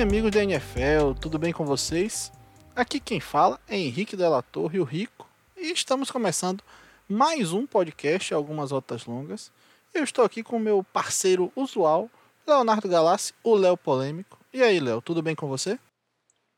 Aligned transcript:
bem, 0.00 0.08
amigos 0.08 0.30
da 0.30 0.42
NFL? 0.42 1.12
Tudo 1.20 1.38
bem 1.38 1.52
com 1.52 1.66
vocês? 1.66 2.32
Aqui 2.74 2.98
quem 2.98 3.20
fala 3.20 3.60
é 3.68 3.76
Henrique 3.76 4.16
Della 4.16 4.40
Torre, 4.40 4.80
o 4.80 4.84
Rico, 4.84 5.28
e 5.54 5.72
estamos 5.72 6.10
começando 6.10 6.64
mais 7.06 7.52
um 7.52 7.66
podcast, 7.66 8.32
algumas 8.32 8.70
rotas 8.70 9.04
longas. 9.04 9.52
Eu 9.92 10.02
estou 10.02 10.24
aqui 10.24 10.42
com 10.42 10.56
o 10.56 10.60
meu 10.60 10.82
parceiro 10.82 11.52
usual, 11.54 12.08
Leonardo 12.46 12.88
Galassi, 12.88 13.34
o 13.44 13.54
Léo 13.54 13.76
Polêmico. 13.76 14.38
E 14.54 14.62
aí, 14.62 14.80
Léo, 14.80 15.02
tudo 15.02 15.20
bem 15.20 15.34
com 15.34 15.46
você? 15.46 15.78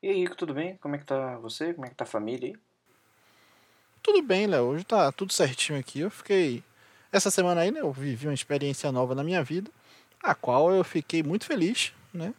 E 0.00 0.08
aí, 0.08 0.20
Rico, 0.20 0.36
tudo 0.36 0.54
bem? 0.54 0.76
Como 0.76 0.94
é 0.94 0.98
que 0.98 1.04
tá 1.04 1.36
você? 1.38 1.74
Como 1.74 1.84
é 1.84 1.88
que 1.88 1.96
tá 1.96 2.04
a 2.04 2.06
família 2.06 2.50
aí? 2.50 2.56
Tudo 4.04 4.22
bem, 4.22 4.46
Léo. 4.46 4.66
Hoje 4.66 4.84
tá 4.84 5.10
tudo 5.10 5.32
certinho 5.32 5.80
aqui. 5.80 5.98
Eu 5.98 6.10
fiquei. 6.10 6.62
Essa 7.10 7.30
semana 7.30 7.62
aí, 7.62 7.72
né, 7.72 7.80
eu 7.80 7.92
vivi 7.92 8.28
uma 8.28 8.34
experiência 8.34 8.92
nova 8.92 9.16
na 9.16 9.24
minha 9.24 9.42
vida, 9.42 9.68
a 10.22 10.32
qual 10.32 10.72
eu 10.72 10.84
fiquei 10.84 11.24
muito 11.24 11.44
feliz, 11.44 11.92
né? 12.14 12.32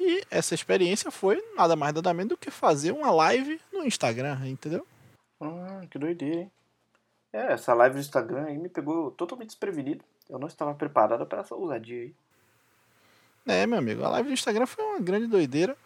E 0.00 0.24
essa 0.30 0.54
experiência 0.54 1.10
foi 1.10 1.44
nada 1.54 1.76
mais 1.76 1.92
nada 1.92 2.14
menos 2.14 2.30
do 2.30 2.36
que 2.38 2.50
fazer 2.50 2.90
uma 2.90 3.10
live 3.10 3.60
no 3.70 3.84
Instagram, 3.84 4.48
entendeu? 4.48 4.86
Hum, 5.38 5.86
que 5.90 5.98
doideira, 5.98 6.40
hein? 6.40 6.52
É, 7.30 7.52
essa 7.52 7.74
live 7.74 7.96
no 7.96 8.00
Instagram 8.00 8.46
aí 8.46 8.56
me 8.56 8.70
pegou 8.70 9.10
totalmente 9.10 9.48
desprevenido. 9.48 10.02
Eu 10.28 10.38
não 10.38 10.48
estava 10.48 10.74
preparado 10.74 11.26
para 11.26 11.40
essa 11.40 11.54
ousadia 11.54 12.00
aí. 12.00 12.14
É, 13.46 13.66
meu 13.66 13.78
amigo, 13.78 14.02
a 14.02 14.08
live 14.08 14.28
do 14.28 14.32
Instagram 14.32 14.64
foi 14.64 14.82
uma 14.82 15.00
grande 15.00 15.26
doideira, 15.26 15.76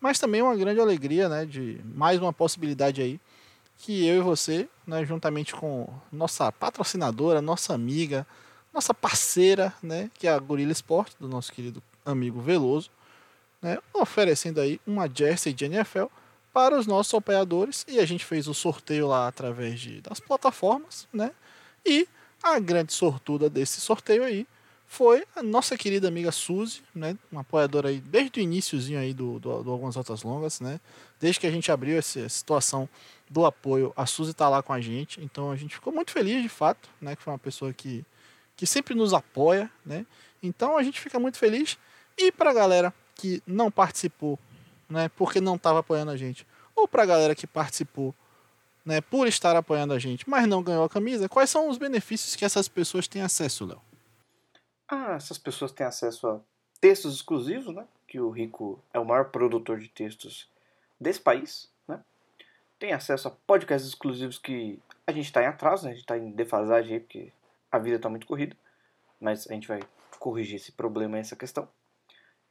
mas 0.00 0.18
também 0.18 0.42
uma 0.42 0.56
grande 0.56 0.80
alegria, 0.80 1.28
né, 1.28 1.46
de 1.46 1.80
mais 1.84 2.20
uma 2.20 2.32
possibilidade 2.32 3.00
aí 3.00 3.20
que 3.78 4.04
eu 4.04 4.16
e 4.16 4.20
você, 4.20 4.68
né, 4.84 5.04
juntamente 5.04 5.54
com 5.54 5.88
nossa 6.10 6.50
patrocinadora, 6.50 7.40
nossa 7.40 7.72
amiga, 7.72 8.26
nossa 8.74 8.92
parceira, 8.92 9.72
né, 9.80 10.10
que 10.14 10.26
é 10.26 10.32
a 10.32 10.38
Gorilla 10.38 10.72
Sport, 10.72 11.14
do 11.20 11.28
nosso 11.28 11.52
querido 11.52 11.82
amigo 12.04 12.40
Veloso, 12.40 12.90
né, 13.62 13.78
oferecendo 13.92 14.60
aí 14.60 14.80
uma 14.86 15.08
jersey 15.12 15.52
de 15.52 15.64
NFL 15.64 16.04
para 16.52 16.78
os 16.78 16.86
nossos 16.86 17.14
apoiadores. 17.14 17.84
E 17.88 17.98
a 17.98 18.06
gente 18.06 18.24
fez 18.24 18.48
o 18.48 18.54
sorteio 18.54 19.06
lá 19.06 19.28
através 19.28 19.80
de, 19.80 20.00
das 20.00 20.20
plataformas, 20.20 21.06
né, 21.12 21.32
e 21.84 22.08
a 22.42 22.58
grande 22.58 22.92
sortuda 22.92 23.50
desse 23.50 23.80
sorteio 23.80 24.24
aí 24.24 24.46
foi 24.90 25.24
a 25.36 25.42
nossa 25.42 25.78
querida 25.78 26.08
amiga 26.08 26.32
Suzy, 26.32 26.82
né, 26.92 27.16
uma 27.30 27.42
apoiadora 27.42 27.90
aí 27.90 28.00
desde 28.00 28.40
o 28.40 28.42
iníciozinho 28.42 28.98
aí 28.98 29.14
do, 29.14 29.38
do, 29.38 29.62
do 29.62 29.70
Algumas 29.70 29.96
Altas 29.96 30.24
Longas, 30.24 30.58
né, 30.58 30.80
desde 31.20 31.38
que 31.38 31.46
a 31.46 31.50
gente 31.50 31.70
abriu 31.70 31.96
essa 31.96 32.28
situação 32.28 32.88
do 33.30 33.46
apoio, 33.46 33.92
a 33.96 34.04
Suzy 34.04 34.32
está 34.32 34.48
lá 34.48 34.64
com 34.64 34.72
a 34.72 34.80
gente, 34.80 35.22
então 35.22 35.48
a 35.52 35.54
gente 35.54 35.76
ficou 35.76 35.92
muito 35.92 36.10
feliz 36.10 36.42
de 36.42 36.48
fato, 36.48 36.88
né, 37.00 37.14
que 37.14 37.22
foi 37.22 37.32
uma 37.32 37.38
pessoa 37.38 37.72
que, 37.72 38.04
que 38.56 38.66
sempre 38.66 38.96
nos 38.96 39.14
apoia, 39.14 39.70
né, 39.86 40.04
então 40.42 40.76
a 40.76 40.82
gente 40.82 41.00
fica 41.00 41.20
muito 41.20 41.38
feliz, 41.38 41.78
e 42.18 42.32
para 42.32 42.50
a 42.50 42.54
galera 42.54 42.92
que 43.20 43.42
não 43.46 43.70
participou, 43.70 44.38
né, 44.88 45.10
porque 45.10 45.40
não 45.40 45.56
estava 45.56 45.80
apoiando 45.80 46.10
a 46.10 46.16
gente, 46.16 46.46
ou 46.74 46.88
para 46.88 47.02
a 47.02 47.06
galera 47.06 47.34
que 47.34 47.46
participou, 47.46 48.14
né, 48.84 49.00
por 49.00 49.28
estar 49.28 49.54
apoiando 49.54 49.92
a 49.92 49.98
gente, 49.98 50.28
mas 50.28 50.48
não 50.48 50.62
ganhou 50.62 50.84
a 50.84 50.88
camisa, 50.88 51.28
quais 51.28 51.50
são 51.50 51.68
os 51.68 51.76
benefícios 51.76 52.34
que 52.34 52.44
essas 52.44 52.66
pessoas 52.66 53.06
têm 53.06 53.20
acesso, 53.20 53.66
Léo? 53.66 53.80
Ah, 54.88 55.12
essas 55.12 55.36
pessoas 55.36 55.70
têm 55.70 55.86
acesso 55.86 56.26
a 56.26 56.40
textos 56.80 57.14
exclusivos, 57.14 57.74
né? 57.74 57.86
Que 58.08 58.18
o 58.18 58.30
Rico 58.30 58.82
é 58.92 58.98
o 58.98 59.04
maior 59.04 59.26
produtor 59.26 59.78
de 59.78 59.88
textos 59.88 60.48
desse 60.98 61.20
país, 61.20 61.68
né? 61.86 62.00
Tem 62.78 62.92
acesso 62.92 63.28
a 63.28 63.30
podcasts 63.30 63.88
exclusivos 63.88 64.38
que 64.38 64.80
a 65.06 65.12
gente 65.12 65.26
está 65.26 65.42
em 65.42 65.46
atraso, 65.46 65.84
né? 65.84 65.90
A 65.90 65.94
gente 65.94 66.02
está 66.02 66.16
em 66.18 66.30
defasagem 66.32 66.94
aí, 66.94 67.00
porque 67.00 67.32
a 67.70 67.78
vida 67.78 67.96
está 67.96 68.08
muito 68.08 68.26
corrida. 68.26 68.56
Mas 69.20 69.46
a 69.48 69.52
gente 69.52 69.68
vai 69.68 69.80
corrigir 70.18 70.56
esse 70.56 70.72
problema, 70.72 71.18
essa 71.18 71.36
questão. 71.36 71.68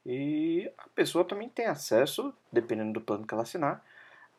E 0.05 0.71
a 0.77 0.87
pessoa 0.89 1.25
também 1.25 1.49
tem 1.49 1.65
acesso, 1.65 2.33
dependendo 2.51 2.93
do 2.93 3.01
plano 3.01 3.25
que 3.25 3.33
ela 3.33 3.43
assinar, 3.43 3.83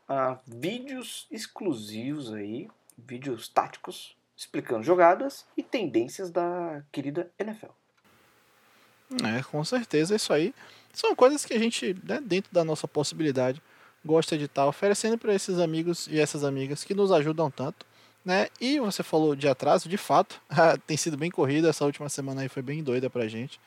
a 0.09 0.39
vídeos 0.47 1.27
exclusivos 1.31 2.33
aí, 2.33 2.69
vídeos 2.99 3.49
táticos, 3.49 4.17
explicando 4.37 4.83
jogadas 4.83 5.47
e 5.57 5.63
tendências 5.63 6.31
da 6.31 6.83
querida 6.91 7.31
NFL. 7.39 7.71
É, 9.25 9.43
com 9.43 9.63
certeza, 9.65 10.17
isso 10.17 10.33
aí 10.33 10.55
são 10.93 11.15
coisas 11.15 11.45
que 11.45 11.55
a 11.55 11.59
gente, 11.59 11.97
né, 12.05 12.21
dentro 12.21 12.53
da 12.53 12.65
nossa 12.65 12.89
possibilidade, 12.89 13.63
gosta 14.05 14.37
de 14.39 14.45
estar 14.45 14.67
oferecendo 14.67 15.19
para 15.19 15.35
esses 15.35 15.59
amigos 15.59 16.07
e 16.07 16.19
essas 16.19 16.43
amigas 16.45 16.85
que 16.85 16.95
nos 16.95 17.13
ajudam 17.13 17.51
tanto. 17.51 17.87
Né? 18.25 18.49
E 18.61 18.79
você 18.79 19.03
falou 19.03 19.35
de 19.35 19.49
atraso, 19.49 19.89
de 19.89 19.97
fato, 19.97 20.41
tem 20.87 20.97
sido 20.97 21.17
bem 21.17 21.31
corrida, 21.31 21.69
essa 21.69 21.85
última 21.85 22.09
semana 22.09 22.43
aí 22.43 22.49
foi 22.49 22.63
bem 22.63 22.83
doida 22.83 23.09
pra 23.09 23.29
gente. 23.29 23.61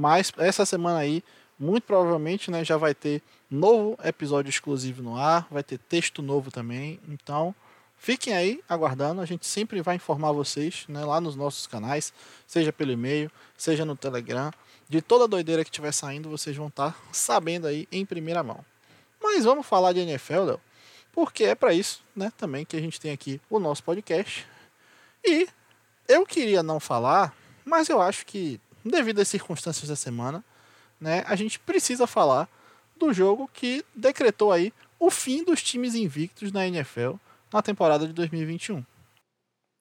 Mas 0.00 0.32
essa 0.38 0.64
semana 0.64 0.98
aí, 0.98 1.22
muito 1.58 1.84
provavelmente, 1.84 2.50
né, 2.50 2.64
já 2.64 2.78
vai 2.78 2.94
ter 2.94 3.20
novo 3.50 3.98
episódio 4.02 4.48
exclusivo 4.48 5.02
no 5.02 5.14
ar, 5.14 5.46
vai 5.50 5.62
ter 5.62 5.76
texto 5.76 6.22
novo 6.22 6.50
também. 6.50 6.98
Então, 7.06 7.54
fiquem 7.98 8.32
aí 8.32 8.62
aguardando, 8.66 9.20
a 9.20 9.26
gente 9.26 9.46
sempre 9.46 9.82
vai 9.82 9.96
informar 9.96 10.32
vocês, 10.32 10.86
né, 10.88 11.04
lá 11.04 11.20
nos 11.20 11.36
nossos 11.36 11.66
canais, 11.66 12.14
seja 12.46 12.72
pelo 12.72 12.92
e-mail, 12.92 13.30
seja 13.58 13.84
no 13.84 13.94
Telegram 13.94 14.50
de 14.88 15.02
toda 15.02 15.24
a 15.24 15.26
doideira 15.26 15.62
que 15.62 15.68
estiver 15.68 15.92
saindo, 15.92 16.30
vocês 16.30 16.56
vão 16.56 16.68
estar 16.68 16.92
tá 16.92 16.98
sabendo 17.12 17.66
aí 17.66 17.86
em 17.92 18.06
primeira 18.06 18.42
mão. 18.42 18.64
Mas 19.22 19.44
vamos 19.44 19.66
falar 19.66 19.92
de 19.92 20.00
NFL, 20.00 20.44
Léo, 20.44 20.60
porque 21.12 21.44
é 21.44 21.54
para 21.54 21.74
isso, 21.74 22.02
né, 22.16 22.32
também 22.38 22.64
que 22.64 22.74
a 22.74 22.80
gente 22.80 22.98
tem 22.98 23.12
aqui 23.12 23.38
o 23.50 23.60
nosso 23.60 23.84
podcast. 23.84 24.46
E 25.22 25.46
eu 26.08 26.24
queria 26.24 26.62
não 26.62 26.80
falar, 26.80 27.36
mas 27.66 27.90
eu 27.90 28.00
acho 28.00 28.24
que 28.24 28.58
devido 28.84 29.20
às 29.20 29.28
circunstâncias 29.28 29.88
da 29.88 29.96
semana, 29.96 30.44
né, 31.00 31.24
a 31.26 31.34
gente 31.34 31.58
precisa 31.58 32.06
falar 32.06 32.48
do 32.96 33.12
jogo 33.12 33.48
que 33.52 33.84
decretou 33.94 34.52
aí 34.52 34.72
o 34.98 35.10
fim 35.10 35.42
dos 35.42 35.62
times 35.62 35.94
invictos 35.94 36.52
na 36.52 36.66
NFL 36.66 37.14
na 37.52 37.62
temporada 37.62 38.06
de 38.06 38.12
2021. 38.12 38.84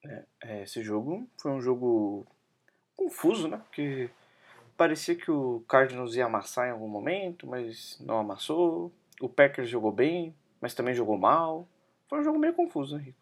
É, 0.03 0.23
é, 0.43 0.63
esse 0.63 0.81
jogo 0.81 1.27
foi 1.37 1.51
um 1.51 1.61
jogo 1.61 2.25
confuso, 2.95 3.47
né? 3.47 3.57
Porque 3.57 4.09
parecia 4.77 5.15
que 5.15 5.29
o 5.29 5.63
Cardinals 5.67 6.15
ia 6.15 6.25
amassar 6.25 6.67
em 6.67 6.71
algum 6.71 6.87
momento, 6.87 7.45
mas 7.45 7.97
não 7.99 8.19
amassou. 8.19 8.91
O 9.19 9.27
Packers 9.27 9.69
jogou 9.69 9.91
bem, 9.91 10.33
mas 10.61 10.73
também 10.73 10.95
jogou 10.95 11.17
mal. 11.17 11.67
Foi 12.07 12.21
um 12.21 12.23
jogo 12.23 12.39
meio 12.39 12.53
confuso, 12.53 12.95
né, 12.95 13.03
Rico? 13.03 13.19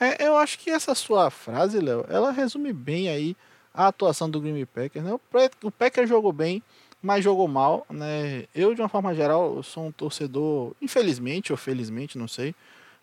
É, 0.00 0.26
eu 0.26 0.36
acho 0.36 0.58
que 0.58 0.68
essa 0.68 0.96
sua 0.96 1.30
frase, 1.30 1.78
Léo, 1.78 2.04
ela 2.08 2.32
resume 2.32 2.72
bem 2.72 3.08
aí 3.08 3.36
a 3.74 3.88
atuação 3.88 4.28
do 4.28 4.40
Green 4.40 4.52
Bay 4.52 4.66
Packers. 4.66 5.04
Né? 5.04 5.18
O 5.62 5.70
Packers 5.70 6.08
jogou 6.08 6.32
bem, 6.32 6.62
mas 7.02 7.24
jogou 7.24 7.48
mal. 7.48 7.86
Né? 7.90 8.46
Eu, 8.54 8.74
de 8.74 8.80
uma 8.80 8.88
forma 8.88 9.14
geral, 9.14 9.62
sou 9.62 9.86
um 9.86 9.92
torcedor, 9.92 10.72
infelizmente 10.80 11.52
ou 11.52 11.56
felizmente, 11.56 12.18
não 12.18 12.28
sei, 12.28 12.54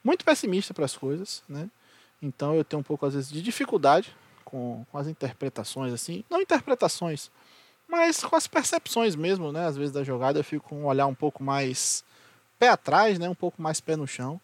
muito 0.03 0.23
pessimista 0.23 0.73
para 0.73 0.85
as 0.85 0.95
coisas. 0.95 1.43
Né? 1.47 1.69
Então 2.21 2.55
eu 2.55 2.63
tenho 2.63 2.79
um 2.79 2.83
pouco, 2.83 3.05
às 3.05 3.13
vezes, 3.13 3.31
de 3.31 3.41
dificuldade 3.41 4.15
com, 4.43 4.85
com 4.91 4.97
as 4.97 5.07
interpretações, 5.07 5.93
assim, 5.93 6.23
não 6.29 6.41
interpretações, 6.41 7.29
mas 7.87 8.23
com 8.23 8.35
as 8.35 8.47
percepções 8.47 9.15
mesmo, 9.15 9.51
né? 9.51 9.65
Às 9.65 9.77
vezes 9.77 9.91
da 9.91 10.03
jogada 10.03 10.39
eu 10.39 10.43
fico 10.43 10.69
com 10.69 10.81
um 10.81 10.85
olhar 10.85 11.07
um 11.07 11.13
pouco 11.13 11.43
mais 11.43 12.03
pé 12.57 12.69
atrás, 12.69 13.17
né? 13.17 13.29
Um 13.29 13.35
pouco 13.35 13.61
mais 13.61 13.79
pé 13.79 13.95
no 13.95 14.07
chão. 14.07 14.39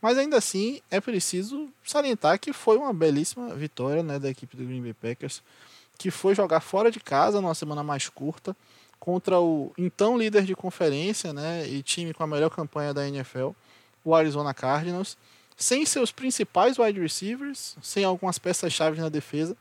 Mas 0.00 0.18
ainda 0.18 0.36
assim 0.36 0.80
é 0.90 1.00
preciso 1.00 1.68
salientar 1.84 2.38
que 2.38 2.52
foi 2.52 2.76
uma 2.76 2.92
belíssima 2.92 3.54
vitória 3.54 4.02
né, 4.02 4.18
da 4.18 4.28
equipe 4.28 4.56
do 4.56 4.64
Green 4.64 4.82
Bay 4.82 4.94
Packers, 4.94 5.42
que 5.98 6.10
foi 6.10 6.34
jogar 6.34 6.60
fora 6.60 6.90
de 6.90 7.00
casa 7.00 7.40
numa 7.40 7.54
semana 7.54 7.82
mais 7.82 8.08
curta 8.08 8.54
contra 9.00 9.40
o 9.40 9.72
então 9.76 10.18
líder 10.18 10.44
de 10.44 10.54
conferência 10.54 11.32
né, 11.32 11.66
e 11.68 11.82
time 11.82 12.12
com 12.12 12.22
a 12.22 12.26
melhor 12.26 12.50
campanha 12.50 12.92
da 12.92 13.06
NFL, 13.06 13.50
o 14.04 14.14
Arizona 14.14 14.52
Cardinals 14.52 15.16
sem 15.56 15.86
seus 15.86 16.12
principais 16.12 16.78
wide 16.78 17.00
receivers, 17.00 17.76
sem 17.80 18.04
algumas 18.04 18.38
peças-chave 18.38 19.00
na 19.00 19.08
defesa. 19.08 19.56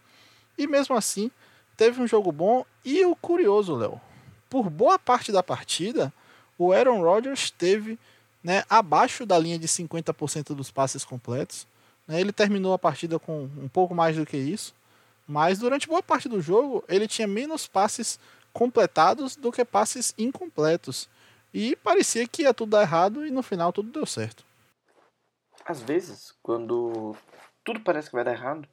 E 0.58 0.68
mesmo 0.68 0.96
assim, 0.96 1.32
teve 1.78 2.02
um 2.02 2.08
jogo 2.08 2.32
bom. 2.32 2.66
E 2.84 3.06
o 3.06 3.16
curioso, 3.16 3.76
Léo, 3.76 4.00
por 4.50 4.70
boa 4.70 5.00
parte 5.00 5.32
da 5.32 5.42
partida, 5.42 6.14
o 6.58 6.74
Aaron 6.74 7.02
Rodgers 7.02 7.50
teve 7.50 7.98
né, 8.46 8.64
abaixo 8.70 9.26
da 9.26 9.40
linha 9.40 9.58
de 9.58 9.68
50% 9.68 10.54
dos 10.54 10.70
passes 10.70 11.04
completos. 11.04 11.68
Né, 12.08 12.22
ele 12.22 12.32
terminou 12.32 12.74
a 12.74 12.80
partida 12.80 13.18
com 13.18 13.50
um 13.58 13.68
pouco 13.68 13.96
mais 13.96 14.16
do 14.16 14.26
que 14.26 14.38
isso. 14.38 14.74
Mas 15.28 15.58
durante 15.58 15.88
boa 15.88 16.04
parte 16.04 16.30
do 16.30 16.40
jogo, 16.40 16.84
ele 16.88 17.08
tinha 17.08 17.28
menos 17.28 17.68
passes 17.68 18.20
completados 18.54 19.36
do 19.36 19.52
que 19.52 19.66
passes 19.66 20.14
incompletos. 20.18 21.10
E 21.54 21.76
parecia 21.78 22.28
que 22.28 22.44
ia 22.44 22.54
tudo 22.54 22.72
dar 22.72 22.82
errado 22.84 23.26
e 23.26 23.32
no 23.32 23.42
final 23.42 23.74
tudo 23.74 23.92
deu 23.92 24.06
certo 24.06 24.46
às 25.66 25.82
vezes, 25.82 26.34
quando 26.44 27.16
tudo 27.64 27.80
parece 27.80 28.10
que 28.10 28.16
vai 28.16 28.24
dar 28.24 28.34
errado, 28.34 28.70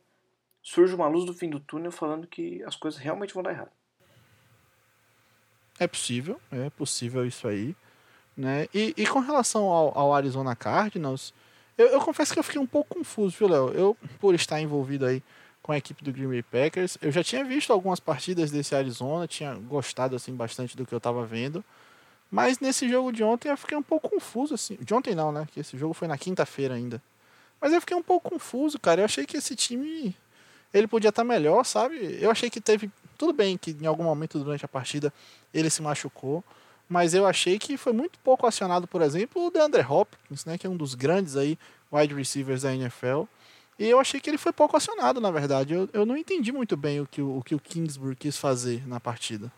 surge 0.63 0.95
uma 0.95 1.09
luz 1.09 1.25
do 1.25 1.33
fim 1.33 1.49
do 1.49 1.59
túnel 1.59 1.91
falando 1.91 2.27
que 2.27 2.63
as 2.65 2.77
coisas 2.77 3.01
realmente 3.01 3.33
vão 3.33 3.43
dar 3.43 3.53
errado. 3.53 3.71
É 5.81 5.87
possível, 5.87 6.39
é 6.51 6.69
possível 6.69 7.27
isso 7.27 7.49
aí. 7.49 7.75
Né? 8.37 8.67
E, 8.73 8.95
e 8.97 9.07
com 9.07 9.19
relação 9.19 9.65
ao, 9.65 9.97
ao 9.97 10.15
Arizona 10.15 10.57
Cardinals, 10.57 11.35
eu, 11.77 11.89
eu, 11.89 12.01
confesso 12.01 12.33
que 12.33 12.39
eu 12.39 12.43
fiquei 12.43 12.61
um 12.61 12.67
pouco 12.67 12.97
confuso, 12.97 13.37
viu, 13.39 13.49
Léo? 13.49 13.69
Eu, 13.71 13.97
por 14.19 14.35
estar 14.35 14.61
envolvido 14.61 15.07
aí 15.07 15.23
com 15.63 15.73
a 15.73 15.79
equipe 15.79 16.03
do 16.03 16.13
Green 16.13 16.29
Bay 16.29 16.43
Packers. 16.43 16.99
Eu 17.01 17.13
já 17.13 17.23
tinha 17.23 17.45
visto 17.45 17.73
algumas 17.73 18.01
partidas 18.01 18.51
desse 18.51 18.75
Arizona, 18.75 19.29
tinha 19.29 19.55
gostado 19.55 20.17
assim 20.17 20.35
bastante 20.35 20.77
do 20.77 20.85
que 20.85 20.93
eu 20.93 20.99
estava 20.99 21.25
vendo. 21.25 21.65
Mas 22.31 22.59
nesse 22.59 22.89
jogo 22.89 23.13
de 23.13 23.23
ontem 23.23 23.49
eu 23.49 23.57
fiquei 23.57 23.77
um 23.77 23.83
pouco 23.83 24.09
confuso 24.09 24.55
assim. 24.55 24.77
De 24.81 24.93
ontem 24.93 25.15
não, 25.15 25.31
né? 25.31 25.47
Que 25.53 25.61
esse 25.61 25.77
jogo 25.77 25.95
foi 25.95 26.09
na 26.09 26.19
quinta-feira 26.19 26.75
ainda. 26.75 27.01
Mas 27.61 27.73
eu 27.73 27.81
fiquei 27.81 27.97
um 27.97 28.03
pouco 28.03 28.31
confuso, 28.31 28.79
cara. 28.79 29.03
Eu 29.03 29.05
achei 29.05 29.25
que 29.25 29.37
esse 29.37 29.55
time 29.55 30.17
ele 30.75 30.89
podia 30.89 31.11
estar 31.11 31.23
tá 31.23 31.29
melhor, 31.29 31.65
sabe? 31.65 32.19
Eu 32.21 32.31
achei 32.31 32.51
que 32.51 32.61
teve 32.61 32.91
tudo 33.17 33.33
bem 33.33 33.57
que 33.57 33.77
em 33.81 33.87
algum 33.87 34.03
momento 34.03 34.39
durante 34.39 34.65
a 34.65 34.69
partida 34.69 35.13
ele 35.55 35.71
se 35.71 35.81
machucou, 35.81 36.43
mas 36.93 37.15
eu 37.15 37.27
achei 37.27 37.59
que 37.59 37.79
foi 37.79 37.95
muito 37.95 38.19
pouco 38.19 38.47
acionado, 38.47 38.87
por 38.87 39.01
exemplo, 39.01 39.47
o 39.47 39.51
DeAndre 39.51 39.81
Hopkins, 39.81 40.45
né, 40.45 40.59
que 40.59 40.67
é 40.67 40.71
um 40.71 40.77
dos 40.77 40.95
grandes 40.95 41.39
aí 41.39 41.59
wide 41.91 42.15
receivers 42.15 42.63
da 42.63 42.75
NFL. 42.75 43.23
E 43.79 43.89
eu 43.89 43.99
achei 43.99 44.21
que 44.21 44.29
ele 44.29 44.37
foi 44.37 44.53
pouco 44.53 44.77
acionado, 44.77 45.19
na 45.19 45.31
verdade. 45.31 45.73
Eu, 45.73 45.89
eu 45.95 46.05
não 46.05 46.19
entendi 46.19 46.53
muito 46.53 46.77
bem 46.77 47.01
o 47.01 47.07
que 47.07 47.23
o, 47.23 47.39
o 47.39 47.43
que 47.43 47.55
o 47.55 47.59
Kingsbury 47.59 48.15
quis 48.15 48.37
fazer 48.37 48.87
na 48.87 49.01
partida. 49.01 49.51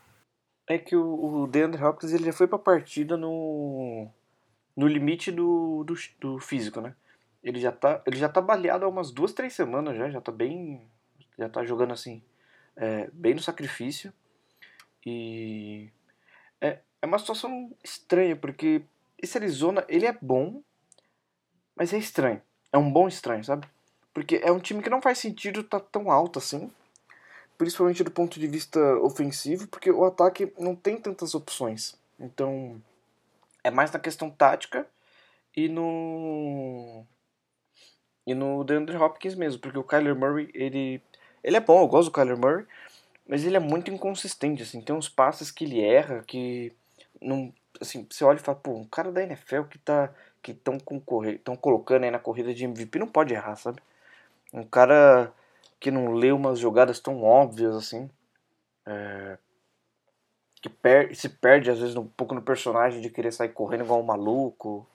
É 0.68 0.78
que 0.78 0.94
o, 0.94 1.42
o 1.42 1.46
DeAndre 1.48 1.82
Hopkins 1.82 2.12
ele 2.12 2.24
já 2.24 2.32
foi 2.32 2.46
pra 2.46 2.56
partida 2.56 3.16
no, 3.16 4.06
no 4.76 4.86
limite 4.86 5.32
do, 5.32 5.82
do, 5.82 5.94
do, 6.20 6.38
físico, 6.38 6.80
né? 6.80 6.94
Ele 7.42 7.58
já, 7.58 7.72
tá, 7.72 8.00
ele 8.06 8.16
já 8.16 8.28
tá 8.28 8.40
baleado 8.40 8.84
há 8.84 8.88
umas 8.88 9.10
duas, 9.10 9.32
três 9.32 9.54
semanas 9.54 9.96
já, 9.96 10.08
já 10.08 10.20
tá 10.20 10.30
bem. 10.30 10.88
Já 11.36 11.48
tá 11.48 11.64
jogando 11.64 11.92
assim, 11.92 12.22
é, 12.76 13.10
bem 13.12 13.34
no 13.34 13.42
sacrifício. 13.42 14.12
E 15.04 15.90
é, 16.60 16.78
é 17.04 17.06
uma 17.06 17.18
situação 17.18 17.70
estranha, 17.84 18.34
porque 18.34 18.80
esse 19.18 19.36
Arizona, 19.36 19.84
ele 19.90 20.06
é 20.06 20.18
bom, 20.22 20.62
mas 21.76 21.92
é 21.92 21.98
estranho. 21.98 22.40
É 22.72 22.78
um 22.78 22.90
bom 22.90 23.06
estranho, 23.06 23.44
sabe? 23.44 23.68
Porque 24.14 24.40
é 24.42 24.50
um 24.50 24.58
time 24.58 24.82
que 24.82 24.88
não 24.88 25.02
faz 25.02 25.18
sentido 25.18 25.60
estar 25.60 25.80
tá 25.80 25.86
tão 25.92 26.10
alto 26.10 26.38
assim. 26.38 26.72
Principalmente 27.58 28.02
do 28.02 28.10
ponto 28.10 28.40
de 28.40 28.46
vista 28.46 28.80
ofensivo, 29.00 29.68
porque 29.68 29.90
o 29.90 30.02
ataque 30.02 30.50
não 30.58 30.74
tem 30.74 30.96
tantas 30.96 31.34
opções. 31.34 31.94
Então, 32.18 32.80
é 33.62 33.70
mais 33.70 33.92
na 33.92 33.98
questão 33.98 34.30
tática 34.30 34.86
e 35.54 35.68
no 35.68 37.04
e 38.26 38.32
no 38.34 38.64
DeAndre 38.64 38.96
Hopkins 38.96 39.34
mesmo, 39.34 39.60
porque 39.60 39.78
o 39.78 39.84
Kyler 39.84 40.16
Murray, 40.16 40.50
ele 40.54 41.02
ele 41.42 41.56
é 41.58 41.60
bom, 41.60 41.82
eu 41.82 41.86
gosto 41.86 42.08
do 42.08 42.14
Kyler 42.14 42.38
Murray, 42.38 42.64
mas 43.28 43.44
ele 43.44 43.58
é 43.58 43.60
muito 43.60 43.90
inconsistente 43.90 44.62
assim, 44.62 44.80
tem 44.80 44.96
uns 44.96 45.10
passes 45.10 45.50
que 45.50 45.64
ele 45.64 45.82
erra 45.82 46.24
que 46.26 46.72
não 47.24 47.52
assim, 47.80 48.06
você 48.08 48.24
olha 48.24 48.36
e 48.36 48.40
fala, 48.40 48.58
pô, 48.58 48.72
um 48.72 48.84
cara 48.84 49.10
da 49.10 49.22
NFL 49.22 49.62
que 49.64 49.78
tá 49.78 50.12
que 50.42 50.52
estão 50.52 50.76
estão 50.76 51.56
colocando 51.56 52.04
aí 52.04 52.10
na 52.10 52.18
corrida 52.18 52.52
de 52.52 52.64
MVP 52.64 52.98
não 52.98 53.06
pode 53.06 53.32
errar, 53.32 53.56
sabe? 53.56 53.82
Um 54.52 54.64
cara 54.64 55.32
que 55.80 55.90
não 55.90 56.12
lê 56.12 56.32
umas 56.32 56.58
jogadas 56.58 57.00
tão 57.00 57.22
óbvias 57.22 57.74
assim, 57.74 58.10
é, 58.86 59.38
que 60.60 60.68
per 60.68 61.14
se 61.14 61.28
perde 61.28 61.70
às 61.70 61.78
vezes 61.78 61.96
um 61.96 62.06
pouco 62.06 62.34
no 62.34 62.42
personagem 62.42 63.00
de 63.00 63.10
querer 63.10 63.32
sair 63.32 63.50
correndo 63.50 63.84
igual 63.84 64.00
um 64.00 64.04
maluco. 64.04 64.86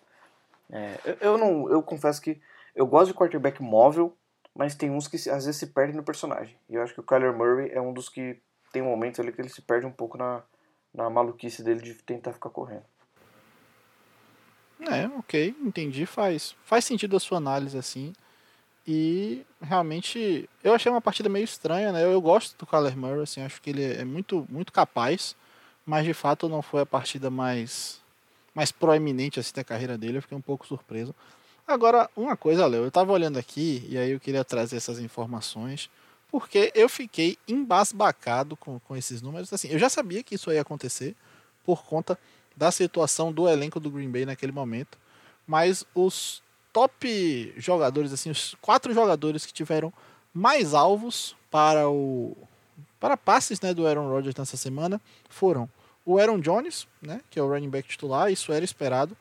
É, 0.71 0.99
eu, 1.05 1.17
eu, 1.21 1.37
não, 1.37 1.69
eu 1.69 1.81
confesso 1.81 2.21
que 2.21 2.39
eu 2.75 2.85
gosto 2.85 3.11
de 3.11 3.17
quarterback 3.17 3.61
móvel, 3.61 4.15
mas 4.55 4.75
tem 4.75 4.91
uns 4.91 5.07
que 5.07 5.17
às 5.17 5.45
vezes 5.45 5.57
se 5.57 5.67
perdem 5.67 5.95
no 5.95 6.03
personagem. 6.03 6.57
E 6.69 6.75
eu 6.75 6.83
acho 6.83 6.93
que 6.93 6.99
o 6.99 7.03
Kyler 7.03 7.33
Murray 7.33 7.71
é 7.71 7.81
um 7.81 7.93
dos 7.93 8.07
que 8.07 8.39
tem 8.71 8.81
momentos 8.81 9.19
ali 9.19 9.31
que 9.31 9.41
ele 9.41 9.49
se 9.49 9.61
perde 9.61 9.85
um 9.85 9.91
pouco 9.91 10.17
na, 10.17 10.43
na 10.93 11.09
maluquice 11.09 11.63
dele 11.63 11.81
de 11.81 11.93
tentar 11.95 12.33
ficar 12.33 12.49
correndo. 12.49 12.83
É, 14.79 15.07
ok, 15.17 15.55
entendi, 15.61 16.05
faz. 16.05 16.55
Faz 16.63 16.85
sentido 16.85 17.17
a 17.17 17.19
sua 17.19 17.37
análise 17.37 17.77
assim. 17.77 18.13
E 18.87 19.45
realmente 19.61 20.49
eu 20.63 20.73
achei 20.73 20.91
uma 20.91 21.01
partida 21.01 21.29
meio 21.29 21.43
estranha, 21.43 21.91
né? 21.91 22.03
Eu, 22.03 22.11
eu 22.11 22.21
gosto 22.21 22.57
do 22.57 22.65
Kyler 22.65 22.97
Murray, 22.97 23.21
assim, 23.21 23.41
acho 23.41 23.61
que 23.61 23.69
ele 23.69 23.83
é 23.83 24.05
muito, 24.05 24.47
muito 24.49 24.71
capaz, 24.71 25.35
mas 25.85 26.05
de 26.05 26.13
fato 26.13 26.49
não 26.49 26.61
foi 26.61 26.81
a 26.81 26.85
partida 26.85 27.29
mais 27.29 28.01
mais 28.53 28.71
proeminente 28.71 29.39
assim 29.39 29.53
da 29.53 29.63
carreira 29.63 29.97
dele, 29.97 30.17
eu 30.17 30.21
fiquei 30.21 30.37
um 30.37 30.41
pouco 30.41 30.65
surpreso. 30.65 31.13
Agora, 31.67 32.09
uma 32.15 32.35
coisa, 32.35 32.65
Léo, 32.65 32.83
eu 32.83 32.91
tava 32.91 33.13
olhando 33.13 33.37
aqui 33.37 33.85
e 33.87 33.97
aí 33.97 34.09
eu 34.11 34.19
queria 34.19 34.43
trazer 34.43 34.77
essas 34.77 34.99
informações, 34.99 35.89
porque 36.31 36.71
eu 36.75 36.87
fiquei 36.87 37.37
embasbacado 37.47 38.55
com, 38.55 38.79
com 38.79 38.95
esses 38.95 39.21
números. 39.21 39.51
Assim, 39.51 39.69
eu 39.69 39.79
já 39.79 39.89
sabia 39.89 40.23
que 40.23 40.35
isso 40.35 40.51
ia 40.51 40.61
acontecer 40.61 41.15
por 41.65 41.83
conta 41.83 42.17
da 42.55 42.71
situação 42.71 43.31
do 43.31 43.47
elenco 43.47 43.79
do 43.79 43.89
Green 43.89 44.09
Bay 44.09 44.25
naquele 44.25 44.51
momento, 44.51 44.97
mas 45.47 45.85
os 45.95 46.41
top 46.73 47.53
jogadores, 47.57 48.11
assim, 48.13 48.29
os 48.29 48.55
quatro 48.61 48.93
jogadores 48.93 49.45
que 49.45 49.53
tiveram 49.53 49.91
mais 50.33 50.73
alvos 50.73 51.35
para 51.49 51.89
o 51.89 52.35
para 52.99 53.15
passes 53.15 53.61
né, 53.61 53.73
do 53.73 53.87
Aaron 53.87 54.09
Rodgers 54.09 54.35
nessa 54.35 54.57
semana 54.57 54.99
foram 55.29 55.69
o 56.05 56.19
Aaron 56.19 56.39
Jones, 56.39 56.85
né, 57.01 57.21
que 57.29 57.39
é 57.39 57.43
o 57.43 57.47
running 57.47 57.69
back 57.69 57.87
titular, 57.87 58.29
isso 58.29 58.51
era 58.51 58.65
esperado. 58.65 59.15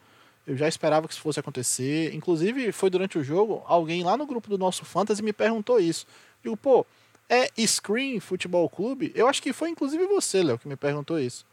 Eu 0.47 0.57
já 0.57 0.67
esperava 0.67 1.07
que 1.07 1.13
isso 1.13 1.23
fosse 1.23 1.39
acontecer. 1.39 2.15
Inclusive, 2.15 2.73
foi 2.73 2.89
durante 2.89 3.19
o 3.19 3.23
jogo, 3.23 3.63
alguém 3.67 4.03
lá 4.03 4.17
no 4.17 4.27
grupo 4.27 4.49
do 4.49 4.57
nosso 4.57 4.85
Fantasy 4.85 5.23
me 5.23 5.33
perguntou 5.33 5.79
isso. 5.79 6.07
Digo, 6.43 6.57
pô, 6.57 6.87
é 7.29 7.51
Screen 7.67 8.21
Futebol 8.21 8.69
Clube? 8.69 9.13
Eu 9.15 9.29
acho 9.29 9.43
que 9.43 9.53
foi 9.53 9.71
inclusive 9.71 10.07
você, 10.07 10.43
Léo, 10.43 10.59
que 10.59 10.69
me 10.69 10.77
perguntou 10.77 11.19
isso. 11.19 11.45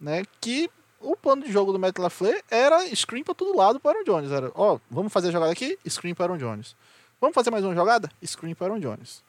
Né? 0.00 0.24
Que 0.40 0.70
o 1.00 1.16
plano 1.16 1.44
de 1.44 1.52
jogo 1.52 1.72
do 1.72 1.78
Matt 1.78 1.98
LaFleur 1.98 2.42
era 2.50 2.84
screen 2.94 3.22
para 3.22 3.34
todo 3.34 3.56
lado 3.56 3.78
para 3.78 4.00
o 4.00 4.04
Jones. 4.04 4.30
Era, 4.30 4.50
ó, 4.54 4.74
oh, 4.74 4.80
vamos 4.90 5.12
fazer 5.12 5.28
a 5.28 5.32
jogada 5.32 5.52
aqui, 5.52 5.78
screen 5.88 6.14
para 6.14 6.32
o 6.32 6.38
Jones. 6.38 6.74
Vamos 7.20 7.34
fazer 7.34 7.50
mais 7.50 7.64
uma 7.64 7.74
jogada? 7.74 8.10
Screen 8.24 8.54
para 8.54 8.72
o 8.72 8.80
Jones. 8.80 9.22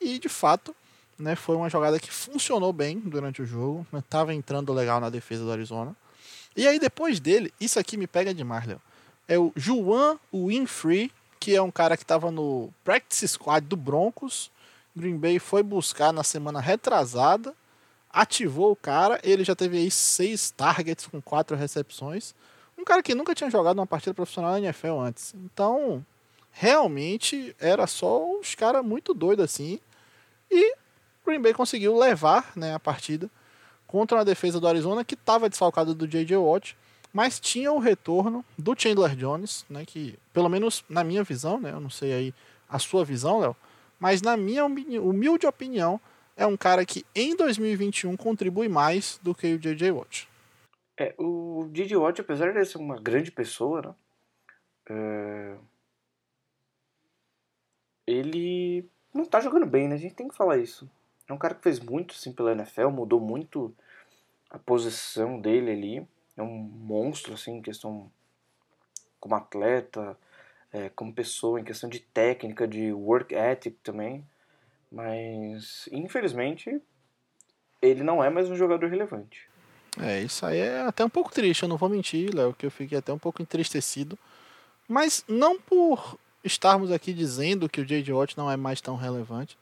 E, 0.00 0.18
de 0.18 0.28
fato, 0.28 0.74
né, 1.18 1.36
foi 1.36 1.56
uma 1.56 1.68
jogada 1.68 1.98
que 1.98 2.10
funcionou 2.10 2.72
bem 2.72 2.98
durante 2.98 3.40
o 3.40 3.46
jogo. 3.46 3.86
Estava 3.96 4.30
né, 4.30 4.34
entrando 4.34 4.72
legal 4.72 5.00
na 5.00 5.08
defesa 5.08 5.44
do 5.44 5.52
Arizona. 5.52 5.94
E 6.56 6.66
aí, 6.66 6.78
depois 6.78 7.20
dele, 7.20 7.52
isso 7.60 7.78
aqui 7.78 7.96
me 7.96 8.06
pega 8.06 8.34
demais, 8.34 8.66
Léo. 8.66 8.80
É 9.28 9.38
o 9.38 9.52
Juan 9.56 10.18
Winfrey, 10.32 11.10
que 11.38 11.54
é 11.54 11.62
um 11.62 11.70
cara 11.70 11.96
que 11.96 12.02
estava 12.02 12.30
no 12.30 12.70
practice 12.84 13.28
squad 13.28 13.66
do 13.66 13.76
Broncos. 13.76 14.50
Green 14.96 15.18
Bay 15.18 15.38
foi 15.38 15.62
buscar 15.62 16.12
na 16.12 16.24
semana 16.24 16.60
retrasada 16.60 17.54
ativou 18.16 18.72
o 18.72 18.76
cara, 18.76 19.20
ele 19.22 19.44
já 19.44 19.54
teve 19.54 19.76
aí 19.76 19.90
seis 19.90 20.50
targets 20.50 21.06
com 21.06 21.20
quatro 21.20 21.54
recepções. 21.54 22.34
Um 22.78 22.82
cara 22.82 23.02
que 23.02 23.14
nunca 23.14 23.34
tinha 23.34 23.50
jogado 23.50 23.78
uma 23.78 23.86
partida 23.86 24.14
profissional 24.14 24.52
na 24.52 24.60
NFL 24.60 24.98
antes. 24.98 25.34
Então, 25.34 26.04
realmente 26.50 27.54
era 27.60 27.86
só 27.86 28.38
os 28.40 28.54
caras 28.54 28.82
muito 28.82 29.12
doidos 29.12 29.44
assim. 29.44 29.78
E 30.50 30.74
Green 31.26 31.42
Bay 31.42 31.52
conseguiu 31.52 31.98
levar 31.98 32.52
né, 32.56 32.74
a 32.74 32.80
partida 32.80 33.28
contra 33.86 34.20
a 34.20 34.24
defesa 34.24 34.58
do 34.58 34.66
Arizona 34.66 35.04
que 35.04 35.14
estava 35.14 35.50
desfalcada 35.50 35.94
do 35.94 36.08
J.J. 36.08 36.38
Watt, 36.38 36.74
mas 37.12 37.38
tinha 37.38 37.70
o 37.70 37.78
retorno 37.78 38.42
do 38.56 38.74
Chandler 38.78 39.14
Jones, 39.14 39.66
né, 39.68 39.84
que 39.84 40.18
pelo 40.32 40.48
menos 40.48 40.82
na 40.88 41.04
minha 41.04 41.22
visão, 41.22 41.60
né, 41.60 41.70
eu 41.72 41.80
não 41.80 41.90
sei 41.90 42.12
aí 42.14 42.34
a 42.66 42.78
sua 42.78 43.04
visão, 43.04 43.40
Léo, 43.40 43.56
mas 43.98 44.22
na 44.22 44.36
minha 44.36 44.64
humilde 44.64 45.46
opinião, 45.46 46.00
é 46.36 46.46
um 46.46 46.56
cara 46.56 46.84
que 46.84 47.04
em 47.14 47.34
2021 47.34 48.16
contribui 48.16 48.68
mais 48.68 49.18
do 49.22 49.34
que 49.34 49.54
o 49.54 49.58
J.J. 49.58 49.90
Watt. 49.90 50.28
É, 50.98 51.14
o 51.18 51.68
J.J. 51.72 51.96
Watt, 51.96 52.20
apesar 52.20 52.52
de 52.52 52.64
ser 52.64 52.78
uma 52.78 53.00
grande 53.00 53.30
pessoa, 53.30 53.82
né? 53.82 53.94
É... 54.88 55.56
Ele 58.06 58.88
não 59.12 59.24
tá 59.24 59.40
jogando 59.40 59.66
bem, 59.66 59.88
né? 59.88 59.94
A 59.94 59.98
gente 59.98 60.14
tem 60.14 60.28
que 60.28 60.36
falar 60.36 60.58
isso. 60.58 60.88
É 61.28 61.32
um 61.32 61.38
cara 61.38 61.54
que 61.54 61.62
fez 61.62 61.80
muito 61.80 62.14
assim 62.14 62.32
pela 62.32 62.52
NFL, 62.52 62.88
mudou 62.88 63.20
muito 63.20 63.74
a 64.50 64.58
posição 64.58 65.40
dele 65.40 65.70
ali. 65.72 66.08
É 66.36 66.42
um 66.42 66.46
monstro, 66.46 67.34
assim, 67.34 67.56
em 67.56 67.62
questão 67.62 68.10
como 69.18 69.34
atleta, 69.34 70.16
é, 70.72 70.88
como 70.90 71.12
pessoa, 71.12 71.60
em 71.60 71.64
questão 71.64 71.88
de 71.88 72.00
técnica, 72.00 72.66
de 72.66 72.92
work 72.92 73.34
ethic 73.34 73.78
também. 73.82 74.24
Mas, 74.90 75.88
infelizmente, 75.92 76.80
ele 77.82 78.02
não 78.02 78.22
é 78.22 78.30
mais 78.30 78.48
um 78.48 78.56
jogador 78.56 78.88
relevante. 78.88 79.48
É, 80.00 80.20
isso 80.20 80.44
aí 80.44 80.58
é 80.58 80.82
até 80.82 81.04
um 81.04 81.08
pouco 81.08 81.32
triste, 81.32 81.62
eu 81.62 81.68
não 81.68 81.76
vou 81.76 81.88
mentir, 81.88 82.34
Léo, 82.34 82.54
que 82.54 82.66
eu 82.66 82.70
fiquei 82.70 82.98
até 82.98 83.12
um 83.12 83.18
pouco 83.18 83.40
entristecido. 83.40 84.18
Mas 84.86 85.24
não 85.26 85.58
por 85.58 86.18
estarmos 86.44 86.92
aqui 86.92 87.12
dizendo 87.12 87.68
que 87.68 87.80
o 87.80 87.84
J.J. 87.84 88.12
Watt 88.12 88.36
não 88.36 88.50
é 88.50 88.56
mais 88.56 88.80
tão 88.80 88.94
relevante, 88.94 89.58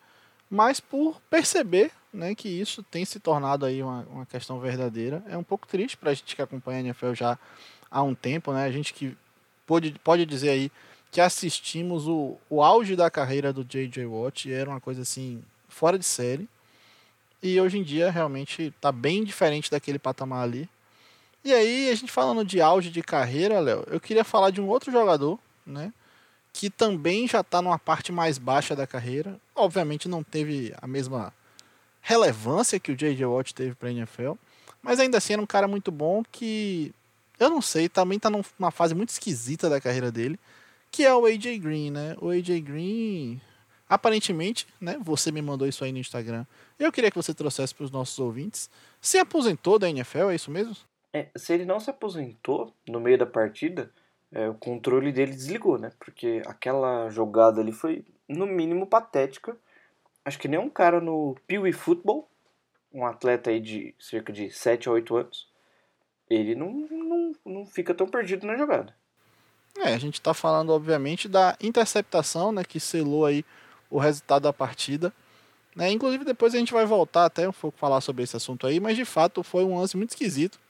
mas 0.51 0.81
por 0.81 1.21
perceber 1.31 1.91
né, 2.13 2.35
que 2.35 2.49
isso 2.49 2.83
tem 2.83 3.05
se 3.05 3.19
tornado 3.19 3.65
aí 3.65 3.83
uma, 3.83 4.03
uma 4.11 4.27
questão 4.27 4.61
verdadeira. 4.61 5.23
É 5.29 5.37
um 5.37 5.43
pouco 5.43 5.67
triste 5.67 5.97
para 5.97 6.11
a 6.11 6.15
gente 6.15 6.37
que 6.37 6.43
acompanha 6.43 6.79
a 6.79 6.83
NFL 6.83 7.15
já 7.15 7.39
há 7.91 8.03
um 8.03 8.15
tempo, 8.15 8.53
né? 8.53 8.65
A 8.65 8.71
gente 8.71 8.93
que 8.93 9.17
pode, 9.67 9.99
pode 10.05 10.27
dizer 10.27 10.51
aí 10.51 10.73
que 11.14 11.21
assistimos 11.21 12.09
o, 12.09 12.37
o 12.50 12.61
auge 12.61 12.97
da 12.97 13.09
carreira 13.09 13.52
do 13.52 13.64
J.J. 13.64 14.04
Watt, 14.04 14.52
era 14.52 14.68
uma 14.68 14.80
coisa 14.80 15.02
assim, 15.02 15.44
fora 15.68 15.97
de 15.97 16.04
série. 16.04 16.49
E 17.40 17.61
hoje 17.61 17.78
em 17.78 17.85
dia 17.85 18.11
realmente 18.11 18.64
está 18.64 18.90
bem 18.90 19.23
diferente 19.23 19.71
daquele 19.71 19.97
patamar 19.97 20.42
ali. 20.42 20.68
E 21.44 21.52
aí, 21.52 21.88
a 21.88 21.94
gente 21.94 22.11
falando 22.11 22.44
de 22.44 22.61
auge 22.61 22.90
de 22.90 23.00
carreira, 23.00 23.61
Léo, 23.61 23.85
eu 23.92 24.00
queria 24.00 24.25
falar 24.25 24.50
de 24.50 24.61
um 24.61 24.66
outro 24.66 24.90
jogador, 24.90 25.38
né? 25.64 25.92
que 26.52 26.68
também 26.68 27.28
já 27.28 27.42
está 27.42 27.62
numa 27.62 27.78
parte 27.78 28.11
mais 28.11 28.37
baixa 28.37 28.75
da 28.75 28.85
carreira. 28.85 29.38
Obviamente 29.54 30.09
não 30.09 30.25
teve 30.25 30.75
a 30.83 30.87
mesma 30.88 31.33
relevância 32.00 32.80
que 32.80 32.90
o 32.90 32.97
J.J. 32.97 33.25
Watt 33.25 33.54
teve 33.54 33.76
para 33.76 33.88
a 33.88 33.92
NFL, 33.92 34.33
mas 34.83 34.99
ainda 34.99 35.18
assim 35.18 35.35
era 35.35 35.42
um 35.42 35.47
cara 35.47 35.68
muito 35.68 35.92
bom 35.92 36.25
que 36.25 36.92
eu 37.38 37.49
não 37.49 37.62
sei, 37.62 37.88
também 37.88 38.16
está 38.16 38.28
numa 38.28 38.73
fase 38.73 38.97
muito 38.97 39.11
esquisita 39.11 39.71
da 39.71 39.80
carreira 39.80 40.11
dele, 40.11 40.40
que 40.95 41.05
é 41.05 41.13
o 41.13 41.27
AJ 41.27 41.59
Green, 41.59 41.91
né? 41.91 42.17
O 42.21 42.31
AJ 42.31 42.61
Green 42.61 43.41
aparentemente, 43.89 44.65
né, 44.81 44.97
você 45.01 45.33
me 45.33 45.43
mandou 45.43 45.67
isso 45.67 45.83
aí 45.83 45.91
no 45.91 45.99
Instagram. 45.99 46.47
Eu 46.79 46.93
queria 46.93 47.11
que 47.11 47.17
você 47.17 47.35
trouxesse 47.35 47.75
para 47.75 47.83
os 47.83 47.91
nossos 47.91 48.17
ouvintes. 48.21 48.71
Se 49.01 49.19
aposentou 49.19 49.77
da 49.77 49.91
NFL, 49.91 50.31
é 50.31 50.37
isso 50.37 50.53
mesmo? 50.53 50.77
É, 51.13 51.29
se 51.35 51.53
ele 51.53 51.65
não 51.65 51.81
se 51.81 51.91
aposentou 51.91 52.73
no 52.89 53.01
meio 53.01 53.19
da 53.19 53.27
partida, 53.27 53.91
é, 54.31 54.49
o 54.49 54.55
controle 54.55 55.11
dele 55.11 55.33
desligou, 55.33 55.79
né? 55.79 55.91
Porque 55.99 56.43
aquela 56.47 57.11
jogada 57.11 57.61
ali 57.61 57.73
foi, 57.73 58.05
no 58.29 58.47
mínimo, 58.47 58.87
patética. 58.87 59.57
Acho 60.25 60.39
que 60.39 60.49
nem 60.49 60.61
um 60.61 60.71
cara 60.71 61.01
no 61.01 61.37
Pee 61.45 61.73
Football, 61.73 62.29
um 62.93 63.05
atleta 63.05 63.51
aí 63.51 63.59
de 63.59 63.97
cerca 63.99 64.33
de 64.33 64.49
7 64.49 64.89
a 64.89 64.93
8 64.93 65.17
anos, 65.17 65.49
ele 66.31 66.55
não, 66.55 66.71
não, 66.71 67.33
não 67.45 67.67
fica 67.67 67.93
tão 67.93 68.07
perdido 68.07 68.47
na 68.47 68.57
jogada. 68.57 68.95
É, 69.78 69.95
a 69.95 69.99
gente 69.99 70.14
está 70.14 70.33
falando, 70.33 70.71
obviamente, 70.71 71.28
da 71.28 71.57
interceptação, 71.61 72.52
né, 72.52 72.64
que 72.64 72.78
selou 72.78 73.26
aí 73.26 73.45
o 73.90 73.99
resultado 73.99 74.43
da 74.43 74.52
partida. 74.52 75.12
Né? 75.75 75.90
Inclusive, 75.90 76.25
depois 76.25 76.54
a 76.54 76.59
gente 76.59 76.73
vai 76.73 76.87
voltar 76.87 77.25
até 77.25 77.49
um 77.49 77.52
pouco 77.52 77.78
falar 77.78 78.00
sobre 78.00 78.23
esse 78.23 78.37
assunto 78.37 78.66
aí, 78.66 78.78
mas 78.78 78.97
de 78.97 79.04
fato 79.04 79.43
foi 79.43 79.64
um 79.64 79.78
lance 79.78 79.97
muito 79.97 80.11
esquisito. 80.11 80.61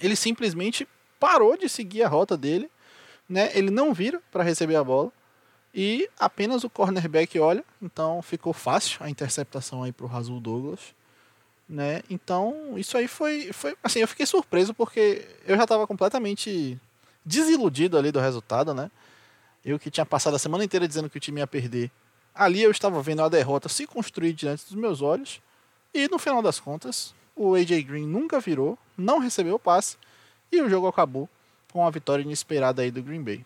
Ele 0.00 0.16
simplesmente 0.16 0.88
parou 1.20 1.56
de 1.56 1.68
seguir 1.68 2.02
a 2.02 2.08
rota 2.08 2.36
dele 2.36 2.68
né? 3.28 3.50
Ele 3.54 3.70
não 3.70 3.92
vira 3.92 4.20
para 4.30 4.42
receber 4.42 4.76
a 4.76 4.84
bola 4.84 5.12
e 5.74 6.08
apenas 6.18 6.62
o 6.62 6.70
cornerback 6.70 7.38
olha, 7.38 7.64
então 7.82 8.22
ficou 8.22 8.52
fácil 8.52 8.98
a 9.02 9.10
interceptação 9.10 9.82
aí 9.82 9.92
para 9.92 10.06
o 10.06 10.08
Razul 10.08 10.40
Douglas, 10.40 10.94
né? 11.68 12.02
Então 12.08 12.74
isso 12.76 12.96
aí 12.96 13.08
foi, 13.08 13.52
foi 13.52 13.76
assim, 13.82 14.00
eu 14.00 14.08
fiquei 14.08 14.26
surpreso 14.26 14.74
porque 14.74 15.26
eu 15.46 15.56
já 15.56 15.64
estava 15.64 15.86
completamente 15.86 16.78
desiludido 17.24 17.96
ali 17.96 18.12
do 18.12 18.20
resultado, 18.20 18.74
né? 18.74 18.90
Eu 19.64 19.78
que 19.78 19.90
tinha 19.90 20.04
passado 20.04 20.34
a 20.34 20.38
semana 20.38 20.64
inteira 20.64 20.86
dizendo 20.86 21.08
que 21.08 21.16
o 21.16 21.20
time 21.20 21.40
ia 21.40 21.46
perder, 21.46 21.90
ali 22.34 22.62
eu 22.62 22.70
estava 22.70 23.00
vendo 23.02 23.22
a 23.22 23.28
derrota 23.28 23.68
se 23.68 23.86
construir 23.86 24.32
diante 24.34 24.64
dos 24.64 24.74
meus 24.74 25.00
olhos 25.00 25.40
e 25.92 26.06
no 26.08 26.18
final 26.18 26.42
das 26.42 26.60
contas 26.60 27.14
o 27.34 27.54
AJ 27.54 27.82
Green 27.84 28.06
nunca 28.06 28.40
virou, 28.40 28.78
não 28.96 29.18
recebeu 29.18 29.54
o 29.54 29.58
passe 29.58 29.96
e 30.52 30.60
o 30.60 30.68
jogo 30.68 30.86
acabou 30.86 31.28
com 31.72 31.86
a 31.86 31.90
vitória 31.90 32.22
inesperada 32.22 32.82
aí 32.82 32.90
do 32.90 33.02
Green 33.02 33.22
Bay. 33.22 33.44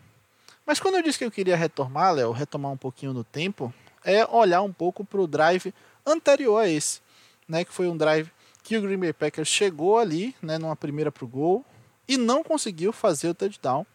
Mas 0.67 0.81
quando 0.81 0.97
eu 0.97 1.03
disse 1.03 1.19
que 1.19 1.25
eu 1.25 1.31
queria 1.31 1.57
retomar, 1.57 2.13
Léo, 2.13 2.33
retomar 2.33 2.71
um 2.73 2.77
pouquinho 2.77 3.15
no 3.15 3.25
tempo, 3.25 3.73
é 4.05 4.27
olhar 4.27 4.61
um 4.61 4.73
pouco 4.73 5.05
para 5.05 5.21
o 5.21 5.27
drive 5.27 5.73
anterior 6.05 6.59
a 6.59 6.69
esse, 6.69 7.01
né, 7.49 7.65
que 7.65 7.73
foi 7.73 7.89
um 7.89 7.97
drive 7.97 8.31
que 8.63 8.77
o 8.77 8.83
Green 8.83 8.99
Bay 8.99 9.13
Packers 9.13 9.49
chegou 9.49 9.99
ali, 9.99 10.35
né, 10.43 10.59
numa 10.59 10.77
primeira 10.77 11.11
para 11.11 11.25
o 11.25 11.29
gol 11.29 11.65
e 12.09 12.17
não 12.17 12.43
conseguiu 12.43 12.93
fazer 12.93 13.29
o 13.29 13.35
touchdown. 13.35 13.87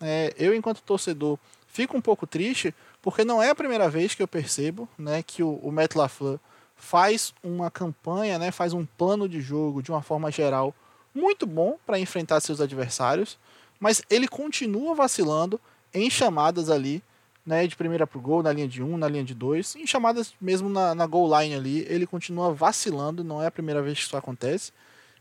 É, 0.00 0.34
eu, 0.38 0.54
enquanto 0.54 0.82
torcedor, 0.82 1.38
fico 1.68 1.96
um 1.96 2.00
pouco 2.00 2.26
triste 2.26 2.74
porque 3.02 3.24
não 3.24 3.42
é 3.42 3.50
a 3.50 3.54
primeira 3.54 3.88
vez 3.88 4.14
que 4.14 4.22
eu 4.22 4.28
percebo, 4.28 4.88
né, 4.98 5.22
que 5.22 5.42
o, 5.42 5.54
o 5.62 5.70
Matt 5.70 5.94
LaFleur 5.94 6.38
faz 6.76 7.34
uma 7.42 7.70
campanha, 7.70 8.38
né, 8.38 8.50
faz 8.50 8.72
um 8.72 8.84
plano 8.84 9.28
de 9.28 9.40
jogo 9.40 9.82
de 9.82 9.90
uma 9.90 10.02
forma 10.02 10.30
geral 10.30 10.74
muito 11.14 11.46
bom 11.46 11.78
para 11.86 11.98
enfrentar 11.98 12.40
seus 12.40 12.60
adversários 12.60 13.38
mas 13.80 14.02
ele 14.10 14.28
continua 14.28 14.94
vacilando 14.94 15.58
em 15.92 16.10
chamadas 16.10 16.68
ali, 16.68 17.02
né, 17.44 17.66
de 17.66 17.74
primeira 17.74 18.06
pro 18.06 18.20
gol, 18.20 18.42
na 18.42 18.52
linha 18.52 18.68
de 18.68 18.82
um, 18.82 18.98
na 18.98 19.08
linha 19.08 19.24
de 19.24 19.34
dois, 19.34 19.74
em 19.74 19.86
chamadas 19.86 20.34
mesmo 20.38 20.68
na, 20.68 20.94
na 20.94 21.06
goal 21.06 21.40
line 21.40 21.54
ali, 21.54 21.86
ele 21.88 22.06
continua 22.06 22.52
vacilando, 22.52 23.24
não 23.24 23.42
é 23.42 23.46
a 23.46 23.50
primeira 23.50 23.80
vez 23.80 23.98
que 23.98 24.04
isso 24.04 24.16
acontece. 24.16 24.70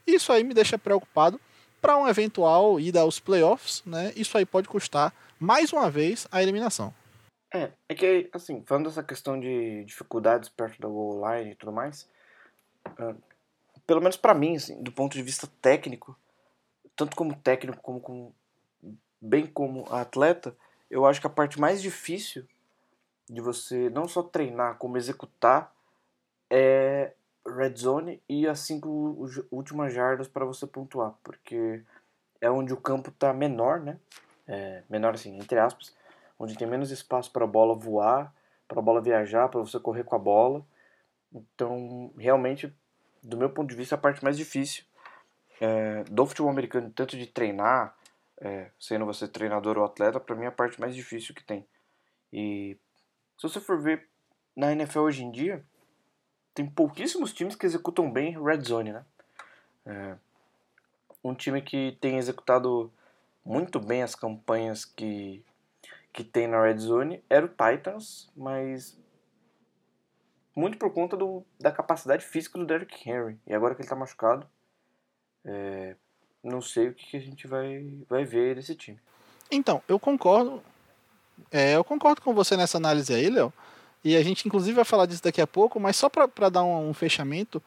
Isso 0.06 0.34
aí 0.34 0.44
me 0.44 0.54
deixa 0.54 0.78
preocupado 0.78 1.40
para 1.82 1.98
um 1.98 2.08
eventual 2.08 2.80
ida 2.80 3.02
aos 3.02 3.20
playoffs, 3.20 3.84
né? 3.86 4.14
Isso 4.16 4.38
aí 4.38 4.46
pode 4.46 4.68
custar 4.68 5.14
mais 5.40 5.72
uma 5.72 5.90
vez 5.90 6.28
a 6.32 6.42
eliminação. 6.42 6.94
É, 7.52 7.72
é 7.88 7.96
que 7.96 8.30
assim, 8.34 8.64
falando 8.66 8.90
dessa 8.90 9.02
questão 9.02 9.40
de 9.40 9.84
dificuldades 9.86 10.50
perto 10.50 10.80
da 10.80 10.88
goal 10.88 11.22
line 11.34 11.52
e 11.52 11.56
tudo 11.56 11.72
mais, 11.72 12.08
uh, 12.86 13.16
pelo 13.88 14.02
menos 14.02 14.18
para 14.18 14.36
mim, 14.36 14.56
assim, 14.56 14.82
do 14.84 14.92
ponto 14.92 15.14
de 15.14 15.24
vista 15.24 15.48
técnico, 15.62 16.16
tanto 16.96 17.16
como 17.16 17.36
técnico 17.36 17.82
como 17.82 18.00
como 18.00 18.36
bem 19.22 19.48
como 19.48 19.92
atleta, 19.94 20.56
eu 20.90 21.06
acho 21.06 21.20
que 21.20 21.28
a 21.28 21.30
parte 21.30 21.60
mais 21.60 21.82
difícil 21.82 22.46
de 23.30 23.42
você 23.42 23.90
não 23.90 24.08
só 24.08 24.24
treinar, 24.24 24.78
como 24.78 24.98
executar 24.98 25.74
é 26.50 27.14
red 27.48 27.76
zone 27.76 28.22
e 28.28 28.48
as 28.48 28.60
cinco 28.60 29.30
últimas 29.52 29.94
jardas 29.94 30.28
para 30.28 30.46
você 30.46 30.68
pontuar, 30.68 31.14
porque 31.24 31.84
é 32.42 32.50
onde 32.50 32.74
o 32.74 32.78
campo 32.78 33.10
está 33.10 33.34
menor, 33.34 33.80
né? 33.80 34.00
É, 34.48 34.84
menor 34.90 35.14
assim, 35.14 35.38
entre 35.38 35.60
aspas, 35.60 35.96
onde 36.38 36.58
tem 36.58 36.68
menos 36.68 36.92
espaço 36.92 37.32
para 37.32 37.44
a 37.44 37.48
bola 37.48 37.76
voar, 37.76 38.34
para 38.68 38.80
a 38.80 38.84
bola 38.84 39.02
viajar, 39.02 39.48
para 39.50 39.60
você 39.60 39.80
correr 39.80 40.04
com 40.04 40.16
a 40.16 40.20
bola. 40.20 40.66
Então, 41.32 42.12
realmente, 42.18 42.74
do 43.22 43.38
meu 43.38 43.50
ponto 43.50 43.70
de 43.70 43.76
vista, 43.76 43.96
a 43.96 43.98
parte 43.98 44.24
mais 44.24 44.38
difícil 44.38 44.84
é, 45.60 46.04
do 46.06 46.26
futebol 46.26 46.52
americano, 46.52 46.92
tanto 46.92 47.18
de 47.18 47.28
treinar, 47.28 47.96
é, 48.42 48.72
sendo 48.80 49.06
você 49.06 49.28
treinador 49.28 49.78
ou 49.78 49.84
atleta, 49.84 50.20
para 50.20 50.36
mim 50.36 50.46
é 50.46 50.48
a 50.48 50.52
parte 50.52 50.80
mais 50.80 50.96
difícil 50.96 51.36
que 51.36 51.44
tem. 51.44 51.68
E 52.32 52.78
se 53.38 53.44
você 53.44 53.60
for 53.60 53.82
ver 53.82 54.08
na 54.56 54.72
NFL 54.72 55.02
hoje 55.02 55.24
em 55.24 55.32
dia, 55.32 55.64
tem 56.60 56.66
pouquíssimos 56.66 57.32
times 57.32 57.56
que 57.56 57.66
executam 57.66 58.12
bem 58.12 58.38
red 58.38 58.60
zone, 58.60 58.92
né? 58.92 59.06
É, 59.86 60.16
um 61.24 61.34
time 61.34 61.62
que 61.62 61.98
tem 62.02 62.18
executado 62.18 62.92
muito 63.46 63.80
bem 63.80 64.04
as 64.04 64.14
campanhas 64.14 64.84
que, 64.84 65.42
que 66.12 66.22
tem 66.22 66.48
na 66.48 66.62
red 66.62 66.78
zone 66.78 67.24
era 67.30 67.46
o 67.46 67.48
Titans, 67.48 68.30
mas 68.36 68.98
muito 70.54 70.78
por 70.78 70.92
conta 70.94 71.16
do, 71.16 71.46
da 71.58 71.72
capacidade 71.72 72.26
física 72.26 72.60
do 72.60 72.66
Derrick 72.66 73.10
Henry. 73.10 73.40
E 73.48 73.54
agora 73.54 73.74
que 73.74 73.80
ele 73.80 73.86
está 73.86 73.96
machucado, 73.96 74.46
é, 75.46 75.96
não 76.44 76.62
sei 76.62 76.90
o 76.90 76.94
que, 76.94 77.12
que 77.12 77.16
a 77.16 77.22
gente 77.22 77.48
vai, 77.48 78.04
vai 78.10 78.26
ver 78.26 78.56
desse 78.56 78.76
time. 78.76 79.00
Então, 79.50 79.82
eu 79.88 79.98
concordo. 79.98 80.62
É, 81.50 81.78
eu 81.78 81.86
concordo 81.86 82.22
com 82.22 82.34
você 82.34 82.58
nessa 82.58 82.76
análise 82.76 83.14
aí, 83.14 83.30
Léo. 83.30 83.54
E 84.04 84.16
a 84.16 84.24
gente, 84.24 84.48
inclusive, 84.48 84.76
vai 84.76 84.86
falar 84.86 85.06
disso 85.06 85.24
daqui 85.24 85.42
a 85.42 85.48
pouco, 85.48 85.80
mas 85.80 85.96
só 85.96 86.10
para 86.10 86.50
dar 86.50 86.64
um, 86.64 86.90
um, 86.90 86.94
fechamento, 86.94 87.62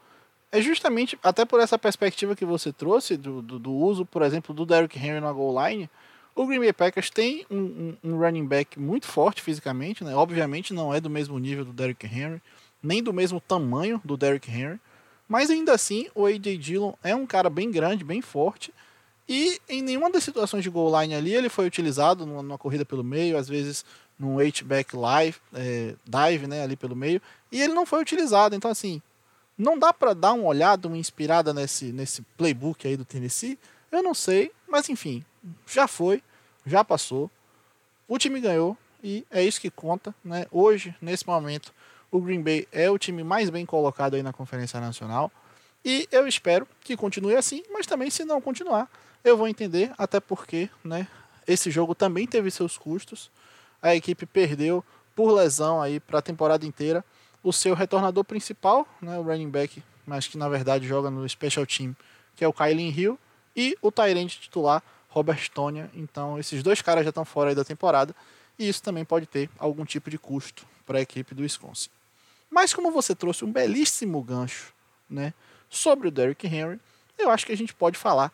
é 0.50 0.60
justamente, 0.60 1.18
até 1.22 1.44
por 1.44 1.60
essa 1.60 1.78
perspectiva 1.78 2.34
que 2.34 2.44
você 2.44 2.72
trouxe, 2.72 3.16
do, 3.16 3.42
do, 3.42 3.58
do 3.58 3.72
uso, 3.72 4.06
por 4.06 4.22
exemplo, 4.22 4.54
do 4.54 4.64
Derrick 4.64 4.98
Henry 4.98 5.20
na 5.20 5.32
goal 5.32 5.54
line, 5.66 5.88
o 6.34 6.46
Green 6.46 6.60
Bay 6.60 6.72
Packers 6.72 7.10
tem 7.10 7.44
um, 7.50 7.58
um, 7.58 7.96
um, 8.04 8.18
running 8.18 8.46
back 8.46 8.78
muito 8.80 9.06
forte 9.06 9.42
fisicamente, 9.42 10.02
né? 10.02 10.14
Obviamente 10.14 10.72
não 10.72 10.92
é 10.92 11.00
do 11.00 11.10
mesmo 11.10 11.38
nível 11.38 11.64
do 11.64 11.72
Derrick 11.72 12.06
Henry, 12.06 12.40
nem 12.82 13.02
do 13.02 13.12
mesmo 13.12 13.38
tamanho 13.38 14.00
do 14.02 14.16
Derrick 14.16 14.50
Henry, 14.50 14.80
mas 15.28 15.50
ainda 15.50 15.72
assim, 15.72 16.08
o 16.14 16.26
A.J. 16.26 16.56
Dillon 16.56 16.94
é 17.02 17.14
um 17.14 17.26
cara 17.26 17.48
bem 17.50 17.70
grande, 17.70 18.02
bem 18.02 18.22
forte. 18.22 18.72
E 19.28 19.60
em 19.68 19.82
nenhuma 19.82 20.10
das 20.10 20.24
situações 20.24 20.64
de 20.64 20.70
goal 20.70 21.00
line 21.00 21.14
ali 21.14 21.34
ele 21.34 21.48
foi 21.48 21.66
utilizado 21.66 22.26
numa, 22.26 22.42
numa 22.42 22.58
corrida 22.58 22.84
pelo 22.84 23.04
meio, 23.04 23.36
às 23.36 23.48
vezes 23.48 23.84
num 24.22 24.38
H-back 24.38 24.96
live, 24.96 25.36
é, 25.52 25.94
dive 26.04 26.46
né, 26.46 26.62
ali 26.62 26.76
pelo 26.76 26.94
meio. 26.94 27.20
E 27.50 27.60
ele 27.60 27.74
não 27.74 27.84
foi 27.84 28.00
utilizado. 28.00 28.54
Então, 28.54 28.70
assim, 28.70 29.02
não 29.58 29.76
dá 29.76 29.92
para 29.92 30.14
dar 30.14 30.32
uma 30.32 30.46
olhada, 30.46 30.86
uma 30.86 30.96
inspirada 30.96 31.52
nesse, 31.52 31.86
nesse 31.86 32.22
playbook 32.36 32.86
aí 32.86 32.96
do 32.96 33.04
Tennessee? 33.04 33.58
Eu 33.90 34.02
não 34.02 34.14
sei, 34.14 34.52
mas 34.68 34.88
enfim, 34.88 35.24
já 35.66 35.88
foi, 35.88 36.22
já 36.64 36.84
passou. 36.84 37.30
O 38.06 38.16
time 38.16 38.40
ganhou 38.40 38.76
e 39.02 39.26
é 39.30 39.42
isso 39.42 39.60
que 39.60 39.70
conta. 39.70 40.14
Né? 40.24 40.46
Hoje, 40.50 40.94
nesse 41.02 41.26
momento, 41.26 41.74
o 42.10 42.20
Green 42.20 42.42
Bay 42.42 42.68
é 42.70 42.88
o 42.90 42.98
time 42.98 43.24
mais 43.24 43.50
bem 43.50 43.66
colocado 43.66 44.14
aí 44.14 44.22
na 44.22 44.32
Conferência 44.32 44.80
Nacional. 44.80 45.32
E 45.84 46.08
eu 46.12 46.28
espero 46.28 46.66
que 46.80 46.96
continue 46.96 47.34
assim, 47.34 47.64
mas 47.72 47.86
também 47.86 48.08
se 48.08 48.24
não 48.24 48.40
continuar, 48.40 48.88
eu 49.24 49.36
vou 49.36 49.48
entender, 49.48 49.92
até 49.98 50.20
porque 50.20 50.70
né, 50.84 51.08
esse 51.46 51.70
jogo 51.70 51.94
também 51.94 52.26
teve 52.26 52.50
seus 52.50 52.78
custos. 52.78 53.30
A 53.82 53.94
equipe 53.94 54.24
perdeu 54.24 54.84
por 55.14 55.32
lesão 55.32 55.82
aí 55.82 55.98
para 55.98 56.20
a 56.20 56.22
temporada 56.22 56.64
inteira 56.64 57.04
o 57.42 57.52
seu 57.52 57.74
retornador 57.74 58.24
principal, 58.24 58.86
né, 59.00 59.18
o 59.18 59.22
running 59.22 59.50
back, 59.50 59.82
mas 60.06 60.28
que 60.28 60.38
na 60.38 60.48
verdade 60.48 60.86
joga 60.86 61.10
no 61.10 61.28
special 61.28 61.66
team, 61.66 61.94
que 62.36 62.44
é 62.44 62.48
o 62.48 62.52
Kylie 62.52 62.90
Hill, 62.90 63.18
e 63.54 63.76
o 63.82 63.90
Tyrande 63.90 64.38
titular, 64.38 64.82
Robert 65.08 65.50
Tonya. 65.50 65.90
Então 65.94 66.38
esses 66.38 66.62
dois 66.62 66.80
caras 66.80 67.04
já 67.04 67.10
estão 67.10 67.24
fora 67.24 67.54
da 67.54 67.64
temporada 67.64 68.14
e 68.58 68.68
isso 68.68 68.82
também 68.82 69.04
pode 69.04 69.26
ter 69.26 69.50
algum 69.58 69.84
tipo 69.84 70.08
de 70.08 70.18
custo 70.18 70.64
para 70.86 70.98
a 70.98 71.02
equipe 71.02 71.34
do 71.34 71.42
Wisconsin. 71.42 71.90
Mas 72.50 72.72
como 72.72 72.90
você 72.90 73.14
trouxe 73.14 73.44
um 73.44 73.52
belíssimo 73.52 74.22
gancho 74.22 74.72
né, 75.08 75.34
sobre 75.68 76.08
o 76.08 76.10
Derrick 76.10 76.46
Henry, 76.46 76.78
eu 77.18 77.30
acho 77.30 77.46
que 77.46 77.52
a 77.52 77.56
gente 77.56 77.74
pode 77.74 77.98
falar 77.98 78.32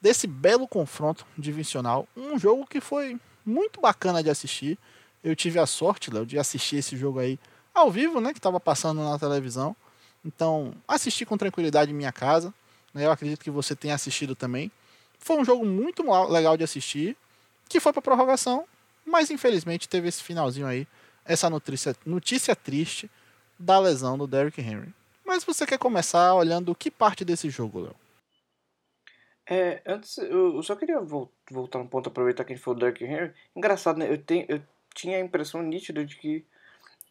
desse 0.00 0.26
belo 0.26 0.68
confronto 0.68 1.26
divisional. 1.36 2.06
Um 2.16 2.38
jogo 2.38 2.66
que 2.66 2.80
foi 2.80 3.18
muito 3.44 3.80
bacana 3.80 4.22
de 4.22 4.30
assistir. 4.30 4.78
Eu 5.22 5.34
tive 5.34 5.58
a 5.58 5.66
sorte, 5.66 6.10
Léo, 6.10 6.26
de 6.26 6.38
assistir 6.38 6.76
esse 6.76 6.96
jogo 6.96 7.18
aí 7.18 7.38
ao 7.72 7.90
vivo, 7.90 8.20
né? 8.20 8.32
Que 8.32 8.38
estava 8.38 8.60
passando 8.60 9.02
na 9.02 9.18
televisão. 9.18 9.74
Então, 10.24 10.74
assisti 10.88 11.26
com 11.26 11.36
tranquilidade 11.36 11.90
em 11.90 11.94
minha 11.94 12.12
casa. 12.12 12.52
Né, 12.94 13.04
eu 13.04 13.10
acredito 13.10 13.42
que 13.42 13.50
você 13.50 13.74
tenha 13.74 13.94
assistido 13.94 14.34
também. 14.34 14.70
Foi 15.18 15.36
um 15.36 15.44
jogo 15.44 15.64
muito 15.66 16.02
legal 16.28 16.56
de 16.56 16.64
assistir, 16.64 17.16
que 17.68 17.80
foi 17.80 17.92
para 17.92 18.00
prorrogação, 18.00 18.64
mas 19.04 19.30
infelizmente 19.30 19.88
teve 19.88 20.08
esse 20.08 20.22
finalzinho 20.22 20.66
aí, 20.66 20.86
essa 21.24 21.50
notícia, 21.50 21.96
notícia 22.06 22.54
triste 22.54 23.10
da 23.58 23.78
lesão 23.78 24.16
do 24.16 24.26
Derrick 24.26 24.60
Henry. 24.60 24.94
Mas 25.24 25.42
você 25.42 25.66
quer 25.66 25.78
começar 25.78 26.34
olhando 26.34 26.74
que 26.74 26.90
parte 26.90 27.24
desse 27.24 27.50
jogo, 27.50 27.80
Léo? 27.80 27.94
É, 29.46 29.82
antes, 29.86 30.16
eu 30.18 30.62
só 30.62 30.74
queria 30.74 31.00
voltar 31.00 31.78
um 31.78 31.86
ponto, 31.86 32.08
aproveitar 32.08 32.44
que 32.44 32.52
a 32.52 32.56
gente 32.56 32.64
falou 32.64 32.78
do 32.78 32.84
Derrick 32.84 33.04
Henry. 33.04 33.32
Engraçado, 33.54 33.98
né? 33.98 34.10
Eu, 34.10 34.18
tenho, 34.18 34.46
eu 34.48 34.62
tinha 34.94 35.18
a 35.18 35.20
impressão 35.20 35.62
nítida 35.62 36.04
de 36.04 36.16
que 36.16 36.44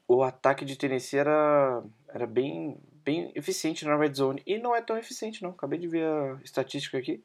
o 0.07 0.23
ataque 0.23 0.65
de 0.65 0.75
Tennessee 0.75 1.19
era, 1.19 1.83
era 2.07 2.25
bem, 2.25 2.77
bem 3.03 3.31
eficiente 3.35 3.85
na 3.85 3.95
red 3.95 4.13
zone. 4.13 4.41
E 4.45 4.57
não 4.57 4.75
é 4.75 4.81
tão 4.81 4.97
eficiente, 4.97 5.43
não. 5.43 5.51
Acabei 5.51 5.77
de 5.79 5.87
ver 5.87 6.05
a 6.05 6.39
estatística 6.43 6.97
aqui. 6.97 7.23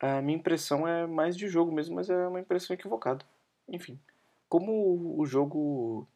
A 0.00 0.20
minha 0.20 0.38
impressão 0.38 0.86
é 0.86 1.06
mais 1.06 1.36
de 1.36 1.48
jogo 1.48 1.72
mesmo, 1.72 1.94
mas 1.94 2.10
é 2.10 2.28
uma 2.28 2.40
impressão 2.40 2.74
equivocada. 2.74 3.24
Enfim, 3.68 3.98
como 4.48 5.18
o 5.18 5.24
jogo 5.24 6.06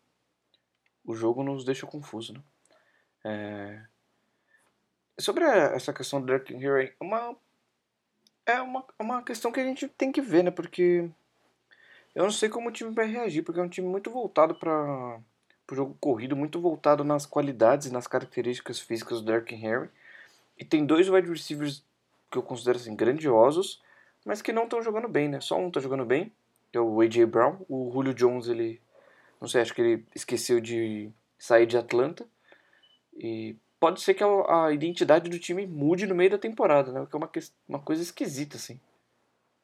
o 1.05 1.15
jogo 1.15 1.43
nos 1.43 1.65
deixa 1.65 1.87
confuso, 1.87 2.35
né? 2.35 2.43
É... 3.25 3.83
Sobre 5.19 5.45
essa 5.45 5.93
questão 5.93 6.21
do 6.21 6.27
Derrick 6.27 6.53
Henry, 6.53 6.93
uma 7.01 7.35
é 8.49 8.61
uma, 8.63 8.85
uma 8.99 9.23
questão 9.23 9.53
que 9.53 9.61
a 9.61 9.65
gente 9.65 9.87
tem 9.89 10.11
que 10.11 10.21
ver, 10.21 10.43
né? 10.43 10.51
Porque 10.51 11.09
eu 12.15 12.25
não 12.25 12.31
sei 12.31 12.49
como 12.49 12.69
o 12.69 12.73
time 12.73 12.91
vai 12.91 13.07
reagir, 13.07 13.43
porque 13.43 13.61
é 13.61 13.63
um 13.63 13.69
time 13.69 13.87
muito 13.87 14.11
voltado 14.11 14.55
para 14.55 15.21
o 15.71 15.75
jogo 15.75 15.97
corrido, 16.01 16.35
muito 16.35 16.61
voltado 16.61 17.05
nas 17.05 17.27
qualidades 17.27 17.87
e 17.87 17.93
nas 17.93 18.07
características 18.07 18.81
físicas 18.81 19.21
do 19.21 19.27
Derrick 19.27 19.55
Henry. 19.55 19.91
E 20.59 20.65
tem 20.65 20.85
dois 20.85 21.09
wide 21.09 21.29
receivers 21.29 21.85
que 22.31 22.39
eu 22.39 22.43
considero 22.43 22.79
assim 22.79 22.97
grandiosos, 22.97 23.83
mas 24.25 24.43
que 24.43 24.53
não 24.53 24.65
estão 24.65 24.83
jogando 24.83 25.09
bem, 25.09 25.29
né? 25.29 25.41
Só 25.41 25.59
um 25.59 25.69
está 25.69 25.81
jogando 25.81 26.05
bem, 26.05 26.33
que 26.73 26.79
é 26.79 26.81
o 26.81 27.01
AJ 27.01 27.27
Brown. 27.27 27.65
O 27.69 27.91
Julio 27.93 28.15
Jones, 28.15 28.49
ele 28.49 28.81
não 29.41 29.47
sei, 29.47 29.61
acho 29.61 29.75
que 29.75 29.81
ele 29.81 30.07
esqueceu 30.15 30.59
de 30.59 31.11
sair 31.39 31.67
de 31.67 31.77
Atlanta. 31.77 32.27
E 33.15 33.57
pode 33.81 34.01
ser 34.01 34.15
que 34.15 34.23
a, 34.23 34.67
a, 34.67 34.73
identidade 34.73 35.31
do 35.31 35.39
time 35.39 35.67
mude 35.67 36.07
no 36.07 36.15
meio 36.15 36.31
da 36.31 36.39
temporada, 36.39 36.93
né? 36.93 37.07
Que 37.07 37.15
é 37.15 37.19
uma, 37.19 37.31
uma 37.69 37.79
coisa 37.79 38.03
esquisita, 38.03 38.57
assim. 38.57 38.81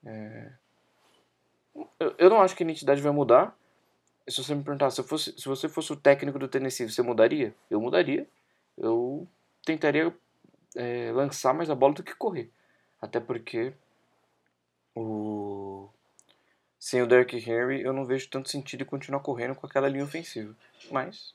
É... 0.05 0.53
Eu, 1.99 2.15
eu, 2.19 2.31
não 2.31 2.41
acho 2.41 2.55
que 2.55 2.63
a 2.63 2.67
identidade 2.67 3.01
vai 3.01 3.13
mudar. 3.13 3.57
Se 4.29 4.43
você 4.43 4.55
me 4.55 4.63
perguntar, 4.63 4.91
se, 4.91 5.03
fosse, 5.03 5.35
se 5.37 5.47
você 5.47 5.69
fosse 5.69 5.93
o 5.93 5.97
técnico 5.97 6.39
do 6.39 6.49
Tennessee, 6.49 6.89
você 6.89 7.03
mudaria? 7.03 7.55
Eu 7.69 7.81
mudaria. 7.81 8.29
Eu 8.79 9.27
tentaria 9.65 10.15
é, 10.77 11.11
lançar 11.13 11.53
mais 11.53 11.69
a 11.69 11.75
bola 11.75 11.95
do 11.95 12.03
que 12.03 12.15
correr. 12.15 12.51
Até 13.03 13.21
porque 13.21 13.75
o... 14.95 15.89
sem 16.79 17.03
o 17.03 17.07
Derrick 17.07 17.37
Henry 17.37 17.83
eu 17.83 17.93
não 17.93 18.07
vejo 18.07 18.31
tanto 18.31 18.49
sentido 18.49 18.83
em 18.83 18.87
continuar 18.87 19.21
correndo 19.21 19.55
com 19.55 19.67
aquela 19.67 19.89
linha 19.89 20.05
ofensiva. 20.05 20.55
Mas 20.91 21.35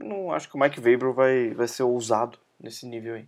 não 0.00 0.32
acho 0.32 0.48
que 0.48 0.56
o 0.56 0.58
Mike 0.58 0.80
Weber 0.80 1.12
vai, 1.12 1.50
vai 1.50 1.68
ser 1.68 1.82
ousado 1.82 2.38
nesse 2.58 2.86
nível 2.86 3.14
aí. 3.14 3.26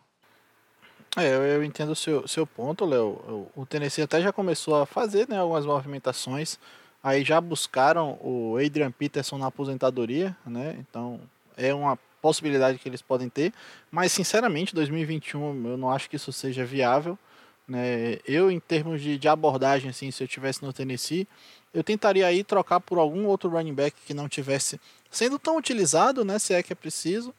É, 1.17 1.35
eu, 1.35 1.43
eu 1.43 1.65
entendo 1.65 1.93
o 1.93 1.97
seu, 1.97 2.27
seu 2.27 2.47
ponto, 2.47 2.87
Léo. 2.87 3.49
O 3.55 3.67
Tennessee 3.67 4.03
até 4.03 4.21
já 4.21 4.33
começou 4.33 4.77
a 4.77 4.87
fazer 4.87 5.29
né, 5.29 5.39
algumas 5.39 5.67
movimentações. 5.67 6.59
Aí 7.03 7.23
já 7.23 7.41
buscaram 7.41 8.19
o 8.23 8.57
Adrian 8.57 8.91
Peterson 8.91 9.37
na 9.37 9.49
aposentadoria, 9.49 10.37
né? 10.47 10.77
Então 10.79 11.21
é 11.57 11.75
uma 11.75 11.99
possibilidade 12.23 12.79
que 12.79 12.89
eles 12.89 13.03
podem 13.03 13.29
ter. 13.29 13.53
Mas 13.91 14.13
sinceramente, 14.13 14.75
2021 14.75 15.69
eu 15.69 15.77
não 15.77 15.91
acho 15.91 16.09
que 16.09 16.17
isso 16.17 16.33
seja 16.33 16.65
viável. 16.65 17.19
Né? 17.69 18.19
Eu, 18.27 18.51
em 18.51 18.61
termos 18.61 19.03
de, 19.03 19.19
de 19.19 19.29
abordagem, 19.29 19.91
assim, 19.91 20.11
se 20.11 20.23
eu 20.23 20.29
tivesse 20.29 20.63
no 20.65 20.73
Tennessee, 20.73 21.27
eu 21.75 21.83
tentaria 21.83 22.27
aí 22.27 22.45
trocar 22.45 22.81
por 22.81 22.99
algum 22.99 23.27
outro 23.27 23.51
running 23.51 23.75
back 23.75 23.97
que 24.07 24.15
não 24.15 24.29
tivesse 24.29 24.81
sendo 25.13 25.39
tão 25.39 25.57
utilizado, 25.57 26.25
né, 26.25 26.41
se 26.41 26.53
é 26.53 26.63
que 26.63 26.73
é 26.73 26.77
preciso, 26.77 27.33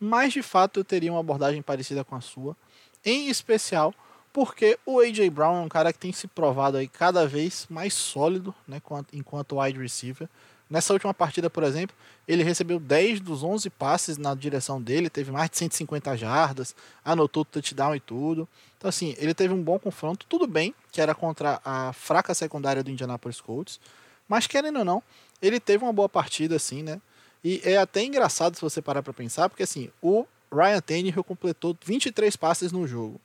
mas 0.00 0.32
de 0.32 0.42
fato 0.42 0.80
eu 0.80 0.84
teria 0.84 1.12
uma 1.12 1.20
abordagem 1.20 1.60
parecida 1.60 2.02
com 2.02 2.14
a 2.14 2.20
sua, 2.22 2.56
em 3.04 3.28
especial 3.28 3.92
porque 4.32 4.78
o 4.84 5.00
AJ 5.00 5.30
Brown 5.30 5.56
é 5.56 5.60
um 5.60 5.68
cara 5.68 5.92
que 5.94 5.98
tem 5.98 6.12
se 6.12 6.28
provado 6.28 6.76
aí 6.76 6.86
cada 6.86 7.26
vez 7.26 7.66
mais 7.70 7.94
sólido, 7.94 8.54
né, 8.68 8.82
enquanto 9.12 9.58
wide 9.58 9.78
receiver. 9.78 10.28
Nessa 10.68 10.92
última 10.92 11.14
partida, 11.14 11.48
por 11.48 11.62
exemplo, 11.62 11.96
ele 12.28 12.42
recebeu 12.42 12.78
10 12.78 13.20
dos 13.20 13.42
11 13.42 13.70
passes 13.70 14.18
na 14.18 14.34
direção 14.34 14.82
dele, 14.82 15.08
teve 15.08 15.30
mais 15.30 15.48
de 15.48 15.56
150 15.56 16.16
jardas, 16.18 16.74
anotou 17.04 17.44
touchdown 17.46 17.94
e 17.94 18.00
tudo. 18.00 18.48
Então, 18.76 18.88
assim, 18.88 19.14
ele 19.16 19.32
teve 19.32 19.54
um 19.54 19.62
bom 19.62 19.78
confronto. 19.78 20.26
Tudo 20.28 20.46
bem 20.46 20.74
que 20.92 21.00
era 21.00 21.14
contra 21.14 21.58
a 21.64 21.92
fraca 21.94 22.34
secundária 22.34 22.82
do 22.82 22.90
Indianapolis 22.90 23.40
Colts, 23.40 23.80
mas 24.28 24.46
querendo 24.46 24.80
ou 24.80 24.84
não, 24.84 25.02
ele 25.40 25.58
teve 25.60 25.84
uma 25.84 25.92
boa 25.92 26.08
partida, 26.08 26.56
assim, 26.56 26.82
né? 26.82 27.00
E 27.48 27.60
é 27.62 27.76
até 27.76 28.02
engraçado 28.02 28.56
se 28.56 28.60
você 28.60 28.82
parar 28.82 29.04
para 29.04 29.12
pensar, 29.12 29.48
porque 29.48 29.62
assim, 29.62 29.88
o 30.02 30.26
Ryan 30.52 30.80
Tannehill 30.80 31.22
completou 31.22 31.78
23 31.80 32.34
passes 32.34 32.72
no 32.72 32.88
jogo. 32.88 33.20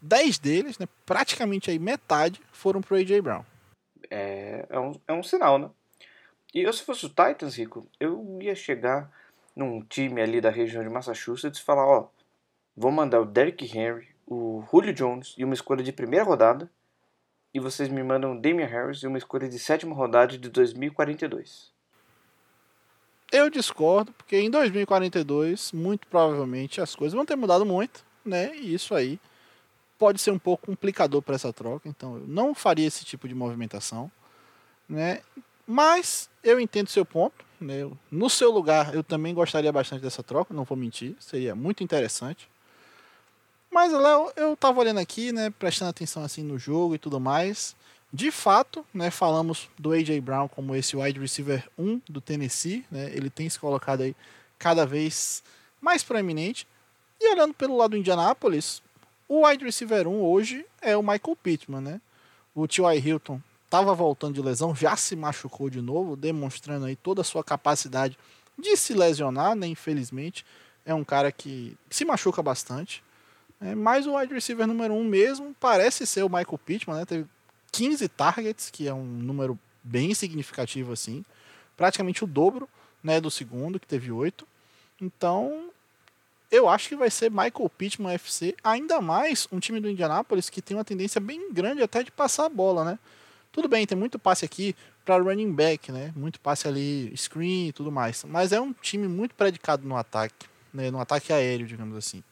10 0.00 0.38
deles, 0.38 0.78
né, 0.78 0.88
praticamente 1.04 1.70
aí 1.70 1.78
metade, 1.78 2.40
foram 2.50 2.80
pro 2.80 2.96
AJ 2.96 3.20
Brown. 3.20 3.44
É, 4.10 4.64
é, 4.70 4.80
um, 4.80 4.92
é 5.06 5.12
um 5.12 5.22
sinal, 5.22 5.58
né? 5.58 5.68
E 6.54 6.62
eu, 6.62 6.72
se 6.72 6.82
fosse 6.82 7.04
o 7.04 7.10
Titans, 7.10 7.56
Rico, 7.56 7.86
eu 8.00 8.38
ia 8.40 8.54
chegar 8.54 9.12
num 9.54 9.82
time 9.82 10.22
ali 10.22 10.40
da 10.40 10.48
região 10.48 10.82
de 10.82 10.88
Massachusetts 10.88 11.60
e 11.60 11.62
falar: 11.62 11.86
ó, 11.86 12.08
vou 12.74 12.90
mandar 12.90 13.20
o 13.20 13.26
Derrick 13.26 13.66
Henry, 13.66 14.08
o 14.26 14.64
Julio 14.70 14.94
Jones 14.94 15.34
e 15.36 15.44
uma 15.44 15.52
escolha 15.52 15.84
de 15.84 15.92
primeira 15.92 16.24
rodada, 16.24 16.70
e 17.52 17.60
vocês 17.60 17.90
me 17.90 18.02
mandam 18.02 18.32
o 18.32 18.40
Damian 18.40 18.64
Harris 18.64 19.02
e 19.02 19.06
uma 19.06 19.18
escolha 19.18 19.46
de 19.46 19.58
sétima 19.58 19.94
rodada 19.94 20.38
de 20.38 20.48
2042. 20.48 21.76
Eu 23.30 23.50
discordo, 23.50 24.12
porque 24.12 24.38
em 24.38 24.50
2042, 24.50 25.72
muito 25.72 26.06
provavelmente, 26.06 26.80
as 26.80 26.94
coisas 26.94 27.14
vão 27.14 27.26
ter 27.26 27.36
mudado 27.36 27.64
muito, 27.66 28.04
né? 28.24 28.56
E 28.56 28.72
isso 28.72 28.94
aí 28.94 29.20
pode 29.98 30.20
ser 30.20 30.30
um 30.30 30.38
pouco 30.38 30.66
complicador 30.66 31.20
para 31.20 31.34
essa 31.34 31.52
troca, 31.52 31.88
então 31.88 32.16
eu 32.16 32.26
não 32.26 32.54
faria 32.54 32.86
esse 32.86 33.04
tipo 33.04 33.28
de 33.28 33.34
movimentação, 33.34 34.10
né? 34.88 35.20
Mas 35.66 36.30
eu 36.42 36.58
entendo 36.58 36.88
seu 36.88 37.04
ponto. 37.04 37.44
Né? 37.60 37.90
No 38.10 38.30
seu 38.30 38.50
lugar, 38.50 38.94
eu 38.94 39.02
também 39.02 39.34
gostaria 39.34 39.72
bastante 39.72 40.00
dessa 40.00 40.22
troca, 40.22 40.54
não 40.54 40.64
vou 40.64 40.78
mentir, 40.78 41.16
seria 41.18 41.54
muito 41.54 41.82
interessante. 41.82 42.48
Mas, 43.70 43.92
Léo, 43.92 44.32
eu 44.36 44.56
tava 44.56 44.80
olhando 44.80 44.98
aqui, 44.98 45.30
né, 45.30 45.50
prestando 45.50 45.90
atenção 45.90 46.22
assim 46.22 46.42
no 46.42 46.58
jogo 46.58 46.94
e 46.94 46.98
tudo 46.98 47.20
mais. 47.20 47.76
De 48.12 48.30
fato, 48.30 48.84
né, 48.92 49.10
falamos 49.10 49.68
do 49.78 49.92
AJ 49.92 50.20
Brown 50.20 50.48
como 50.48 50.74
esse 50.74 50.96
wide 50.96 51.20
receiver 51.20 51.68
1 51.78 52.00
do 52.08 52.20
Tennessee, 52.20 52.84
né? 52.90 53.10
Ele 53.14 53.28
tem 53.28 53.48
se 53.48 53.58
colocado 53.60 54.00
aí 54.00 54.16
cada 54.58 54.86
vez 54.86 55.42
mais 55.80 56.02
proeminente. 56.02 56.66
E 57.20 57.32
olhando 57.32 57.52
pelo 57.52 57.76
lado 57.76 57.90
do 57.90 57.96
Indianapolis, 57.98 58.82
o 59.28 59.46
wide 59.46 59.64
receiver 59.64 60.08
1 60.08 60.22
hoje 60.22 60.64
é 60.80 60.96
o 60.96 61.02
Michael 61.02 61.36
Pittman, 61.42 61.82
né? 61.82 62.00
O 62.54 62.66
T.Y. 62.66 62.98
Hilton 62.98 63.40
estava 63.66 63.94
voltando 63.94 64.34
de 64.34 64.40
lesão, 64.40 64.74
já 64.74 64.96
se 64.96 65.14
machucou 65.14 65.68
de 65.68 65.82
novo, 65.82 66.16
demonstrando 66.16 66.86
aí 66.86 66.96
toda 66.96 67.20
a 67.20 67.24
sua 67.24 67.44
capacidade 67.44 68.18
de 68.58 68.74
se 68.76 68.94
lesionar, 68.94 69.54
né? 69.54 69.66
Infelizmente, 69.66 70.46
é 70.86 70.94
um 70.94 71.04
cara 71.04 71.30
que 71.30 71.76
se 71.90 72.06
machuca 72.06 72.42
bastante. 72.42 73.04
É, 73.60 73.74
mas 73.74 74.06
o 74.06 74.16
wide 74.16 74.32
receiver 74.32 74.66
número 74.66 74.94
1 74.94 74.98
um 74.98 75.04
mesmo 75.04 75.54
parece 75.60 76.06
ser 76.06 76.22
o 76.22 76.28
Michael 76.28 76.58
Pittman, 76.64 76.96
né? 76.96 77.04
Teve 77.04 77.26
15 77.72 78.08
targets, 78.08 78.70
que 78.70 78.88
é 78.88 78.94
um 78.94 79.04
número 79.04 79.58
bem 79.82 80.14
significativo 80.14 80.92
assim, 80.92 81.24
praticamente 81.76 82.24
o 82.24 82.26
dobro, 82.26 82.68
né, 83.02 83.20
do 83.20 83.30
segundo, 83.30 83.78
que 83.78 83.86
teve 83.86 84.10
8. 84.10 84.46
Então, 85.00 85.70
eu 86.50 86.68
acho 86.68 86.88
que 86.88 86.96
vai 86.96 87.10
ser 87.10 87.30
Michael 87.30 87.70
Pittman 87.76 88.14
FC, 88.14 88.54
ainda 88.64 89.00
mais 89.00 89.46
um 89.52 89.58
time 89.58 89.80
do 89.80 89.88
Indianapolis 89.88 90.50
que 90.50 90.62
tem 90.62 90.76
uma 90.76 90.84
tendência 90.84 91.20
bem 91.20 91.52
grande 91.52 91.82
até 91.82 92.02
de 92.02 92.10
passar 92.10 92.46
a 92.46 92.48
bola, 92.48 92.84
né? 92.84 92.98
Tudo 93.52 93.68
bem, 93.68 93.86
tem 93.86 93.96
muito 93.96 94.18
passe 94.18 94.44
aqui 94.44 94.74
para 95.04 95.22
running 95.22 95.52
back, 95.52 95.90
né? 95.90 96.12
Muito 96.14 96.38
passe 96.40 96.68
ali, 96.68 97.12
screen 97.16 97.68
e 97.68 97.72
tudo 97.72 97.90
mais. 97.90 98.24
Mas 98.24 98.52
é 98.52 98.60
um 98.60 98.72
time 98.72 99.08
muito 99.08 99.34
predicado 99.34 99.86
no 99.86 99.96
ataque, 99.96 100.46
né? 100.72 100.90
No 100.90 101.00
ataque 101.00 101.32
aéreo, 101.32 101.66
digamos 101.66 101.96
assim. 101.96 102.22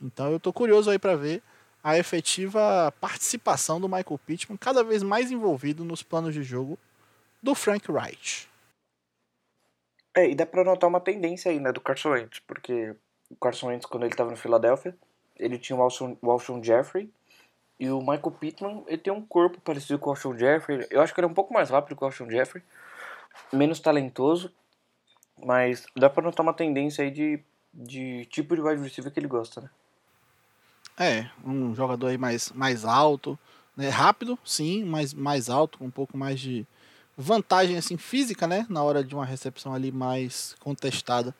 Então 0.00 0.30
eu 0.30 0.40
tô 0.40 0.52
curioso 0.52 0.90
aí 0.90 0.98
para 0.98 1.16
ver 1.16 1.42
a 1.84 1.98
efetiva 1.98 2.90
participação 2.98 3.78
do 3.78 3.86
Michael 3.86 4.18
Pittman 4.24 4.56
cada 4.56 4.82
vez 4.82 5.02
mais 5.02 5.30
envolvido 5.30 5.84
nos 5.84 6.02
planos 6.02 6.32
de 6.32 6.42
jogo 6.42 6.78
do 7.42 7.54
Frank 7.54 7.92
Wright. 7.92 8.48
É, 10.16 10.30
e 10.30 10.34
dá 10.34 10.46
para 10.46 10.64
notar 10.64 10.88
uma 10.88 11.00
tendência 11.00 11.50
aí, 11.50 11.60
né, 11.60 11.70
do 11.72 11.82
Carson 11.82 12.12
Wentz, 12.12 12.38
porque 12.46 12.96
o 13.28 13.36
Carson 13.36 13.66
Wentz, 13.66 13.84
quando 13.84 14.04
ele 14.04 14.14
estava 14.14 14.30
no 14.30 14.36
Philadelphia, 14.36 14.96
ele 15.36 15.58
tinha 15.58 15.76
o 15.76 15.82
Alshon, 15.82 16.16
o 16.22 16.30
Alshon 16.30 16.62
Jeffrey, 16.62 17.10
e 17.78 17.90
o 17.90 17.98
Michael 17.98 18.30
Pittman, 18.30 18.84
ele 18.86 18.98
tem 18.98 19.12
um 19.12 19.20
corpo 19.20 19.60
parecido 19.60 19.98
com 19.98 20.08
o 20.08 20.12
Alshon 20.12 20.38
Jeffrey. 20.38 20.86
Eu 20.90 21.02
acho 21.02 21.12
que 21.12 21.20
ele 21.20 21.26
é 21.26 21.30
um 21.30 21.34
pouco 21.34 21.52
mais 21.52 21.68
rápido 21.68 21.96
que 21.96 22.02
o 22.02 22.06
Alshon 22.06 22.30
Jeffrey. 22.30 22.62
menos 23.52 23.80
talentoso, 23.80 24.50
mas 25.44 25.84
dá 25.94 26.08
pra 26.08 26.22
notar 26.22 26.46
uma 26.46 26.54
tendência 26.54 27.04
aí 27.04 27.10
de, 27.10 27.42
de 27.74 28.24
tipo 28.26 28.54
de 28.54 28.62
wide 28.62 28.82
receiver 28.82 29.12
que 29.12 29.20
ele 29.20 29.26
gosta, 29.26 29.60
né? 29.60 29.70
É, 30.98 31.28
um 31.44 31.74
jogador 31.74 32.08
aí 32.08 32.18
mais, 32.18 32.52
mais 32.52 32.84
alto, 32.84 33.38
né? 33.76 33.88
Rápido, 33.88 34.38
sim, 34.44 34.84
mas 34.84 35.12
mais 35.12 35.50
alto, 35.50 35.78
com 35.78 35.86
um 35.86 35.90
pouco 35.90 36.16
mais 36.16 36.38
de 36.40 36.66
vantagem 37.16 37.76
assim 37.76 37.96
física, 37.96 38.46
né? 38.46 38.66
Na 38.68 38.82
hora 38.82 39.02
de 39.02 39.14
uma 39.14 39.24
recepção 39.24 39.74
ali 39.74 39.90
mais 39.90 40.54
contestada 40.60 41.34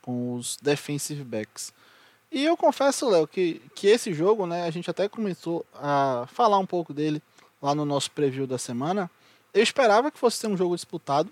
com 0.00 0.34
os 0.34 0.56
defensive 0.60 1.24
backs. 1.24 1.72
E 2.30 2.44
eu 2.44 2.56
confesso, 2.56 3.08
Léo, 3.08 3.26
que, 3.28 3.62
que 3.74 3.86
esse 3.86 4.12
jogo, 4.12 4.44
né, 4.44 4.64
a 4.64 4.70
gente 4.70 4.90
até 4.90 5.08
começou 5.08 5.64
a 5.72 6.26
falar 6.32 6.58
um 6.58 6.66
pouco 6.66 6.92
dele 6.92 7.22
lá 7.62 7.74
no 7.74 7.84
nosso 7.84 8.10
preview 8.10 8.46
da 8.46 8.58
semana. 8.58 9.10
Eu 9.52 9.62
esperava 9.62 10.10
que 10.10 10.18
fosse 10.18 10.38
ser 10.38 10.48
um 10.48 10.56
jogo 10.56 10.74
disputado, 10.74 11.30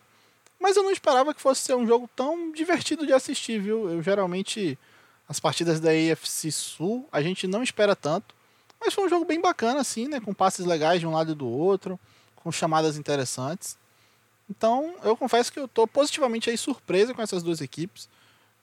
mas 0.61 0.77
eu 0.77 0.83
não 0.85 0.93
esperava 0.93 1.35
que 1.35 1.43
fosse 1.43 1.63
ser 1.63 1.75
um 1.75 1.87
jogo 1.87 2.09
tão 2.15 2.53
divertido 2.53 3.05
de 3.05 3.13
assistir, 3.13 3.61
viu? 3.61 3.91
Eu 3.91 4.01
geralmente 4.01 4.79
as 5.33 5.41
partidas 5.41 5.81
da 5.81 5.91
AFC 5.91 6.53
Sul 6.53 7.09
a 7.11 7.23
gente 7.23 7.47
não 7.47 7.63
espera 7.63 7.97
tanto, 7.97 8.35
mas 8.79 8.93
foi 8.93 9.07
um 9.07 9.09
jogo 9.09 9.25
bem 9.25 9.41
bacana 9.41 9.81
assim, 9.81 10.07
né, 10.07 10.21
com 10.21 10.35
passes 10.35 10.67
legais 10.67 11.01
de 11.01 11.07
um 11.07 11.13
lado 11.13 11.33
e 11.33 11.35
do 11.35 11.49
outro, 11.49 11.99
com 12.37 12.53
chamadas 12.53 12.99
interessantes. 12.99 13.79
Então, 14.51 14.95
eu 15.03 15.17
confesso 15.17 15.51
que 15.51 15.59
eu 15.59 15.65
estou 15.65 15.87
positivamente 15.87 16.51
aí 16.51 16.59
surpreso 16.59 17.15
com 17.15 17.23
essas 17.23 17.43
duas 17.43 17.63
equipes. 17.63 18.09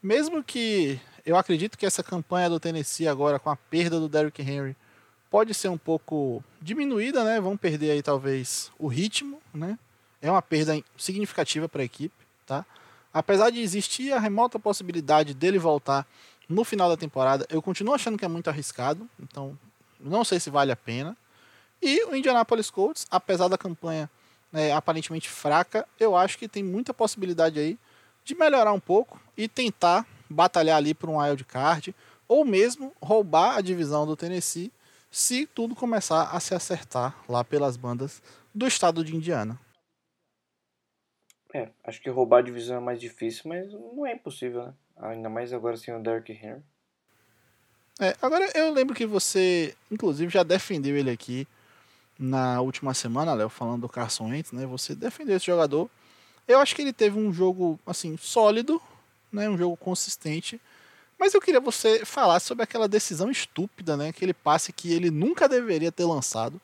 Mesmo 0.03 0.43
que 0.43 0.99
eu 1.25 1.35
acredito 1.35 1.75
que 1.75 1.85
essa 1.87 2.03
campanha 2.03 2.49
do 2.49 2.59
Tennessee 2.59 3.07
agora, 3.07 3.39
com 3.39 3.49
a 3.49 3.55
perda 3.55 3.99
do 3.99 4.07
Derrick 4.07 4.39
Henry, 4.41 4.75
pode 5.31 5.53
ser 5.55 5.69
um 5.69 5.77
pouco 5.77 6.43
diminuída, 6.61 7.23
né? 7.23 7.41
Vão 7.41 7.57
perder 7.57 7.91
aí 7.91 8.03
talvez 8.03 8.71
o 8.77 8.87
ritmo, 8.87 9.41
né? 9.51 9.79
É 10.21 10.29
uma 10.29 10.41
perda 10.41 10.79
significativa 10.95 11.67
para 11.67 11.81
a 11.81 11.85
equipe, 11.85 12.15
tá? 12.45 12.63
Apesar 13.11 13.49
de 13.49 13.59
existir 13.59 14.13
a 14.13 14.19
remota 14.19 14.59
possibilidade 14.59 15.33
dele 15.33 15.57
voltar 15.57 16.05
no 16.49 16.63
final 16.63 16.89
da 16.89 16.97
temporada, 16.97 17.45
eu 17.47 17.61
continuo 17.61 17.93
achando 17.93 18.17
que 18.17 18.25
é 18.25 18.27
muito 18.27 18.49
arriscado, 18.49 19.07
então 19.19 19.57
não 19.99 20.23
sei 20.23 20.39
se 20.39 20.49
vale 20.49 20.71
a 20.71 20.75
pena. 20.75 21.15
E 21.79 22.03
o 22.05 22.15
Indianapolis 22.15 22.71
Colts, 22.71 23.05
apesar 23.11 23.47
da 23.47 23.57
campanha 23.57 24.09
né, 24.51 24.71
aparentemente 24.71 25.29
fraca, 25.29 25.87
eu 25.99 26.15
acho 26.15 26.37
que 26.37 26.47
tem 26.47 26.63
muita 26.63 26.93
possibilidade 26.93 27.59
aí 27.59 27.77
de 28.25 28.35
melhorar 28.35 28.73
um 28.73 28.79
pouco 28.79 29.21
e 29.37 29.47
tentar 29.47 30.05
batalhar 30.29 30.77
ali 30.77 30.93
por 30.93 31.09
um 31.09 31.19
wild 31.19 31.43
card 31.45 31.95
ou 32.27 32.43
mesmo 32.43 32.93
roubar 33.01 33.57
a 33.57 33.61
divisão 33.61 34.05
do 34.05 34.15
Tennessee 34.15 34.71
se 35.11 35.47
tudo 35.47 35.75
começar 35.75 36.29
a 36.31 36.39
se 36.39 36.53
acertar 36.53 37.15
lá 37.27 37.43
pelas 37.43 37.77
bandas 37.77 38.21
do 38.53 38.67
estado 38.67 39.03
de 39.03 39.15
Indiana. 39.15 39.59
É, 41.53 41.69
acho 41.83 42.01
que 42.01 42.09
roubar 42.09 42.39
a 42.39 42.43
divisão 42.43 42.77
é 42.77 42.79
mais 42.79 42.99
difícil, 42.99 43.43
mas 43.45 43.71
não 43.71 44.05
é 44.05 44.13
impossível, 44.13 44.65
né? 44.65 44.73
Ainda 44.99 45.29
mais 45.29 45.53
agora 45.53 45.77
sem 45.77 45.93
o 45.95 46.01
Derrick 46.01 46.31
Henry. 46.31 46.61
É, 47.99 48.15
agora 48.21 48.49
eu 48.55 48.71
lembro 48.71 48.95
que 48.95 49.05
você, 49.05 49.75
inclusive, 49.91 50.31
já 50.31 50.43
defendeu 50.43 50.95
ele 50.95 51.09
aqui 51.09 51.47
na 52.17 52.61
última 52.61 52.93
semana, 52.93 53.33
Léo, 53.33 53.49
falando 53.49 53.81
do 53.81 53.89
Carson 53.89 54.29
Wentz, 54.29 54.51
né? 54.51 54.65
Você 54.65 54.93
defendeu 54.93 55.37
esse 55.37 55.45
jogador 55.45 55.89
eu 56.49 56.59
acho 56.59 56.75
que 56.75 56.81
ele 56.81 56.91
teve 56.91 57.17
um 57.17 57.31
jogo 57.31 57.79
assim 57.85 58.17
sólido, 58.17 58.81
né, 59.31 59.47
um 59.47 59.55
jogo 59.55 59.77
consistente. 59.77 60.59
Mas 61.17 61.35
eu 61.35 61.39
queria 61.39 61.59
você 61.59 62.03
falar 62.03 62.39
sobre 62.39 62.63
aquela 62.63 62.87
decisão 62.87 63.29
estúpida, 63.29 63.95
né, 63.95 64.09
aquele 64.09 64.33
passe 64.33 64.73
que 64.73 64.91
ele 64.91 65.11
nunca 65.11 65.47
deveria 65.47 65.91
ter 65.91 66.05
lançado, 66.05 66.59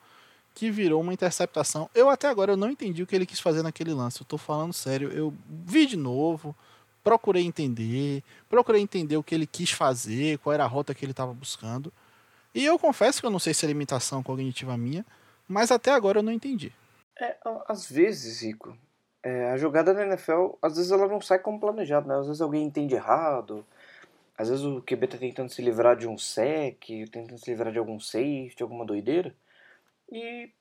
que 0.56 0.71
virou 0.71 1.02
uma 1.02 1.13
interceptação. 1.13 1.88
Eu 1.93 2.10
até 2.10 2.28
agora 2.28 2.54
eu 2.54 2.58
não 2.58 2.71
entendi 2.71 3.04
o 3.04 3.08
que 3.08 3.15
ele 3.15 3.28
quis 3.28 3.39
fazer 3.39 3.62
naquele 3.62 3.93
lance. 3.93 4.21
Eu 4.21 4.26
tô 4.26 4.39
falando 4.39 4.74
sério, 4.74 5.12
eu 5.12 5.32
vi 5.48 5.86
de 5.86 5.95
novo, 5.95 6.56
procurei 7.06 7.46
entender, 7.46 8.24
procurei 8.50 8.82
entender 8.82 9.15
o 9.15 9.22
que 9.22 9.36
ele 9.36 9.46
quis 9.46 9.70
fazer, 9.70 10.39
qual 10.39 10.56
era 10.56 10.63
a 10.63 10.68
rota 10.68 10.96
que 10.96 11.06
ele 11.06 11.12
estava 11.12 11.32
buscando. 11.32 11.94
E 12.54 12.65
eu 12.65 12.80
confesso 12.80 13.22
que 13.22 13.28
eu 13.28 13.30
não 13.30 13.38
sei 13.38 13.54
se 13.54 13.63
é 13.63 13.68
limitação 13.68 14.24
cognitiva 14.24 14.76
minha, 14.76 15.06
mas 15.48 15.70
até 15.70 15.91
agora 15.91 16.18
eu 16.18 16.24
não 16.24 16.32
entendi. 16.32 16.74
É, 17.22 17.38
às 17.68 17.88
vezes, 17.88 18.41
Rico, 18.41 18.76
é, 19.22 19.52
a 19.52 19.58
jogada 19.58 19.94
na 19.94 20.04
NFL, 20.08 20.56
às 20.60 20.78
vezes 20.78 20.91
ela 20.91 21.08
não 21.08 21.22
sai 21.22 21.38
como 21.38 21.60
planejado, 21.60 22.08
né? 22.08 22.18
Às 22.18 22.26
vezes 22.26 22.41
alguém 22.41 22.63
entende 22.63 22.96
errado, 22.96 23.63
às 24.36 24.50
vezes 24.50 24.65
o 24.65 24.82
QB 24.82 25.08
tá 25.08 25.18
tentando 25.20 25.50
se 25.50 25.62
livrar 25.62 25.96
de 25.96 26.08
um 26.08 26.18
sec, 26.18 26.88
tentando 27.12 27.38
se 27.38 27.52
livrar 27.52 27.72
de 27.72 27.78
algum 27.78 28.00
safety, 28.00 28.63
alguma 28.63 28.84
doideira, 28.84 29.36
e 30.12 30.52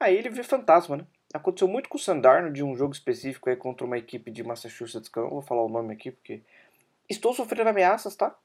aí 0.00 0.16
ele 0.16 0.30
vê 0.30 0.42
fantasma, 0.42 0.96
né? 0.96 1.06
Aconteceu 1.36 1.68
muito 1.68 1.88
com 1.88 1.96
o 1.96 2.00
Sandarno 2.00 2.52
de 2.52 2.62
um 2.62 2.74
jogo 2.76 2.92
específico 2.92 3.48
aí 3.48 3.56
contra 3.56 3.86
uma 3.86 3.98
equipe 3.98 4.30
de 4.30 4.42
Massachusetts, 4.42 5.08
que 5.08 5.18
eu 5.18 5.24
não 5.24 5.30
vou 5.30 5.42
falar 5.42 5.64
o 5.64 5.68
nome 5.68 5.94
aqui 5.94 6.10
porque 6.10 6.42
estou 7.08 7.32
sofrendo 7.32 7.70
ameaças, 7.70 8.16
tá? 8.16 8.36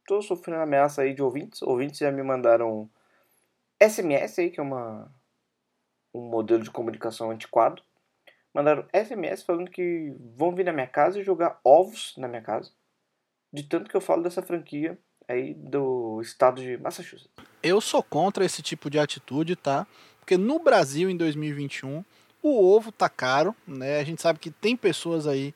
Estou 0.00 0.22
sofrendo 0.22 0.62
ameaça 0.62 1.02
aí 1.02 1.14
de 1.14 1.22
ouvintes. 1.22 1.62
Ouvintes 1.62 1.98
já 1.98 2.10
me 2.10 2.22
mandaram 2.22 2.88
SMS 3.80 4.38
aí, 4.38 4.50
que 4.50 4.60
é 4.60 4.62
uma 4.62 5.10
um 6.14 6.22
modelo 6.22 6.62
de 6.62 6.70
comunicação 6.70 7.30
antiquado 7.30 7.82
mandaram 8.58 8.86
SMS 8.92 9.42
falando 9.42 9.70
que 9.70 10.12
vão 10.36 10.54
vir 10.54 10.64
na 10.64 10.72
minha 10.72 10.86
casa 10.86 11.20
e 11.20 11.24
jogar 11.24 11.60
ovos 11.62 12.14
na 12.16 12.26
minha 12.26 12.42
casa. 12.42 12.70
De 13.52 13.62
tanto 13.62 13.88
que 13.88 13.96
eu 13.96 14.00
falo 14.00 14.22
dessa 14.22 14.42
franquia 14.42 14.98
aí 15.28 15.54
do 15.54 16.20
estado 16.20 16.60
de 16.60 16.76
Massachusetts. 16.76 17.30
Eu 17.62 17.80
sou 17.80 18.02
contra 18.02 18.44
esse 18.44 18.60
tipo 18.60 18.90
de 18.90 18.98
atitude, 18.98 19.54
tá? 19.54 19.86
Porque 20.18 20.36
no 20.36 20.58
Brasil, 20.58 21.08
em 21.08 21.16
2021, 21.16 22.04
o 22.42 22.74
ovo 22.74 22.92
tá 22.92 23.08
caro, 23.08 23.54
né? 23.66 24.00
A 24.00 24.04
gente 24.04 24.22
sabe 24.22 24.38
que 24.38 24.50
tem 24.50 24.76
pessoas 24.76 25.26
aí 25.26 25.54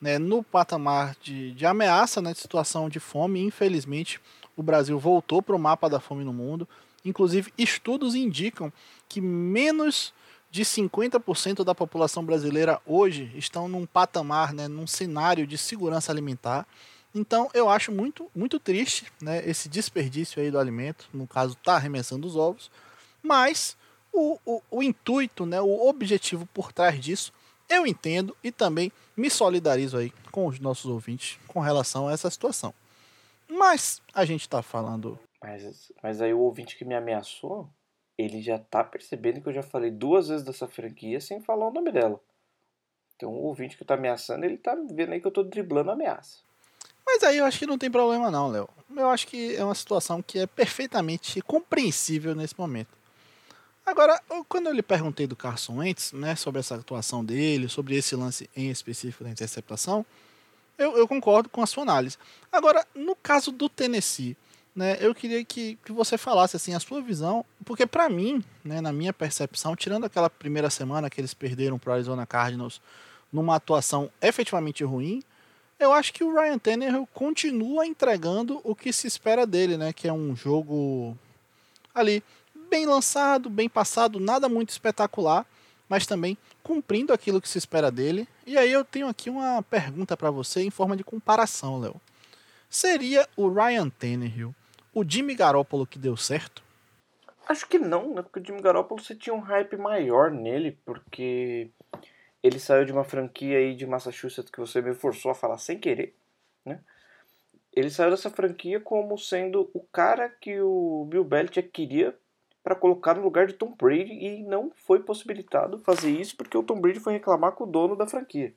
né, 0.00 0.18
no 0.18 0.42
patamar 0.42 1.16
de, 1.22 1.52
de 1.52 1.64
ameaça, 1.64 2.20
né, 2.20 2.32
de 2.32 2.38
situação 2.38 2.88
de 2.88 3.00
fome. 3.00 3.40
Infelizmente, 3.40 4.20
o 4.56 4.62
Brasil 4.62 4.98
voltou 4.98 5.42
para 5.42 5.56
o 5.56 5.58
mapa 5.58 5.88
da 5.88 6.00
fome 6.00 6.24
no 6.24 6.32
mundo. 6.32 6.68
Inclusive, 7.04 7.52
estudos 7.56 8.14
indicam 8.14 8.72
que 9.08 9.20
menos 9.20 10.12
de 10.50 10.64
50% 10.64 11.64
da 11.64 11.74
população 11.74 12.24
brasileira 12.24 12.80
hoje 12.86 13.32
estão 13.34 13.66
num 13.66 13.84
patamar, 13.86 14.52
né, 14.52 14.68
num 14.68 14.86
cenário 14.86 15.46
de 15.46 15.58
segurança 15.58 16.12
alimentar. 16.12 16.66
Então 17.14 17.48
eu 17.54 17.68
acho 17.68 17.90
muito, 17.90 18.30
muito 18.34 18.58
triste 18.58 19.06
né, 19.22 19.42
esse 19.48 19.68
desperdício 19.68 20.42
aí 20.42 20.50
do 20.50 20.58
alimento, 20.58 21.08
no 21.12 21.26
caso 21.26 21.56
tá 21.56 21.74
arremessando 21.74 22.26
os 22.26 22.36
ovos, 22.36 22.70
mas 23.22 23.76
o, 24.14 24.38
o, 24.46 24.62
o 24.70 24.82
intuito, 24.82 25.44
né, 25.44 25.60
o 25.60 25.88
objetivo 25.88 26.46
por 26.46 26.72
trás 26.72 26.98
disso, 27.00 27.32
eu 27.68 27.86
entendo 27.86 28.36
e 28.42 28.52
também 28.52 28.92
me 29.16 29.28
solidarizo 29.28 29.98
aí 29.98 30.12
com 30.30 30.46
os 30.46 30.60
nossos 30.60 30.86
ouvintes 30.86 31.38
com 31.48 31.60
relação 31.60 32.08
a 32.08 32.12
essa 32.12 32.30
situação. 32.30 32.72
Mas 33.48 34.00
a 34.14 34.24
gente 34.24 34.42
está 34.42 34.62
falando. 34.62 35.18
Mas, 35.42 35.92
mas 36.02 36.22
aí 36.22 36.32
o 36.32 36.40
ouvinte 36.40 36.76
que 36.76 36.84
me 36.84 36.94
ameaçou, 36.94 37.68
ele 38.16 38.40
já 38.40 38.58
tá 38.58 38.84
percebendo 38.84 39.40
que 39.40 39.48
eu 39.48 39.52
já 39.52 39.62
falei 39.62 39.90
duas 39.90 40.28
vezes 40.28 40.44
dessa 40.44 40.68
franquia 40.68 41.20
sem 41.20 41.40
falar 41.40 41.68
o 41.68 41.72
nome 41.72 41.90
dela. 41.90 42.20
Então 43.16 43.30
o 43.30 43.44
ouvinte 43.44 43.76
que 43.76 43.84
tá 43.84 43.94
ameaçando, 43.94 44.44
ele 44.44 44.56
tá 44.56 44.76
vendo 44.90 45.12
aí 45.12 45.20
que 45.20 45.26
eu 45.26 45.32
tô 45.32 45.42
driblando 45.42 45.90
a 45.90 45.94
ameaça. 45.94 46.38
Mas 47.06 47.22
aí 47.22 47.38
eu 47.38 47.44
acho 47.44 47.58
que 47.58 47.66
não 47.66 47.76
tem 47.76 47.90
problema 47.90 48.30
não, 48.30 48.48
Léo. 48.48 48.68
Eu 48.96 49.10
acho 49.10 49.26
que 49.26 49.54
é 49.56 49.64
uma 49.64 49.74
situação 49.74 50.22
que 50.22 50.38
é 50.38 50.46
perfeitamente 50.46 51.40
compreensível 51.42 52.34
nesse 52.34 52.58
momento. 52.58 53.03
Agora, 53.86 54.18
quando 54.48 54.68
eu 54.68 54.72
lhe 54.72 54.82
perguntei 54.82 55.26
do 55.26 55.36
Carson 55.36 55.76
Wentz, 55.76 56.12
né, 56.12 56.34
sobre 56.36 56.60
essa 56.60 56.74
atuação 56.76 57.24
dele, 57.24 57.68
sobre 57.68 57.94
esse 57.96 58.16
lance 58.16 58.48
em 58.56 58.70
específico 58.70 59.24
da 59.24 59.30
interceptação, 59.30 60.06
eu, 60.78 60.96
eu 60.96 61.06
concordo 61.06 61.48
com 61.48 61.62
a 61.62 61.66
sua 61.66 61.82
análise. 61.82 62.16
Agora, 62.50 62.86
no 62.94 63.14
caso 63.14 63.52
do 63.52 63.68
Tennessee, 63.68 64.36
né, 64.74 64.96
eu 65.00 65.14
queria 65.14 65.44
que, 65.44 65.78
que 65.84 65.92
você 65.92 66.18
falasse 66.18 66.56
assim 66.56 66.74
a 66.74 66.80
sua 66.80 67.00
visão, 67.00 67.44
porque 67.64 67.86
para 67.86 68.08
mim, 68.08 68.42
né, 68.64 68.80
na 68.80 68.92
minha 68.92 69.12
percepção, 69.12 69.76
tirando 69.76 70.04
aquela 70.04 70.28
primeira 70.28 70.70
semana 70.70 71.08
que 71.08 71.20
eles 71.20 71.34
perderam 71.34 71.78
para 71.78 71.90
o 71.90 71.94
Arizona 71.94 72.26
Cardinals 72.26 72.80
numa 73.32 73.56
atuação 73.56 74.10
efetivamente 74.20 74.82
ruim, 74.82 75.22
eu 75.78 75.92
acho 75.92 76.12
que 76.12 76.24
o 76.24 76.34
Ryan 76.34 76.58
Tannehill 76.58 77.08
continua 77.12 77.86
entregando 77.86 78.60
o 78.64 78.74
que 78.74 78.92
se 78.92 79.06
espera 79.06 79.46
dele, 79.46 79.76
né, 79.76 79.92
que 79.92 80.08
é 80.08 80.12
um 80.12 80.34
jogo 80.34 81.16
ali 81.94 82.22
bem 82.64 82.86
lançado, 82.86 83.48
bem 83.48 83.68
passado, 83.68 84.18
nada 84.18 84.48
muito 84.48 84.70
espetacular, 84.70 85.46
mas 85.88 86.06
também 86.06 86.36
cumprindo 86.62 87.12
aquilo 87.12 87.40
que 87.40 87.48
se 87.48 87.58
espera 87.58 87.90
dele. 87.90 88.26
E 88.46 88.58
aí 88.58 88.72
eu 88.72 88.84
tenho 88.84 89.08
aqui 89.08 89.30
uma 89.30 89.62
pergunta 89.62 90.16
para 90.16 90.30
você 90.30 90.62
em 90.62 90.70
forma 90.70 90.96
de 90.96 91.04
comparação, 91.04 91.78
Léo. 91.78 92.00
Seria 92.68 93.28
o 93.36 93.48
Ryan 93.48 93.88
Tannehill 93.88 94.54
o 94.94 95.04
Jimmy 95.06 95.34
Garoppolo 95.34 95.86
que 95.86 95.98
deu 95.98 96.16
certo? 96.16 96.62
Acho 97.46 97.66
que 97.66 97.78
não, 97.78 98.14
né? 98.14 98.22
Porque 98.22 98.40
o 98.40 98.44
Jimmy 98.44 98.62
Garoppolo 98.62 99.02
você 99.02 99.14
tinha 99.14 99.34
um 99.34 99.40
hype 99.40 99.76
maior 99.76 100.30
nele, 100.30 100.78
porque 100.84 101.70
ele 102.42 102.58
saiu 102.58 102.84
de 102.84 102.92
uma 102.92 103.04
franquia 103.04 103.58
aí 103.58 103.74
de 103.74 103.86
Massachusetts 103.86 104.50
que 104.50 104.60
você 104.60 104.80
me 104.80 104.94
forçou 104.94 105.30
a 105.30 105.34
falar 105.34 105.58
sem 105.58 105.78
querer, 105.78 106.16
né? 106.64 106.80
Ele 107.72 107.90
saiu 107.90 108.10
dessa 108.10 108.30
franquia 108.30 108.78
como 108.80 109.18
sendo 109.18 109.68
o 109.74 109.80
cara 109.80 110.28
que 110.28 110.60
o 110.60 111.06
Bill 111.10 111.24
Belichick 111.24 111.70
queria 111.70 112.16
para 112.64 112.74
colocar 112.74 113.14
no 113.14 113.22
lugar 113.22 113.46
de 113.46 113.52
Tom 113.52 113.74
Brady 113.78 114.10
e 114.10 114.42
não 114.42 114.72
foi 114.74 115.00
possibilitado 115.00 115.78
fazer 115.80 116.10
isso 116.10 116.34
porque 116.34 116.56
o 116.56 116.62
Tom 116.62 116.80
Brady 116.80 116.98
foi 116.98 117.12
reclamar 117.12 117.52
com 117.52 117.64
o 117.64 117.66
dono 117.66 117.94
da 117.94 118.06
franquia. 118.06 118.54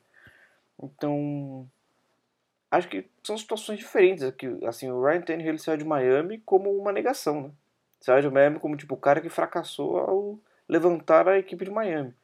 Então, 0.82 1.68
acho 2.70 2.88
que 2.88 3.06
são 3.22 3.36
situações 3.36 3.78
diferentes 3.78 4.24
aqui. 4.24 4.48
Assim, 4.64 4.90
o 4.90 5.04
Ryan 5.04 5.20
Tannehill 5.20 5.50
ele 5.50 5.58
saiu 5.58 5.76
de 5.76 5.84
Miami 5.84 6.38
como 6.38 6.70
uma 6.70 6.90
negação, 6.90 7.42
né? 7.42 7.50
Saiu 8.00 8.22
de 8.22 8.30
Miami 8.30 8.58
como 8.58 8.76
tipo 8.78 8.94
o 8.94 8.98
cara 8.98 9.20
que 9.20 9.28
fracassou 9.28 9.98
ao 9.98 10.38
levantar 10.66 11.28
a 11.28 11.38
equipe 11.38 11.66
de 11.66 11.70
Miami. 11.70 12.14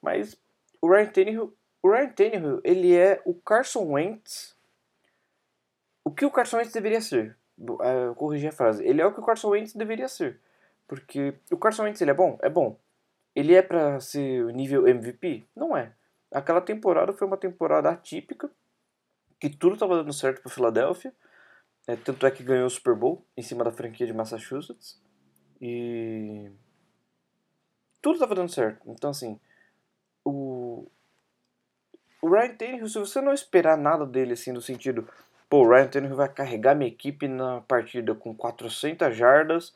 Mas 0.00 0.34
o 0.80 0.88
Ryan 0.88 1.06
Tannehill, 1.06 1.54
o 1.82 1.90
Ryan 1.90 2.08
Tannehill, 2.08 2.60
ele 2.64 2.96
é 2.96 3.20
o 3.26 3.34
Carson 3.34 3.84
Wentz. 3.92 4.56
O 6.02 6.10
que 6.10 6.24
o 6.24 6.30
Carson 6.30 6.56
Wentz 6.56 6.72
deveria 6.72 7.02
ser? 7.02 7.36
Uh, 7.58 8.14
corrigir 8.14 8.48
a 8.48 8.52
frase. 8.52 8.82
Ele 8.86 9.02
é 9.02 9.06
o 9.06 9.12
que 9.12 9.20
o 9.20 9.24
Carson 9.24 9.48
Wentz 9.50 9.74
deveria 9.74 10.08
ser. 10.08 10.40
Porque 10.88 11.34
o 11.52 11.56
Carson 11.56 11.84
Wentz 11.84 12.00
ele 12.00 12.10
é 12.10 12.14
bom? 12.14 12.38
É 12.42 12.48
bom. 12.48 12.80
Ele 13.36 13.54
é 13.54 13.62
para 13.62 14.00
ser 14.00 14.44
o 14.44 14.50
nível 14.50 14.88
MVP? 14.88 15.46
Não 15.54 15.76
é. 15.76 15.92
Aquela 16.32 16.60
temporada 16.60 17.12
foi 17.12 17.26
uma 17.26 17.36
temporada 17.36 17.90
atípica, 17.90 18.50
que 19.38 19.48
tudo 19.48 19.74
estava 19.74 19.96
dando 19.96 20.12
certo 20.12 20.42
para 20.42 20.50
Filadélfia. 20.50 21.14
É, 21.86 21.94
tanto 21.94 22.26
é 22.26 22.30
que 22.30 22.42
ganhou 22.42 22.66
o 22.66 22.70
Super 22.70 22.94
Bowl 22.94 23.24
em 23.36 23.42
cima 23.42 23.62
da 23.62 23.70
franquia 23.70 24.06
de 24.06 24.12
Massachusetts. 24.12 25.00
E 25.60 26.50
tudo 28.02 28.14
estava 28.14 28.34
dando 28.34 28.50
certo. 28.50 28.80
Então 28.90 29.10
assim, 29.10 29.38
o 30.24 30.86
o 32.20 32.28
Ryan 32.28 32.54
Tannehill, 32.56 32.88
se 32.88 32.98
você 32.98 33.20
não 33.20 33.32
esperar 33.32 33.76
nada 33.76 34.04
dele 34.04 34.32
assim 34.32 34.52
no 34.52 34.60
sentido, 34.60 35.08
pô, 35.48 35.64
o 35.64 35.68
Ryan 35.68 35.86
Tannehill 35.86 36.16
vai 36.16 36.28
carregar 36.28 36.74
minha 36.74 36.90
equipe 36.90 37.28
na 37.28 37.60
partida 37.62 38.14
com 38.14 38.34
400 38.34 39.16
jardas, 39.16 39.74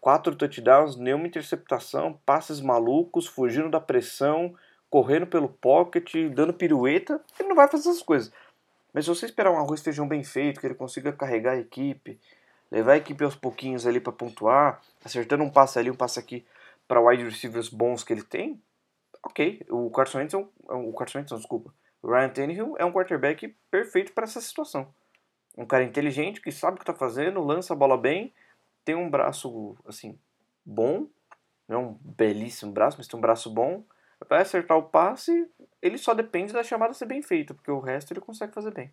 quatro 0.00 0.34
touchdowns, 0.34 0.96
nenhuma 0.96 1.26
interceptação, 1.26 2.18
passes 2.24 2.60
malucos, 2.60 3.26
fugindo 3.26 3.68
da 3.68 3.80
pressão, 3.80 4.54
correndo 4.88 5.26
pelo 5.26 5.48
pocket, 5.48 6.14
dando 6.34 6.52
pirueta, 6.52 7.20
ele 7.38 7.48
não 7.48 7.56
vai 7.56 7.68
fazer 7.68 7.88
essas 7.88 8.02
coisas. 8.02 8.32
Mas 8.92 9.04
se 9.04 9.10
você 9.10 9.26
esperar 9.26 9.52
um 9.52 9.58
arroz 9.58 9.82
feijão 9.82 10.08
bem 10.08 10.24
feito, 10.24 10.60
que 10.60 10.66
ele 10.66 10.74
consiga 10.74 11.12
carregar 11.12 11.52
a 11.52 11.58
equipe, 11.58 12.18
levar 12.70 12.92
a 12.92 12.96
equipe 12.96 13.22
aos 13.22 13.36
pouquinhos 13.36 13.86
ali 13.86 14.00
para 14.00 14.12
pontuar, 14.12 14.80
acertando 15.04 15.44
um 15.44 15.50
passe 15.50 15.78
ali, 15.78 15.90
um 15.90 15.96
passe 15.96 16.18
aqui 16.18 16.44
para 16.88 17.00
wide 17.00 17.24
receivers 17.24 17.68
bons 17.68 18.02
que 18.02 18.12
ele 18.12 18.22
tem, 18.22 18.60
ok. 19.22 19.64
O 19.70 19.90
Carson 19.90 20.18
Wentz 20.18 20.34
é 20.34 20.38
é 20.38 20.74
o 20.74 20.92
Carson 20.92 21.18
Wentz, 21.18 21.36
desculpa. 21.36 21.72
O 22.02 22.10
Ryan 22.10 22.28
Tannehill 22.30 22.76
é 22.78 22.84
um 22.84 22.92
quarterback 22.92 23.54
perfeito 23.70 24.12
para 24.12 24.24
essa 24.24 24.40
situação. 24.40 24.88
Um 25.56 25.66
cara 25.66 25.84
inteligente 25.84 26.40
que 26.40 26.50
sabe 26.50 26.74
o 26.74 26.76
que 26.78 26.82
está 26.82 26.94
fazendo, 26.94 27.40
lança 27.40 27.74
a 27.74 27.76
bola 27.76 27.96
bem, 27.96 28.32
tem 28.84 28.94
um 28.94 29.10
braço 29.10 29.76
assim 29.86 30.18
bom, 30.64 31.06
não 31.68 31.76
é 31.76 31.78
um 31.78 31.96
belíssimo 32.00 32.72
braço, 32.72 32.96
mas 32.98 33.06
tem 33.06 33.18
um 33.18 33.20
braço 33.20 33.50
bom. 33.50 33.84
Vai 34.28 34.42
acertar 34.42 34.76
o 34.76 34.82
passe, 34.82 35.48
ele 35.80 35.96
só 35.96 36.12
depende 36.12 36.52
da 36.52 36.62
chamada 36.62 36.92
ser 36.92 37.06
bem 37.06 37.22
feita, 37.22 37.54
porque 37.54 37.70
o 37.70 37.80
resto 37.80 38.12
ele 38.12 38.20
consegue 38.20 38.52
fazer 38.52 38.72
bem. 38.72 38.90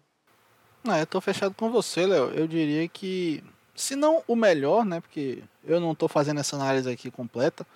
Ah, 0.88 1.00
eu 1.00 1.08
tô 1.08 1.20
fechado 1.20 1.54
com 1.54 1.70
você, 1.70 2.06
Léo. 2.06 2.30
Eu 2.30 2.48
diria 2.48 2.88
que, 2.88 3.44
se 3.76 3.96
não 3.96 4.24
o 4.26 4.36
melhor, 4.36 4.86
né? 4.86 5.02
Porque 5.02 5.44
eu 5.66 5.80
não 5.80 5.94
tô 5.94 6.08
fazendo 6.08 6.40
essa 6.40 6.56
análise 6.56 6.90
aqui 6.90 7.12
completa, 7.12 7.68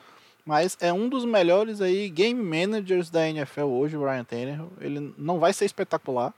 mas 0.46 0.78
é 0.80 0.94
um 0.94 1.10
dos 1.10 1.26
melhores 1.26 1.82
aí 1.82 2.10
game 2.10 2.42
managers 2.42 3.10
da 3.10 3.28
NFL 3.28 3.64
hoje, 3.64 3.98
o 3.98 4.04
Ryan 4.04 4.24
Tannehill. 4.24 4.72
Ele 4.80 5.14
não 5.18 5.40
vai 5.40 5.52
ser 5.52 5.66
espetacular, 5.66 6.34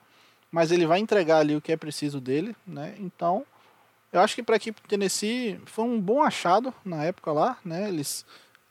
mas 0.51 0.71
ele 0.71 0.87
vai 0.87 0.99
entregar 0.99 1.39
ali 1.39 1.55
o 1.55 1.61
que 1.61 1.71
é 1.71 1.77
preciso 1.77 2.19
dele, 2.19 2.55
né? 2.65 2.95
Então, 2.99 3.45
eu 4.13 4.21
acho 4.21 4.35
que 4.35 4.43
para 4.43 4.55
a 4.55 4.57
equipe 4.57 4.79
do 4.79 4.87
Tennessee 4.87 5.59
foi 5.65 5.83
um 5.83 5.99
bom 5.99 6.21
achado 6.21 6.71
na 6.85 7.03
época 7.03 7.31
lá, 7.31 7.57
né? 7.65 7.89
Eles 7.89 8.23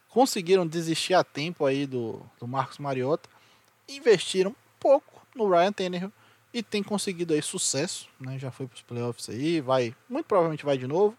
conseguiram 0.09 0.65
desistir 0.65 1.15
a 1.15 1.25
tempo 1.25 1.67
aí 1.67 1.85
do, 1.85 2.23
do 2.39 2.47
Marcos 2.47 2.79
Mariota, 2.79 3.29
investiram 3.89 4.55
pouco 4.79 5.27
no 5.35 5.51
Ryan 5.51 5.73
Tannehill 5.73 6.13
e 6.55 6.63
tem 6.63 6.81
conseguido 6.81 7.35
aí 7.35 7.43
sucesso, 7.43 8.09
né? 8.21 8.39
Já 8.39 8.53
foi 8.53 8.69
para 8.69 8.77
os 8.77 8.83
playoffs 8.83 9.29
aí, 9.29 9.61
vai, 9.61 9.93
muito 10.09 10.27
provavelmente 10.27 10.65
vai 10.65 10.79
de 10.79 10.87
novo, 10.87 11.17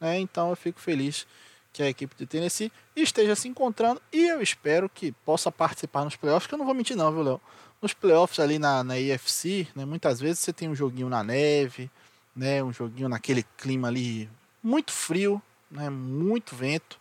né? 0.00 0.20
Então 0.20 0.50
eu 0.50 0.56
fico 0.56 0.78
feliz 0.78 1.26
que 1.72 1.82
a 1.82 1.88
equipe 1.88 2.14
de 2.16 2.26
Tennessee 2.26 2.70
esteja 2.94 3.34
se 3.34 3.48
encontrando 3.48 4.00
e 4.12 4.24
eu 4.24 4.40
espero 4.40 4.88
que 4.88 5.10
possa 5.24 5.50
participar 5.50 6.04
nos 6.04 6.14
playoffs, 6.14 6.46
que 6.46 6.54
eu 6.54 6.58
não 6.58 6.66
vou 6.66 6.74
mentir 6.74 6.96
não, 6.96 7.10
viu, 7.10 7.22
Léo? 7.22 7.40
Nos 7.82 7.92
playoffs 7.92 8.38
ali 8.38 8.58
na, 8.58 8.84
na 8.84 9.00
EFC, 9.00 9.66
né? 9.74 9.84
Muitas 9.84 10.20
vezes 10.20 10.38
você 10.38 10.52
tem 10.52 10.68
um 10.68 10.76
joguinho 10.76 11.08
na 11.08 11.24
neve, 11.24 11.90
né? 12.34 12.62
Um 12.62 12.72
joguinho 12.72 13.08
naquele 13.08 13.42
clima 13.56 13.88
ali 13.88 14.28
muito 14.62 14.92
frio, 14.92 15.42
né? 15.70 15.88
Muito 15.90 16.54
vento. 16.54 16.98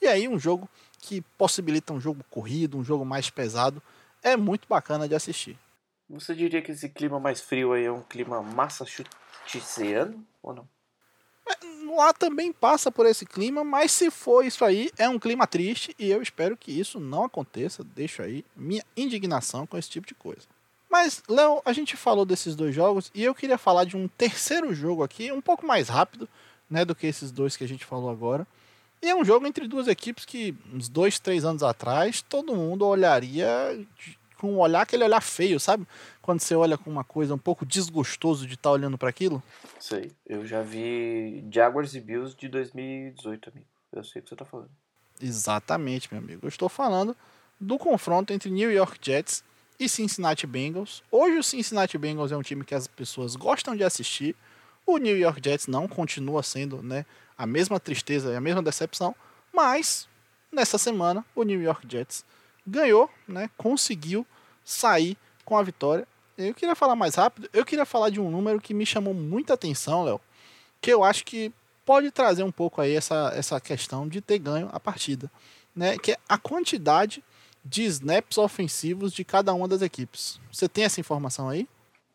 E 0.00 0.06
aí 0.06 0.28
um 0.28 0.38
jogo 0.38 0.68
que 0.98 1.20
possibilita 1.36 1.92
um 1.92 2.00
jogo 2.00 2.24
corrido, 2.30 2.78
um 2.78 2.84
jogo 2.84 3.04
mais 3.04 3.30
pesado, 3.30 3.82
é 4.22 4.36
muito 4.36 4.68
bacana 4.68 5.08
de 5.08 5.14
assistir. 5.14 5.58
Você 6.08 6.34
diria 6.34 6.60
que 6.60 6.72
esse 6.72 6.88
clima 6.88 7.20
mais 7.20 7.40
frio 7.40 7.72
aí 7.72 7.84
é 7.84 7.92
um 7.92 8.02
clima 8.02 8.42
massachusettsiano 8.42 10.26
ou 10.42 10.54
não? 10.54 10.68
É, 11.48 11.94
lá 11.94 12.12
também 12.12 12.52
passa 12.52 12.90
por 12.90 13.06
esse 13.06 13.24
clima, 13.24 13.64
mas 13.64 13.92
se 13.92 14.10
for 14.10 14.44
isso 14.44 14.64
aí, 14.64 14.90
é 14.98 15.08
um 15.08 15.18
clima 15.18 15.46
triste 15.46 15.94
e 15.98 16.10
eu 16.10 16.20
espero 16.20 16.56
que 16.56 16.72
isso 16.72 16.98
não 17.00 17.24
aconteça. 17.24 17.84
Deixo 17.84 18.22
aí 18.22 18.44
minha 18.56 18.84
indignação 18.96 19.66
com 19.66 19.78
esse 19.78 19.88
tipo 19.88 20.06
de 20.06 20.14
coisa. 20.14 20.46
Mas, 20.90 21.22
Léo, 21.28 21.62
a 21.64 21.72
gente 21.72 21.96
falou 21.96 22.24
desses 22.24 22.56
dois 22.56 22.74
jogos 22.74 23.12
e 23.14 23.22
eu 23.22 23.34
queria 23.34 23.56
falar 23.56 23.84
de 23.84 23.96
um 23.96 24.08
terceiro 24.08 24.74
jogo 24.74 25.04
aqui, 25.04 25.30
um 25.30 25.40
pouco 25.40 25.64
mais 25.64 25.88
rápido 25.88 26.28
né, 26.68 26.84
do 26.84 26.96
que 26.96 27.06
esses 27.06 27.30
dois 27.30 27.56
que 27.56 27.62
a 27.62 27.68
gente 27.68 27.84
falou 27.84 28.10
agora. 28.10 28.46
E 29.00 29.08
é 29.08 29.14
um 29.14 29.24
jogo 29.24 29.46
entre 29.46 29.68
duas 29.68 29.86
equipes 29.86 30.24
que, 30.24 30.54
uns 30.74 30.88
dois, 30.88 31.18
três 31.18 31.44
anos 31.44 31.62
atrás, 31.62 32.20
todo 32.20 32.56
mundo 32.56 32.84
olharia 32.84 33.48
com 34.36 34.54
um 34.54 34.58
olhar, 34.58 34.82
aquele 34.82 35.04
olhar 35.04 35.20
feio, 35.20 35.60
sabe? 35.60 35.86
Quando 36.20 36.40
você 36.40 36.54
olha 36.54 36.76
com 36.76 36.90
uma 36.90 37.04
coisa 37.04 37.34
um 37.34 37.38
pouco 37.38 37.64
desgostoso 37.64 38.46
de 38.46 38.54
estar 38.54 38.70
tá 38.70 38.72
olhando 38.72 38.98
para 38.98 39.08
aquilo. 39.08 39.42
Sei, 39.78 40.10
eu 40.26 40.46
já 40.46 40.60
vi 40.60 41.44
Jaguars 41.50 41.94
e 41.94 42.00
Bills 42.00 42.36
de 42.36 42.48
2018, 42.48 43.50
amigo. 43.50 43.66
Eu 43.92 44.02
sei 44.02 44.20
o 44.20 44.22
que 44.22 44.30
você 44.30 44.36
tá 44.36 44.44
falando. 44.44 44.70
Exatamente, 45.20 46.08
meu 46.12 46.22
amigo. 46.22 46.40
Eu 46.44 46.48
estou 46.48 46.68
falando 46.68 47.16
do 47.60 47.78
confronto 47.78 48.32
entre 48.32 48.50
New 48.50 48.72
York 48.72 48.98
Jets 49.00 49.44
e 49.80 49.88
Cincinnati 49.88 50.46
Bengals. 50.46 51.02
Hoje 51.10 51.38
o 51.38 51.42
Cincinnati 51.42 51.96
Bengals 51.96 52.30
é 52.30 52.36
um 52.36 52.42
time 52.42 52.62
que 52.62 52.74
as 52.74 52.86
pessoas 52.86 53.34
gostam 53.34 53.74
de 53.74 53.82
assistir. 53.82 54.36
O 54.84 54.98
New 54.98 55.16
York 55.16 55.40
Jets 55.42 55.66
não 55.66 55.88
continua 55.88 56.42
sendo 56.42 56.82
né, 56.82 57.06
a 57.36 57.46
mesma 57.46 57.80
tristeza 57.80 58.30
e 58.30 58.36
a 58.36 58.40
mesma 58.42 58.62
decepção, 58.62 59.16
mas 59.50 60.06
nessa 60.52 60.76
semana 60.76 61.24
o 61.34 61.42
New 61.44 61.62
York 61.62 61.86
Jets 61.90 62.26
ganhou, 62.66 63.08
né, 63.26 63.48
conseguiu 63.56 64.26
sair 64.62 65.16
com 65.46 65.56
a 65.56 65.62
vitória. 65.62 66.06
Eu 66.36 66.52
queria 66.52 66.74
falar 66.74 66.94
mais 66.94 67.14
rápido, 67.14 67.48
eu 67.50 67.64
queria 67.64 67.86
falar 67.86 68.10
de 68.10 68.20
um 68.20 68.30
número 68.30 68.60
que 68.60 68.74
me 68.74 68.84
chamou 68.84 69.14
muita 69.14 69.54
atenção, 69.54 70.04
Léo, 70.04 70.20
que 70.78 70.92
eu 70.92 71.02
acho 71.02 71.24
que 71.24 71.50
pode 71.86 72.10
trazer 72.10 72.42
um 72.42 72.52
pouco 72.52 72.82
aí 72.82 72.94
essa, 72.94 73.32
essa 73.34 73.58
questão 73.58 74.06
de 74.06 74.20
ter 74.20 74.38
ganho 74.38 74.68
a 74.72 74.78
partida, 74.78 75.30
né, 75.74 75.96
que 75.96 76.12
é 76.12 76.18
a 76.28 76.36
quantidade 76.36 77.24
de 77.64 77.84
snaps 77.84 78.38
ofensivos 78.38 79.12
de 79.12 79.24
cada 79.24 79.52
uma 79.52 79.68
das 79.68 79.82
equipes. 79.82 80.40
Você 80.52 80.68
tem 80.68 80.84
essa 80.84 81.00
informação 81.00 81.48
aí? 81.48 81.68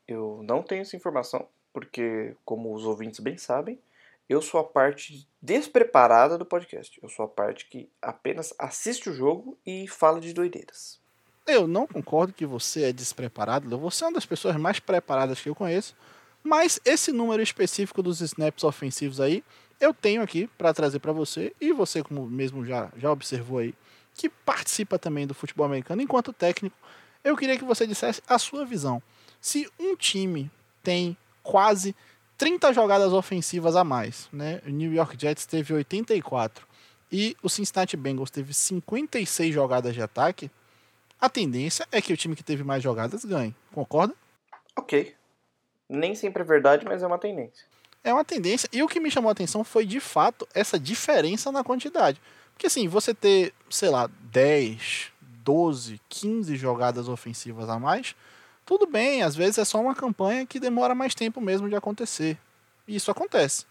Eu 0.07 0.41
não 0.43 0.61
tenho 0.61 0.81
essa 0.81 0.95
informação, 0.95 1.47
porque, 1.73 2.35
como 2.43 2.73
os 2.73 2.85
ouvintes 2.85 3.19
bem 3.19 3.37
sabem, 3.37 3.79
eu 4.27 4.41
sou 4.41 4.59
a 4.59 4.63
parte 4.63 5.27
despreparada 5.41 6.37
do 6.37 6.45
podcast. 6.45 6.99
Eu 7.01 7.09
sou 7.09 7.25
a 7.25 7.27
parte 7.27 7.67
que 7.67 7.89
apenas 8.01 8.53
assiste 8.57 9.09
o 9.09 9.13
jogo 9.13 9.57
e 9.65 9.87
fala 9.87 10.19
de 10.19 10.33
doideiras. 10.33 10.99
Eu 11.45 11.67
não 11.67 11.85
concordo 11.85 12.33
que 12.33 12.45
você 12.45 12.85
é 12.85 12.91
despreparado. 12.91 13.77
Você 13.77 14.03
é 14.03 14.07
uma 14.07 14.13
das 14.13 14.25
pessoas 14.25 14.55
mais 14.57 14.79
preparadas 14.79 15.39
que 15.39 15.47
eu 15.47 15.53
conheço. 15.53 15.95
Mas 16.43 16.79
esse 16.83 17.11
número 17.11 17.41
específico 17.41 18.01
dos 18.01 18.21
snaps 18.21 18.63
ofensivos 18.63 19.21
aí, 19.21 19.43
eu 19.79 19.93
tenho 19.93 20.21
aqui 20.21 20.47
para 20.57 20.73
trazer 20.73 20.99
para 20.99 21.11
você. 21.11 21.53
E 21.61 21.71
você, 21.71 22.03
como 22.03 22.25
mesmo 22.25 22.65
já, 22.65 22.91
já 22.97 23.11
observou 23.11 23.59
aí, 23.59 23.75
que 24.15 24.29
participa 24.29 24.97
também 24.97 25.27
do 25.27 25.33
futebol 25.33 25.65
americano 25.65 26.01
enquanto 26.01 26.33
técnico, 26.33 26.75
eu 27.23 27.35
queria 27.35 27.57
que 27.57 27.63
você 27.63 27.85
dissesse 27.85 28.21
a 28.27 28.39
sua 28.39 28.65
visão. 28.65 29.01
Se 29.41 29.69
um 29.79 29.95
time 29.95 30.49
tem 30.81 31.17
quase 31.43 31.95
30 32.37 32.73
jogadas 32.73 33.13
ofensivas 33.13 33.75
a 33.75 33.83
mais, 33.83 34.27
né? 34.31 34.61
O 34.65 34.69
New 34.69 34.93
York 34.93 35.15
Jets 35.19 35.45
teve 35.45 35.73
84 35.73 36.65
e 37.11 37.35
o 37.43 37.49
Cincinnati 37.49 37.95
Bengals 37.95 38.31
teve 38.31 38.53
56 38.53 39.53
jogadas 39.53 39.93
de 39.93 40.01
ataque, 40.01 40.49
a 41.19 41.29
tendência 41.29 41.87
é 41.91 42.01
que 42.01 42.13
o 42.13 42.17
time 42.17 42.35
que 42.35 42.43
teve 42.43 42.63
mais 42.63 42.83
jogadas 42.83 43.23
ganhe. 43.23 43.55
Concorda? 43.73 44.13
Ok. 44.75 45.15
Nem 45.87 46.15
sempre 46.15 46.41
é 46.41 46.45
verdade, 46.45 46.85
mas 46.85 47.03
é 47.03 47.07
uma 47.07 47.17
tendência. 47.17 47.65
É 48.03 48.13
uma 48.13 48.25
tendência. 48.25 48.69
E 48.71 48.83
o 48.83 48.87
que 48.87 48.99
me 48.99 49.09
chamou 49.09 49.29
a 49.29 49.31
atenção 49.31 49.63
foi 49.63 49.85
de 49.85 49.99
fato 49.99 50.47
essa 50.53 50.79
diferença 50.79 51.51
na 51.51 51.63
quantidade. 51.63 52.21
Porque 52.55 52.67
assim, 52.67 52.87
você 52.87 53.13
ter, 53.13 53.53
sei 53.69 53.89
lá, 53.89 54.09
10, 54.31 55.11
12, 55.43 56.01
15 56.09 56.55
jogadas 56.55 57.07
ofensivas 57.07 57.69
a 57.69 57.77
mais, 57.77 58.15
tudo 58.65 58.87
bem, 58.87 59.21
às 59.21 59.35
vezes 59.35 59.59
é 59.59 59.65
só 59.65 59.79
uma 59.79 59.93
campanha 59.93 60.45
que 60.45 60.59
demora 60.59 60.95
mais 60.95 61.13
tempo 61.13 61.39
mesmo 61.39 61.69
de 61.69 61.75
acontecer. 61.75 62.39
E 62.87 62.95
isso 62.95 63.11
acontece. 63.11 63.65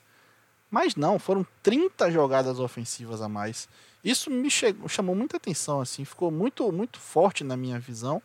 Mas 0.70 0.94
não, 0.94 1.18
foram 1.18 1.44
30 1.62 2.11
jogadas 2.12 2.61
ofensivas 2.61 3.20
a 3.20 3.29
mais. 3.29 3.68
Isso 4.05 4.31
me 4.31 4.51
chegou, 4.51 4.88
chamou 4.88 5.16
muita 5.16 5.37
atenção, 5.37 5.81
assim, 5.81 6.05
ficou 6.05 6.31
muito, 6.31 6.70
muito 6.70 7.01
forte 7.01 7.42
na 7.42 7.57
minha 7.57 7.79
visão. 7.79 8.23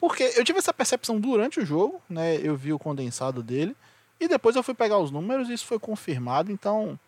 Porque 0.00 0.32
eu 0.36 0.44
tive 0.44 0.58
essa 0.58 0.74
percepção 0.74 1.20
durante 1.20 1.60
o 1.60 1.66
jogo, 1.66 2.02
né? 2.10 2.36
Eu 2.36 2.56
vi 2.56 2.72
o 2.72 2.78
condensado 2.78 3.42
dele. 3.42 3.76
E 4.18 4.26
depois 4.26 4.56
eu 4.56 4.62
fui 4.62 4.74
pegar 4.74 4.98
os 4.98 5.10
números 5.12 5.48
e 5.48 5.52
isso 5.52 5.66
foi 5.66 5.78
confirmado. 5.78 6.50
Então, 6.50 6.98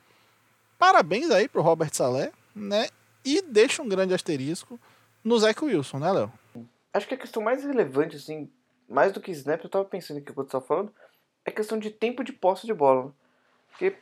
parabéns 0.78 1.30
aí 1.30 1.48
pro 1.48 1.62
Robert 1.62 1.90
Salé, 1.92 2.32
né? 2.54 2.88
E 3.24 3.40
deixa 3.42 3.82
um 3.82 3.88
grande 3.88 4.14
asterisco 4.14 4.78
no 5.22 5.38
Zach 5.38 5.64
Wilson, 5.64 5.98
né, 5.98 6.12
Léo? 6.12 6.32
Acho 6.92 7.08
que 7.08 7.14
a 7.14 7.18
questão 7.18 7.42
mais 7.42 7.64
relevante, 7.64 8.16
assim, 8.16 8.50
mais 8.88 9.12
do 9.12 9.20
que 9.20 9.30
snap, 9.30 9.62
eu 9.64 9.70
tava 9.70 9.84
pensando 9.84 10.18
aqui 10.18 10.32
quando 10.32 10.46
você 10.46 10.52
tava 10.52 10.64
falando, 10.64 10.92
é 11.44 11.50
questão 11.50 11.78
de 11.78 11.90
tempo 11.90 12.22
de 12.22 12.32
posse 12.32 12.66
de 12.66 12.74
bola. 12.74 13.06
Né? 13.06 13.12
Porque 13.70 13.96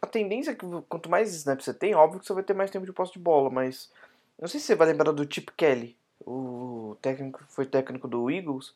a 0.00 0.06
tendência 0.06 0.50
é 0.50 0.54
que 0.54 0.66
quanto 0.88 1.08
mais 1.08 1.34
snaps 1.34 1.64
você 1.64 1.72
tem, 1.72 1.94
óbvio 1.94 2.20
que 2.20 2.26
você 2.26 2.34
vai 2.34 2.42
ter 2.42 2.54
mais 2.54 2.70
tempo 2.70 2.84
de 2.84 2.92
posse 2.92 3.12
de 3.12 3.18
bola, 3.18 3.48
mas 3.48 3.90
não 4.38 4.48
sei 4.48 4.58
se 4.60 4.66
você 4.66 4.74
vai 4.74 4.88
lembrar 4.88 5.12
do 5.12 5.32
Chip 5.32 5.52
Kelly, 5.56 5.96
o 6.26 6.96
técnico 7.00 7.42
foi 7.48 7.66
técnico 7.66 8.08
do 8.08 8.30
Eagles. 8.30 8.74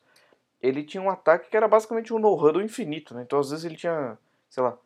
Ele 0.61 0.83
tinha 0.83 1.01
um 1.01 1.09
ataque 1.09 1.49
que 1.49 1.57
era 1.57 1.67
basicamente 1.67 2.13
um 2.13 2.19
no-huddle 2.19 2.63
infinito, 2.63 3.13
né? 3.13 3.23
Então 3.23 3.39
às 3.39 3.51
vezes 3.51 3.65
ele 3.65 3.75
tinha, 3.75 4.17
sei 4.49 4.63
lá, 4.63 4.77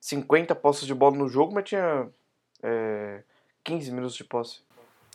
50 0.00 0.54
posses 0.54 0.86
de 0.86 0.94
bola 0.94 1.16
no 1.16 1.28
jogo, 1.28 1.54
mas 1.54 1.64
tinha 1.64 2.08
é, 2.62 3.22
15 3.68 3.92
minutos 3.92 4.16
de 4.16 4.24
posse. 4.24 4.60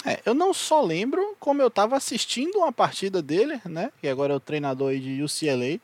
É, 0.06 0.22
eu 0.26 0.34
não 0.34 0.54
só 0.54 0.82
lembro 0.82 1.36
como 1.40 1.62
eu 1.62 1.70
estava 1.70 1.96
assistindo 1.96 2.60
uma 2.60 2.72
partida 2.72 3.22
dele, 3.22 3.60
né? 3.66 3.92
Que 4.00 4.08
agora 4.08 4.34
é 4.34 4.36
o 4.36 4.40
treinador 4.40 4.92
aí 4.92 5.00
de 5.00 5.24
UCLA. 5.24 5.80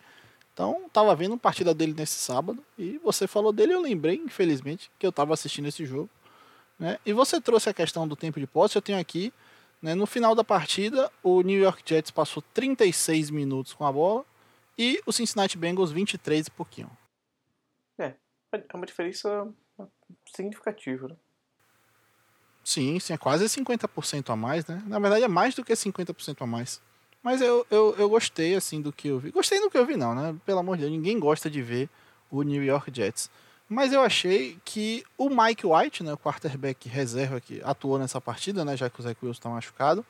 Então, 0.53 0.83
estava 0.85 1.15
vendo 1.15 1.31
uma 1.31 1.37
partida 1.37 1.73
dele 1.73 1.95
nesse 1.97 2.15
sábado 2.15 2.63
e 2.77 2.99
você 2.99 3.25
falou 3.27 3.51
dele, 3.51 3.73
eu 3.73 3.81
lembrei, 3.81 4.15
infelizmente, 4.17 4.91
que 4.99 5.05
eu 5.05 5.09
estava 5.09 5.33
assistindo 5.33 5.67
esse 5.67 5.85
jogo. 5.85 6.09
Né? 6.77 6.99
E 7.05 7.13
você 7.13 7.41
trouxe 7.41 7.69
a 7.69 7.73
questão 7.73 8.07
do 8.07 8.15
tempo 8.15 8.39
de 8.39 8.45
posse, 8.45 8.75
eu 8.75 8.81
tenho 8.81 8.99
aqui, 8.99 9.33
né, 9.81 9.95
no 9.95 10.05
final 10.05 10.35
da 10.35 10.43
partida, 10.43 11.09
o 11.23 11.41
New 11.41 11.57
York 11.57 11.81
Jets 11.85 12.11
passou 12.11 12.43
36 12.53 13.29
minutos 13.29 13.73
com 13.73 13.85
a 13.85 13.91
bola 13.91 14.25
e 14.77 15.01
o 15.05 15.13
Cincinnati 15.13 15.57
Bengals 15.57 15.91
23 15.91 16.47
e 16.47 16.51
pouquinho. 16.51 16.91
É, 17.97 18.13
é 18.51 18.75
uma 18.75 18.85
diferença 18.85 19.47
significativa, 20.35 21.07
né? 21.07 21.15
Sim, 22.69 22.99
sim, 22.99 23.13
é 23.13 23.17
quase 23.17 23.45
50% 23.45 24.29
a 24.29 24.35
mais, 24.35 24.63
né? 24.67 24.79
Na 24.85 24.99
verdade 24.99 25.23
é 25.23 25.27
mais 25.27 25.55
do 25.55 25.65
que 25.65 25.73
50% 25.73 26.39
a 26.39 26.45
mais. 26.45 26.79
Mas 27.23 27.41
eu, 27.41 27.65
eu, 27.71 27.95
eu 27.97 28.07
gostei, 28.07 28.53
assim, 28.53 28.79
do 28.79 28.93
que 28.93 29.07
eu 29.07 29.17
vi. 29.17 29.31
Gostei 29.31 29.59
do 29.59 29.71
que 29.71 29.77
eu 29.77 29.87
vi, 29.87 29.97
não, 29.97 30.13
né? 30.13 30.35
Pelo 30.45 30.59
amor 30.59 30.77
de 30.77 30.81
Deus, 30.83 30.91
ninguém 30.91 31.19
gosta 31.19 31.49
de 31.49 31.63
ver 31.63 31.89
o 32.29 32.43
New 32.43 32.63
York 32.63 32.91
Jets. 32.93 33.31
Mas 33.67 33.91
eu 33.91 34.03
achei 34.03 34.59
que 34.63 35.03
o 35.17 35.31
Mike 35.31 35.65
White, 35.65 36.03
né, 36.03 36.13
o 36.13 36.17
quarterback 36.17 36.87
reserva 36.87 37.41
que 37.41 37.59
atuou 37.63 37.97
nessa 37.97 38.21
partida, 38.21 38.63
né, 38.63 38.77
já 38.77 38.87
que 38.87 38.99
o 38.99 39.03
Zach 39.03 39.17
Wilson 39.19 39.39
está 39.39 39.49
machucado, 39.49 40.05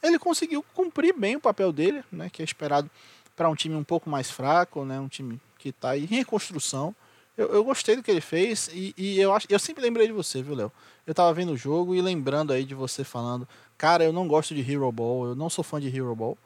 ele 0.00 0.16
conseguiu 0.16 0.64
cumprir 0.74 1.12
bem 1.12 1.34
o 1.34 1.40
papel 1.40 1.72
dele, 1.72 2.04
né, 2.12 2.30
que 2.30 2.40
é 2.40 2.44
esperado 2.44 2.88
para 3.34 3.48
um 3.48 3.56
time 3.56 3.74
um 3.74 3.82
pouco 3.82 4.08
mais 4.08 4.30
fraco, 4.30 4.84
né, 4.84 5.00
um 5.00 5.08
time 5.08 5.40
que 5.58 5.70
está 5.70 5.98
em 5.98 6.04
reconstrução. 6.04 6.94
Eu, 7.36 7.48
eu, 7.48 7.64
gostei 7.64 7.96
do 7.96 8.02
que 8.02 8.10
ele 8.10 8.20
fez 8.20 8.70
e, 8.72 8.94
e, 8.96 9.20
eu, 9.20 9.32
acho, 9.32 9.46
eu 9.50 9.58
sempre 9.58 9.82
lembrei 9.82 10.06
de 10.06 10.12
você, 10.12 10.42
viu, 10.42 10.54
Léo? 10.54 10.72
Eu 11.06 11.14
tava 11.14 11.32
vendo 11.34 11.52
o 11.52 11.56
jogo 11.56 11.94
e 11.94 12.00
lembrando 12.00 12.52
aí 12.52 12.64
de 12.64 12.74
você 12.74 13.04
falando, 13.04 13.46
cara, 13.76 14.04
eu 14.04 14.12
não 14.12 14.26
gosto 14.26 14.54
de 14.54 14.60
Hero 14.60 14.90
Ball, 14.90 15.26
eu 15.26 15.34
não 15.34 15.50
sou 15.50 15.62
fã 15.62 15.80
de 15.80 15.94
Hero 15.94 16.14
Ball. 16.14 16.36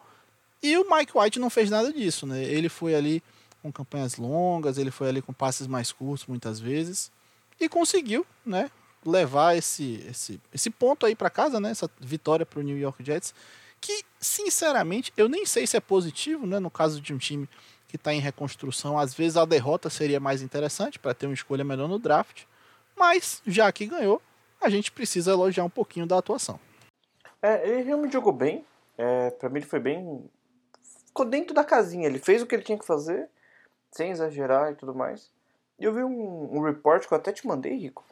E 0.62 0.76
o 0.76 0.84
Mike 0.90 1.16
White 1.16 1.38
não 1.38 1.48
fez 1.48 1.70
nada 1.70 1.92
disso, 1.92 2.26
né? 2.26 2.42
Ele 2.42 2.68
foi 2.68 2.94
ali 2.94 3.22
com 3.62 3.72
campanhas 3.72 4.16
longas, 4.16 4.78
ele 4.78 4.90
foi 4.90 5.08
ali 5.08 5.22
com 5.22 5.32
passes 5.32 5.66
mais 5.66 5.92
curtos 5.92 6.26
muitas 6.26 6.58
vezes 6.58 7.10
e 7.58 7.68
conseguiu, 7.68 8.26
né, 8.44 8.70
levar 9.04 9.56
esse 9.56 10.04
esse, 10.08 10.40
esse 10.52 10.70
ponto 10.70 11.06
aí 11.06 11.14
para 11.14 11.30
casa, 11.30 11.60
né, 11.60 11.70
essa 11.70 11.90
vitória 12.00 12.46
para 12.46 12.60
o 12.60 12.62
New 12.62 12.78
York 12.78 13.04
Jets, 13.04 13.34
que 13.80 14.02
sinceramente 14.18 15.12
eu 15.16 15.28
nem 15.28 15.44
sei 15.46 15.66
se 15.66 15.76
é 15.76 15.80
positivo, 15.80 16.46
né, 16.46 16.58
no 16.58 16.70
caso 16.70 17.00
de 17.00 17.12
um 17.12 17.18
time 17.18 17.48
que 17.90 17.96
está 17.96 18.12
em 18.12 18.20
reconstrução, 18.20 18.98
às 18.98 19.12
vezes 19.12 19.36
a 19.36 19.44
derrota 19.44 19.90
seria 19.90 20.20
mais 20.20 20.42
interessante 20.42 20.98
para 20.98 21.12
ter 21.12 21.26
uma 21.26 21.34
escolha 21.34 21.64
melhor 21.64 21.88
no 21.88 21.98
draft, 21.98 22.44
mas 22.96 23.42
já 23.46 23.70
que 23.72 23.86
ganhou, 23.86 24.22
a 24.60 24.68
gente 24.70 24.92
precisa 24.92 25.32
elogiar 25.32 25.64
um 25.64 25.70
pouquinho 25.70 26.06
da 26.06 26.18
atuação. 26.18 26.58
É, 27.42 27.68
ele 27.68 27.82
realmente 27.82 28.12
jogou 28.12 28.32
bem. 28.32 28.64
É, 28.96 29.30
para 29.30 29.48
mim 29.48 29.58
ele 29.58 29.66
foi 29.66 29.80
bem 29.80 30.28
ficou 31.10 31.26
dentro 31.26 31.54
da 31.54 31.64
casinha. 31.64 32.06
Ele 32.06 32.18
fez 32.18 32.42
o 32.42 32.46
que 32.46 32.54
ele 32.54 32.62
tinha 32.62 32.78
que 32.78 32.86
fazer, 32.86 33.28
sem 33.90 34.10
exagerar 34.10 34.72
e 34.72 34.74
tudo 34.74 34.94
mais. 34.94 35.30
E 35.78 35.84
eu 35.84 35.92
vi 35.92 36.02
um, 36.02 36.56
um 36.56 36.62
report 36.62 37.06
que 37.06 37.12
eu 37.12 37.18
até 37.18 37.32
te 37.32 37.46
mandei, 37.46 37.76
Rico, 37.76 38.04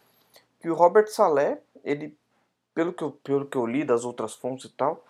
que 0.61 0.69
o 0.69 0.75
Robert 0.75 1.09
Salé, 1.09 1.61
ele, 1.85 2.17
pelo 2.75 2.93
que 2.93 3.03
eu, 3.03 3.13
pelo 3.13 3.47
que 3.47 3.57
eu 3.57 3.67
li 3.67 3.85
das 3.85 4.05
outras 4.05 4.35
fontes 4.35 4.71
e 4.71 4.73
tal, 4.73 5.05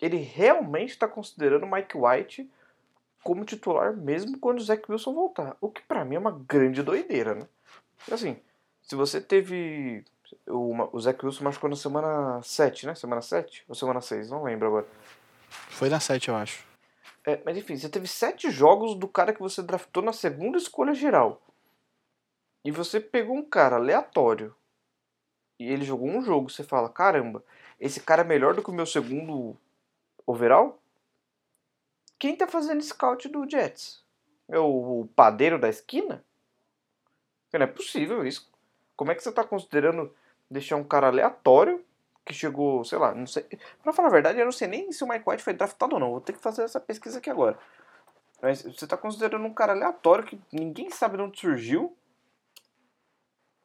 ele 0.00 0.16
realmente 0.16 0.90
está 0.90 1.06
considerando 1.06 1.64
o 1.64 1.70
Mike 1.70 1.96
White 1.96 2.50
como 3.22 3.44
titular 3.44 3.96
mesmo 3.96 4.38
quando 4.38 4.58
o 4.58 4.62
Zach 4.62 4.82
Wilson 4.88 5.14
voltar. 5.14 5.56
O 5.60 5.70
que 5.70 5.82
para 5.82 6.04
mim 6.04 6.16
é 6.16 6.18
uma 6.18 6.32
grande 6.32 6.82
doideira, 6.82 7.34
né? 7.34 7.48
Assim, 8.10 8.36
se 8.82 8.94
você 8.94 9.20
teve. 9.20 10.04
O, 10.46 10.96
o 10.96 11.00
Zach 11.00 11.24
Wilson 11.24 11.44
machucou 11.44 11.68
na 11.68 11.76
semana 11.76 12.40
7, 12.42 12.86
né? 12.86 12.94
Semana 12.94 13.22
7 13.22 13.64
ou 13.68 13.74
semana 13.74 14.00
6? 14.00 14.30
Não 14.30 14.44
lembro 14.44 14.68
agora. 14.68 14.86
Foi 15.48 15.88
na 15.88 16.00
7, 16.00 16.28
eu 16.28 16.36
acho. 16.36 16.64
É, 17.24 17.40
mas 17.44 17.56
enfim, 17.56 17.76
você 17.76 17.88
teve 17.88 18.06
sete 18.06 18.50
jogos 18.50 18.94
do 18.94 19.06
cara 19.06 19.32
que 19.32 19.40
você 19.40 19.62
draftou 19.62 20.02
na 20.02 20.12
segunda 20.12 20.56
escolha 20.56 20.94
geral. 20.94 21.42
E 22.64 22.70
você 22.70 22.98
pegou 22.98 23.36
um 23.36 23.44
cara 23.44 23.76
aleatório. 23.76 24.54
E 25.58 25.70
ele 25.70 25.84
jogou 25.84 26.08
um 26.08 26.22
jogo. 26.22 26.50
Você 26.50 26.62
fala: 26.62 26.88
caramba, 26.88 27.44
esse 27.78 28.00
cara 28.00 28.22
é 28.22 28.24
melhor 28.24 28.54
do 28.54 28.62
que 28.62 28.70
o 28.70 28.74
meu 28.74 28.86
segundo 28.86 29.56
overall? 30.26 30.79
Quem 32.20 32.36
tá 32.36 32.46
fazendo 32.46 32.82
scout 32.82 33.26
do 33.28 33.48
Jets? 33.48 34.04
É 34.46 34.58
o, 34.58 35.00
o 35.00 35.08
padeiro 35.16 35.58
da 35.58 35.70
esquina? 35.70 36.22
Não 37.52 37.62
é 37.62 37.66
possível 37.66 38.24
isso. 38.24 38.48
Como 38.94 39.10
é 39.10 39.14
que 39.14 39.22
você 39.22 39.32
tá 39.32 39.42
considerando 39.42 40.14
deixar 40.50 40.76
um 40.76 40.84
cara 40.84 41.06
aleatório 41.06 41.82
que 42.24 42.34
chegou, 42.34 42.84
sei 42.84 42.98
lá, 42.98 43.14
não 43.14 43.26
sei. 43.26 43.44
Pra 43.82 43.94
falar 43.94 44.08
a 44.08 44.12
verdade, 44.12 44.38
eu 44.38 44.44
não 44.44 44.52
sei 44.52 44.68
nem 44.68 44.92
se 44.92 45.02
o 45.02 45.08
Mike 45.08 45.24
White 45.26 45.42
foi 45.42 45.54
draftado 45.54 45.94
ou 45.94 46.00
não. 46.00 46.10
Vou 46.10 46.20
ter 46.20 46.34
que 46.34 46.38
fazer 46.38 46.62
essa 46.62 46.78
pesquisa 46.78 47.18
aqui 47.18 47.30
agora. 47.30 47.58
Mas 48.42 48.62
você 48.62 48.86
tá 48.86 48.98
considerando 48.98 49.46
um 49.46 49.54
cara 49.54 49.72
aleatório 49.72 50.24
que 50.24 50.38
ninguém 50.52 50.90
sabe 50.90 51.16
de 51.16 51.22
onde 51.22 51.40
surgiu 51.40 51.96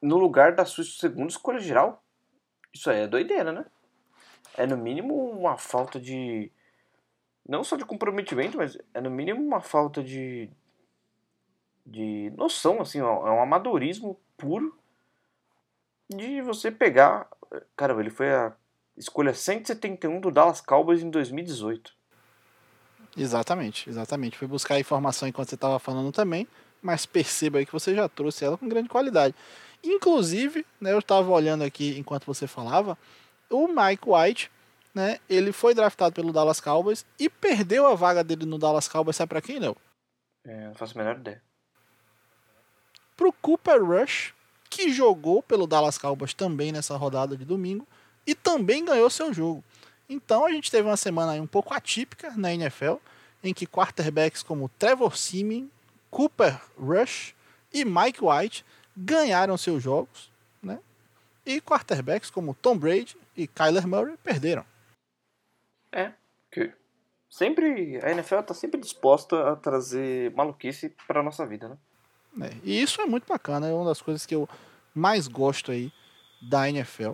no 0.02 0.18
lugar 0.18 0.56
da 0.56 0.64
sua 0.64 0.86
segunda 0.86 1.28
escolha 1.28 1.60
geral. 1.60 2.02
Isso 2.74 2.90
aí 2.90 3.02
é 3.02 3.08
doideira, 3.08 3.52
né? 3.52 3.66
É 4.56 4.66
no 4.66 4.78
mínimo 4.78 5.14
uma 5.14 5.58
falta 5.58 6.00
de. 6.00 6.50
Não 7.48 7.64
só 7.64 7.76
de 7.76 7.86
comprometimento, 7.86 8.58
mas 8.58 8.78
é 8.94 9.02
no 9.02 9.10
mínimo 9.10 9.42
uma 9.42 9.62
falta 9.62 10.04
de. 10.04 10.50
de 11.86 12.32
noção, 12.36 12.82
assim, 12.82 13.00
é 13.00 13.04
um 13.04 13.42
amadorismo 13.42 14.20
puro 14.38 14.78
de 16.10 16.42
você 16.42 16.72
pegar 16.72 17.30
Caramba, 17.76 18.02
ele 18.02 18.10
foi 18.10 18.34
a 18.34 18.54
escolha 18.98 19.34
171 19.34 20.20
do 20.20 20.32
Dallas 20.32 20.62
Cowboys 20.62 21.02
em 21.02 21.10
2018. 21.10 21.94
Exatamente, 23.18 23.90
exatamente. 23.90 24.38
Fui 24.38 24.48
buscar 24.48 24.76
a 24.76 24.80
informação 24.80 25.28
enquanto 25.28 25.50
você 25.50 25.56
estava 25.56 25.80
falando 25.80 26.12
também, 26.12 26.48
mas 26.82 27.06
perceba 27.06 27.60
aí 27.60 27.66
que 27.66 27.72
você 27.72 27.96
já 27.96 28.10
trouxe 28.10 28.44
ela 28.44 28.58
com 28.58 28.68
grande 28.68 28.90
qualidade. 28.90 29.36
Inclusive, 29.84 30.66
né, 30.82 30.92
eu 30.92 31.00
estava 31.00 31.30
olhando 31.32 31.64
aqui 31.64 31.98
enquanto 31.98 32.26
você 32.26 32.48
falava, 32.48 32.98
o 33.50 33.68
Mike 33.68 34.04
White, 34.08 34.52
né, 34.96 35.20
ele 35.30 35.52
foi 35.52 35.74
draftado 35.74 36.16
pelo 36.16 36.32
Dallas 36.32 36.62
Cowboys 36.62 37.06
e 37.20 37.30
perdeu 37.30 37.86
a 37.86 37.96
vaga 37.96 38.24
dele 38.24 38.46
no 38.46 38.58
Dallas 38.58 38.88
Cowboys, 38.88 39.18
sabe 39.18 39.28
para 39.28 39.42
quem, 39.42 39.60
Léo? 39.60 39.76
É, 40.46 40.68
não 40.68 40.76
faço 40.76 40.98
a 40.98 41.04
menor 41.04 41.20
ideia. 41.20 41.42
Pro 43.18 43.34
Cooper 43.34 43.84
Rush, 43.84 44.34
que 44.70 44.94
jogou 44.94 45.44
pelo 45.44 45.68
Dallas 45.68 45.98
Cowboys 45.98 46.34
também 46.34 46.72
nessa 46.72 46.96
rodada 46.96 47.36
de 47.36 47.44
domingo 47.44 47.86
e 48.26 48.34
também 48.34 48.86
ganhou 48.86 49.10
seu 49.10 49.34
jogo. 49.34 49.62
Então 50.08 50.46
a 50.46 50.52
gente 50.52 50.72
teve 50.72 50.88
uma 50.88 50.98
semana 50.98 51.34
um 51.42 51.48
pouco 51.48 51.74
atípica 51.74 52.32
na 52.38 52.54
NFL, 52.54 52.96
em 53.44 53.54
que 53.54 53.68
quarterbacks 53.68 54.42
como 54.42 54.70
Trevor 54.80 55.18
Simeon, 55.18 55.68
Cooper 56.10 56.60
Rush 56.80 57.36
e 57.74 57.84
Mike 57.84 58.24
White 58.24 58.64
ganharam 58.96 59.58
seus 59.58 59.84
jogos, 59.84 60.32
né? 60.64 60.80
E 61.46 61.60
quarterbacks 61.60 62.30
como 62.30 62.54
Tom 62.54 62.78
Brady 62.78 63.18
e 63.36 63.46
Kyler 63.46 63.88
Murray 63.88 64.16
perderam. 64.24 64.66
É, 65.96 66.12
que 66.52 66.72
sempre 67.30 68.00
a 68.04 68.12
NFL 68.12 68.40
está 68.40 68.54
sempre 68.54 68.80
disposta 68.80 69.52
a 69.52 69.56
trazer 69.56 70.32
maluquice 70.36 70.94
para 71.08 71.24
nossa 71.24 71.46
vida, 71.46 71.70
né? 71.70 71.78
É, 72.42 72.54
e 72.64 72.82
isso 72.82 73.02
é 73.02 73.06
muito 73.06 73.26
bacana, 73.26 73.68
é 73.68 73.74
uma 73.74 73.86
das 73.86 74.02
coisas 74.02 74.26
que 74.26 74.36
eu 74.36 74.48
mais 74.94 75.28
gosto 75.28 75.72
aí 75.72 75.92
da 76.42 76.70
NFL, 76.70 77.14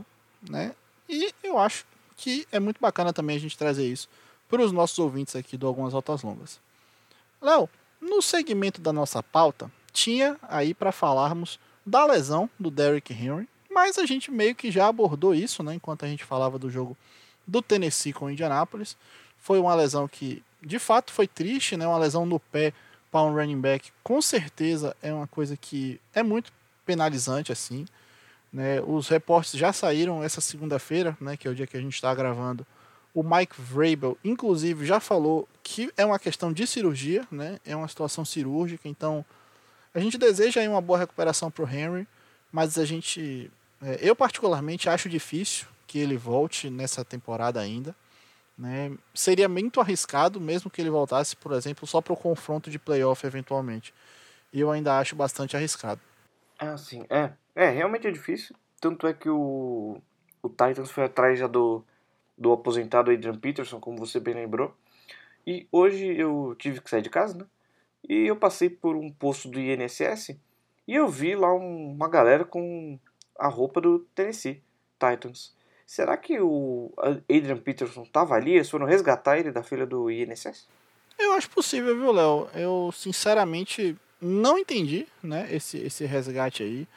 né? 0.49 0.73
E 1.07 1.31
eu 1.43 1.59
acho 1.59 1.85
que 2.17 2.47
é 2.51 2.59
muito 2.59 2.81
bacana 2.81 3.13
também 3.13 3.35
a 3.35 3.39
gente 3.39 3.57
trazer 3.57 3.85
isso 3.85 4.09
para 4.49 4.63
os 4.63 4.71
nossos 4.71 4.97
ouvintes 4.97 5.35
aqui 5.35 5.55
do 5.55 5.67
Algumas 5.67 5.93
Altas 5.93 6.23
Longas. 6.23 6.59
Léo, 7.39 7.69
no 8.01 8.21
segmento 8.21 8.81
da 8.81 8.91
nossa 8.91 9.21
pauta, 9.21 9.71
tinha 9.93 10.37
aí 10.41 10.73
para 10.73 10.91
falarmos 10.91 11.59
da 11.85 12.05
lesão 12.05 12.49
do 12.59 12.71
Derrick 12.71 13.13
Henry, 13.13 13.47
Mas 13.73 13.97
a 13.97 14.05
gente 14.05 14.29
meio 14.29 14.53
que 14.53 14.69
já 14.69 14.87
abordou 14.87 15.33
isso, 15.33 15.63
né? 15.63 15.73
Enquanto 15.73 16.03
a 16.03 16.07
gente 16.07 16.25
falava 16.25 16.59
do 16.59 16.69
jogo 16.69 16.97
do 17.45 17.61
Tennessee 17.61 18.13
com 18.13 18.25
o 18.25 18.31
Indianapolis. 18.31 18.95
Foi 19.37 19.59
uma 19.59 19.75
lesão 19.75 20.07
que, 20.07 20.43
de 20.61 20.79
fato, 20.79 21.11
foi 21.11 21.27
triste, 21.27 21.75
né? 21.75 21.87
Uma 21.87 21.97
lesão 21.97 22.25
no 22.25 22.39
pé 22.39 22.73
para 23.11 23.23
um 23.23 23.33
running 23.33 23.59
back, 23.59 23.91
com 24.01 24.21
certeza 24.21 24.95
é 25.01 25.13
uma 25.13 25.27
coisa 25.27 25.57
que 25.57 25.99
é 26.13 26.23
muito 26.23 26.51
penalizante, 26.85 27.51
assim. 27.51 27.85
Né? 28.53 28.81
Os 28.81 29.09
reportes 29.09 29.51
já 29.53 29.73
saíram 29.73 30.23
essa 30.23 30.39
segunda-feira, 30.39 31.17
né? 31.19 31.35
Que 31.35 31.47
é 31.47 31.51
o 31.51 31.55
dia 31.55 31.67
que 31.67 31.75
a 31.75 31.81
gente 31.81 31.93
está 31.93 32.13
gravando. 32.15 32.65
O 33.13 33.21
Mike 33.21 33.55
Vrabel, 33.59 34.17
inclusive, 34.23 34.85
já 34.85 35.01
falou 35.01 35.47
que 35.61 35.91
é 35.97 36.05
uma 36.05 36.17
questão 36.17 36.53
de 36.53 36.65
cirurgia, 36.65 37.27
né? 37.29 37.59
É 37.65 37.75
uma 37.75 37.87
situação 37.87 38.23
cirúrgica, 38.23 38.87
então 38.87 39.25
a 39.93 39.99
gente 39.99 40.17
deseja 40.17 40.61
aí 40.61 40.67
uma 40.67 40.79
boa 40.79 40.99
recuperação 40.99 41.51
para 41.51 41.65
o 41.65 41.69
Henry, 41.69 42.07
mas 42.49 42.77
a 42.77 42.85
gente, 42.85 43.51
é, 43.81 43.99
eu 44.01 44.15
particularmente 44.15 44.87
acho 44.87 45.09
difícil 45.09 45.67
que 45.91 45.99
ele 45.99 46.15
volte 46.15 46.69
nessa 46.69 47.03
temporada 47.03 47.59
ainda. 47.59 47.93
Né? 48.57 48.97
Seria 49.13 49.49
muito 49.49 49.81
arriscado, 49.81 50.39
mesmo 50.39 50.71
que 50.71 50.81
ele 50.81 50.89
voltasse, 50.89 51.35
por 51.35 51.51
exemplo, 51.51 51.85
só 51.85 51.99
para 51.99 52.13
o 52.13 52.17
confronto 52.17 52.71
de 52.71 52.79
playoff 52.79 53.27
eventualmente. 53.27 53.93
Eu 54.53 54.71
ainda 54.71 54.97
acho 54.97 55.17
bastante 55.17 55.57
arriscado. 55.57 55.99
Ah, 56.57 56.77
sim. 56.77 57.05
É, 57.09 57.31
é 57.53 57.69
realmente 57.69 58.07
é 58.07 58.11
difícil. 58.11 58.55
Tanto 58.79 59.05
é 59.05 59.13
que 59.13 59.27
o, 59.27 60.01
o 60.41 60.47
Titans 60.47 60.91
foi 60.91 61.03
atrás 61.03 61.37
já 61.37 61.47
do, 61.47 61.83
do 62.37 62.53
aposentado 62.53 63.11
Adrian 63.11 63.37
Peterson, 63.37 63.77
como 63.77 63.97
você 63.97 64.17
bem 64.17 64.35
lembrou. 64.35 64.73
E 65.45 65.67
hoje 65.73 66.07
eu 66.07 66.55
tive 66.57 66.79
que 66.79 66.89
sair 66.89 67.01
de 67.01 67.09
casa, 67.09 67.37
né? 67.37 67.45
E 68.07 68.27
eu 68.27 68.37
passei 68.37 68.69
por 68.69 68.95
um 68.95 69.11
posto 69.11 69.49
do 69.49 69.59
INSS 69.59 70.37
e 70.87 70.95
eu 70.95 71.09
vi 71.09 71.35
lá 71.35 71.53
um, 71.53 71.91
uma 71.91 72.07
galera 72.07 72.45
com 72.45 72.97
a 73.37 73.49
roupa 73.49 73.81
do 73.81 73.99
Tennessee 74.15 74.63
Titans. 74.97 75.53
Será 75.91 76.15
que 76.15 76.39
o 76.39 76.89
Adrian 77.29 77.57
Peterson 77.57 78.03
estava 78.03 78.33
ali? 78.33 78.53
Eles 78.53 78.69
foram 78.69 78.85
resgatar 78.85 79.37
ele 79.37 79.51
da 79.51 79.61
filha 79.61 79.85
do 79.85 80.09
INSS? 80.09 80.65
Eu 81.19 81.33
acho 81.33 81.49
possível, 81.49 81.93
viu, 81.93 82.13
Léo? 82.13 82.47
Eu, 82.55 82.93
sinceramente, 82.93 83.97
não 84.21 84.57
entendi 84.57 85.05
né, 85.21 85.49
esse, 85.51 85.79
esse 85.79 86.05
resgate 86.05 86.63
aí. 86.63 86.87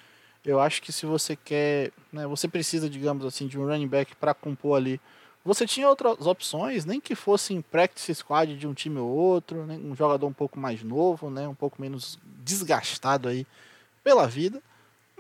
Eu 0.44 0.60
acho 0.60 0.80
que 0.80 0.92
se 0.92 1.06
você 1.06 1.34
quer, 1.34 1.90
né, 2.12 2.24
você 2.28 2.46
precisa, 2.46 2.88
digamos 2.88 3.26
assim, 3.26 3.48
de 3.48 3.58
um 3.58 3.66
running 3.66 3.88
back 3.88 4.14
para 4.14 4.32
compor 4.32 4.76
ali. 4.76 5.00
Você 5.44 5.66
tinha 5.66 5.88
outras 5.88 6.24
opções, 6.24 6.84
nem 6.84 7.00
que 7.00 7.16
fosse 7.16 7.52
em 7.52 7.60
practice 7.60 8.14
squad 8.14 8.56
de 8.56 8.68
um 8.68 8.74
time 8.74 9.00
ou 9.00 9.08
outro, 9.08 9.66
né, 9.66 9.74
um 9.74 9.96
jogador 9.96 10.28
um 10.28 10.32
pouco 10.32 10.56
mais 10.56 10.84
novo, 10.84 11.30
né, 11.30 11.48
um 11.48 11.54
pouco 11.54 11.82
menos 11.82 12.16
desgastado 12.44 13.28
aí 13.28 13.44
pela 14.04 14.28
vida. 14.28 14.62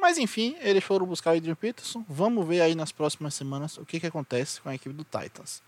Mas 0.04 0.18
enfim, 0.18 0.54
eles 0.60 0.84
foram 0.84 1.06
buscar 1.06 1.32
o 1.32 1.36
Adrian 1.38 1.54
Peterson. 1.54 2.04
Vamos 2.06 2.46
ver 2.46 2.60
aí 2.60 2.74
nas 2.74 2.92
próximas 2.92 3.32
semanas 3.32 3.78
o 3.78 3.86
que, 3.86 3.98
que 3.98 4.06
acontece 4.06 4.60
com 4.60 4.68
a 4.68 4.74
equipe 4.74 4.94
do 4.94 5.02
Titans. 5.02 5.62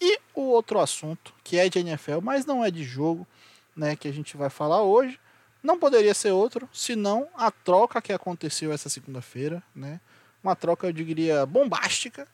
E 0.00 0.18
o 0.34 0.40
outro 0.40 0.80
assunto, 0.80 1.32
que 1.44 1.56
é 1.56 1.68
de 1.68 1.78
NFL, 1.78 2.18
mas 2.20 2.44
não 2.44 2.64
é 2.64 2.72
de 2.72 2.82
jogo, 2.82 3.24
né, 3.76 3.94
que 3.94 4.08
a 4.08 4.12
gente 4.12 4.36
vai 4.36 4.50
falar 4.50 4.82
hoje, 4.82 5.20
não 5.62 5.78
poderia 5.78 6.12
ser 6.12 6.32
outro, 6.32 6.68
senão 6.72 7.28
a 7.36 7.52
troca 7.52 8.02
que 8.02 8.12
aconteceu 8.12 8.72
essa 8.72 8.88
segunda-feira, 8.88 9.62
né? 9.72 10.00
Uma 10.42 10.56
troca, 10.56 10.88
eu 10.88 10.92
diria, 10.92 11.46
bombástica 11.46 12.26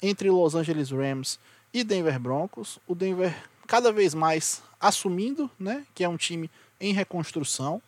entre 0.00 0.30
Los 0.30 0.54
Angeles 0.54 0.92
Rams 0.92 1.40
e 1.72 1.82
Denver 1.82 2.20
Broncos. 2.20 2.78
O 2.86 2.94
Denver 2.94 3.34
cada 3.66 3.90
vez 3.90 4.14
mais 4.14 4.62
assumindo, 4.80 5.50
né, 5.58 5.84
que 5.92 6.04
é 6.04 6.08
um 6.08 6.16
time 6.16 6.48
em 6.80 6.92
reconstrução, 6.92 7.82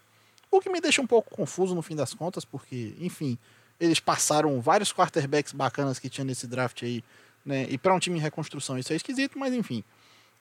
o 0.56 0.60
que 0.60 0.70
me 0.70 0.80
deixa 0.80 1.02
um 1.02 1.06
pouco 1.06 1.34
confuso 1.34 1.74
no 1.74 1.82
fim 1.82 1.94
das 1.94 2.14
contas, 2.14 2.44
porque, 2.44 2.94
enfim, 3.00 3.38
eles 3.78 4.00
passaram 4.00 4.60
vários 4.60 4.92
quarterbacks 4.92 5.52
bacanas 5.52 5.98
que 5.98 6.08
tinha 6.08 6.24
nesse 6.24 6.46
draft 6.46 6.82
aí, 6.82 7.04
né? 7.44 7.66
E 7.68 7.78
para 7.78 7.94
um 7.94 7.98
time 7.98 8.18
em 8.18 8.22
reconstrução 8.22 8.78
isso 8.78 8.92
é 8.92 8.96
esquisito, 8.96 9.38
mas 9.38 9.54
enfim. 9.54 9.84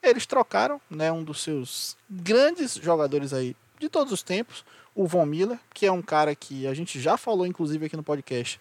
Eles 0.01 0.25
trocaram, 0.25 0.79
né, 0.89 1.11
um 1.11 1.23
dos 1.23 1.41
seus 1.41 1.97
grandes 2.09 2.75
jogadores 2.75 3.33
aí 3.33 3.55
de 3.79 3.89
todos 3.89 4.13
os 4.13 4.21
tempos, 4.21 4.63
o 4.93 5.07
Von 5.07 5.25
Miller, 5.25 5.59
que 5.73 5.85
é 5.85 5.91
um 5.91 6.01
cara 6.01 6.35
que 6.35 6.67
a 6.67 6.73
gente 6.73 6.99
já 6.99 7.17
falou 7.17 7.45
inclusive 7.45 7.85
aqui 7.85 7.97
no 7.97 8.03
podcast, 8.03 8.59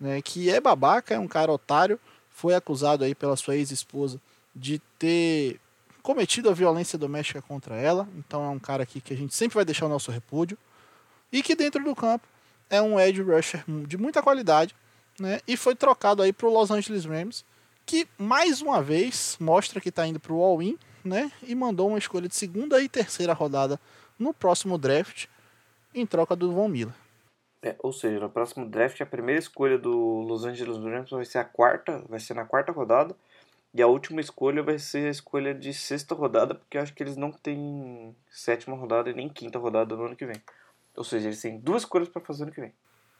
né, 0.00 0.22
que 0.22 0.50
é 0.50 0.60
babaca, 0.60 1.14
é 1.14 1.18
um 1.18 1.28
cara 1.28 1.52
otário, 1.52 2.00
foi 2.30 2.54
acusado 2.54 3.04
aí 3.04 3.14
pela 3.14 3.36
sua 3.36 3.56
ex-esposa 3.56 4.20
de 4.54 4.80
ter 4.98 5.60
cometido 6.02 6.48
a 6.48 6.54
violência 6.54 6.98
doméstica 6.98 7.42
contra 7.42 7.76
ela, 7.76 8.08
então 8.16 8.44
é 8.44 8.48
um 8.48 8.58
cara 8.58 8.82
aqui 8.82 9.00
que 9.00 9.12
a 9.12 9.16
gente 9.16 9.34
sempre 9.34 9.56
vai 9.56 9.64
deixar 9.64 9.86
o 9.86 9.90
nosso 9.90 10.10
repúdio 10.10 10.56
e 11.32 11.42
que 11.42 11.54
dentro 11.54 11.82
do 11.82 11.94
campo 11.94 12.26
é 12.70 12.80
um 12.80 12.98
edge 12.98 13.22
rusher 13.22 13.64
de 13.86 13.96
muita 13.96 14.22
qualidade, 14.22 14.74
né? 15.18 15.40
E 15.46 15.56
foi 15.56 15.74
trocado 15.74 16.22
aí 16.22 16.32
para 16.32 16.46
o 16.46 16.52
Los 16.52 16.70
Angeles 16.70 17.04
Rams, 17.04 17.44
que 17.84 18.06
mais 18.18 18.60
uma 18.60 18.82
vez 18.82 19.36
mostra 19.40 19.80
que 19.80 19.88
está 19.88 20.06
indo 20.06 20.20
para 20.20 20.32
o 20.32 20.42
all-in, 20.42 20.78
né? 21.04 21.32
E 21.42 21.54
mandou 21.54 21.88
uma 21.88 21.98
escolha 21.98 22.28
de 22.28 22.34
segunda 22.34 22.80
e 22.82 22.88
terceira 22.88 23.32
rodada 23.32 23.80
no 24.18 24.34
próximo 24.34 24.76
draft 24.76 25.26
em 25.94 26.04
troca 26.04 26.36
do 26.36 26.52
Von 26.52 26.68
Miller. 26.68 26.94
É, 27.62 27.74
ou 27.80 27.92
seja, 27.92 28.20
no 28.20 28.30
próximo 28.30 28.68
draft 28.68 29.00
a 29.00 29.06
primeira 29.06 29.38
escolha 29.38 29.76
do 29.76 30.20
Los 30.20 30.44
Angeles 30.44 30.78
Rams 30.78 31.10
vai 31.10 31.24
ser 31.24 31.38
a 31.38 31.44
quarta, 31.44 32.04
vai 32.08 32.20
ser 32.20 32.34
na 32.34 32.44
quarta 32.44 32.72
rodada. 32.72 33.16
E 33.74 33.82
a 33.82 33.86
última 33.86 34.20
escolha 34.20 34.62
vai 34.62 34.78
ser 34.78 35.06
a 35.06 35.10
escolha 35.10 35.54
de 35.54 35.74
sexta 35.74 36.14
rodada, 36.14 36.54
porque 36.54 36.78
acho 36.78 36.94
que 36.94 37.02
eles 37.02 37.16
não 37.16 37.30
têm 37.30 38.16
sétima 38.30 38.76
rodada 38.76 39.10
e 39.10 39.14
nem 39.14 39.28
quinta 39.28 39.58
rodada 39.58 39.94
no 39.94 40.04
ano 40.04 40.16
que 40.16 40.24
vem. 40.24 40.40
Ou 40.98 41.04
seja, 41.04 41.28
eles 41.28 41.40
têm 41.40 41.58
duas 41.58 41.84
coisas 41.84 42.08
para 42.08 42.20
fazer 42.20 42.44
no 42.44 42.52
que 42.52 42.60
vem. 42.60 42.72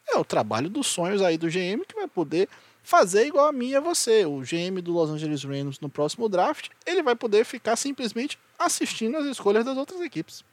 É 0.09 0.17
o 0.19 0.25
trabalho 0.25 0.69
dos 0.69 0.87
sonhos 0.87 1.23
aí 1.23 1.39
do 1.39 1.49
GM 1.49 1.85
que 1.87 1.95
vai 1.95 2.09
poder 2.09 2.49
fazer 2.83 3.27
igual 3.27 3.47
a 3.47 3.53
mim 3.53 3.69
e 3.69 3.77
a 3.77 3.81
você. 3.81 4.25
O 4.25 4.41
GM 4.41 4.81
do 4.83 4.93
Los 4.93 5.11
Angeles 5.11 5.45
Rams 5.45 5.79
no 5.81 5.89
próximo 5.89 6.29
draft, 6.29 6.71
ele 6.87 7.03
vai 7.03 7.15
poder 7.15 7.45
ficar 7.45 7.77
simplesmente 7.77 8.39
assistindo 8.59 9.17
as 9.17 9.27
escolhas 9.27 9.65
das 9.65 9.77
outras 9.77 10.01
equipes. 10.01 10.45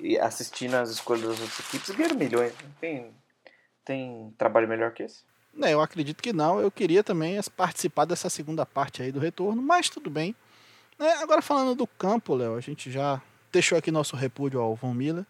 E 0.00 0.18
assistindo 0.18 0.74
as 0.74 0.90
escolhas 0.90 1.22
das 1.22 1.40
outras 1.40 1.58
equipes 1.60 1.90
ganhando 1.90 2.16
milhões. 2.16 2.52
Tem, 2.80 3.10
tem 3.84 4.32
trabalho 4.38 4.68
melhor 4.68 4.92
que 4.92 5.02
esse? 5.02 5.22
É, 5.60 5.72
eu 5.72 5.80
acredito 5.80 6.22
que 6.22 6.32
não. 6.32 6.60
Eu 6.60 6.70
queria 6.70 7.02
também 7.02 7.38
participar 7.56 8.04
dessa 8.04 8.30
segunda 8.30 8.64
parte 8.64 9.02
aí 9.02 9.12
do 9.12 9.20
retorno, 9.20 9.60
mas 9.60 9.88
tudo 9.88 10.08
bem. 10.08 10.34
É, 10.98 11.14
agora 11.14 11.42
falando 11.42 11.74
do 11.74 11.86
campo, 11.86 12.34
Léo, 12.34 12.54
a 12.54 12.60
gente 12.60 12.90
já 12.90 13.20
deixou 13.52 13.76
aqui 13.76 13.90
nosso 13.90 14.16
repúdio 14.16 14.60
ao 14.60 14.74
Von 14.74 14.94
Miller. 14.94 15.26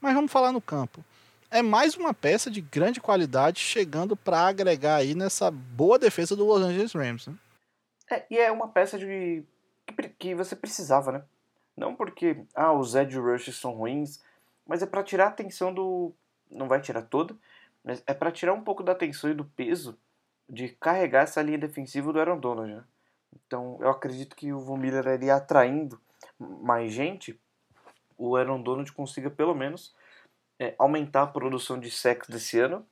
Mas 0.00 0.14
vamos 0.14 0.30
falar 0.30 0.52
no 0.52 0.60
campo. 0.60 1.04
É 1.50 1.62
mais 1.62 1.96
uma 1.96 2.12
peça 2.12 2.50
de 2.50 2.60
grande 2.60 3.00
qualidade 3.00 3.60
chegando 3.60 4.16
para 4.16 4.46
agregar 4.46 4.96
aí 4.96 5.14
nessa 5.14 5.50
boa 5.50 5.98
defesa 5.98 6.36
do 6.36 6.44
Los 6.44 6.62
Angeles 6.62 6.92
Rams. 6.92 7.26
Né? 7.26 7.34
É, 8.10 8.26
e 8.30 8.38
é 8.38 8.52
uma 8.52 8.68
peça 8.68 8.98
de 8.98 9.44
que, 9.86 10.08
que 10.10 10.34
você 10.34 10.54
precisava, 10.54 11.12
né? 11.12 11.22
Não 11.76 11.94
porque 11.94 12.44
ah, 12.54 12.72
os 12.72 12.94
edge 12.94 13.18
rushes 13.18 13.56
são 13.56 13.72
ruins, 13.72 14.22
mas 14.66 14.82
é 14.82 14.86
para 14.86 15.02
tirar 15.02 15.26
a 15.26 15.28
atenção 15.28 15.72
do. 15.72 16.12
Não 16.50 16.68
vai 16.68 16.80
tirar 16.80 17.02
toda, 17.02 17.36
mas 17.84 18.02
é 18.06 18.14
para 18.14 18.32
tirar 18.32 18.52
um 18.52 18.62
pouco 18.62 18.82
da 18.82 18.92
atenção 18.92 19.30
e 19.30 19.34
do 19.34 19.44
peso 19.44 19.98
de 20.48 20.68
carregar 20.68 21.22
essa 21.22 21.42
linha 21.42 21.58
defensiva 21.58 22.12
do 22.12 22.18
Aaron 22.18 22.38
Donald. 22.38 22.72
Né? 22.72 22.84
Então 23.34 23.78
eu 23.80 23.88
acredito 23.90 24.34
que 24.34 24.52
o 24.52 24.60
Von 24.60 24.76
Miller 24.76 25.06
iria 25.06 25.36
atraindo 25.36 26.00
mais 26.38 26.92
gente 26.92 27.38
o 28.18 28.36
Aaron 28.36 28.60
Donald 28.60 28.92
consiga 28.92 29.30
pelo 29.30 29.54
menos 29.54 29.94
é, 30.58 30.74
aumentar 30.78 31.22
a 31.22 31.26
produção 31.26 31.78
de 31.78 31.90
sexo 31.90 32.30
desse 32.30 32.58
ano, 32.58 32.84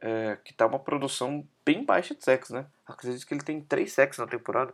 é, 0.00 0.36
que 0.44 0.52
tá 0.52 0.66
uma 0.66 0.78
produção 0.78 1.46
bem 1.64 1.84
baixa 1.84 2.14
de 2.14 2.22
sexo, 2.22 2.52
né? 2.52 2.66
Acredito 2.86 3.26
que 3.26 3.34
ele 3.34 3.42
tem 3.42 3.60
três 3.60 3.92
sexos 3.92 4.24
na 4.24 4.30
temporada. 4.30 4.72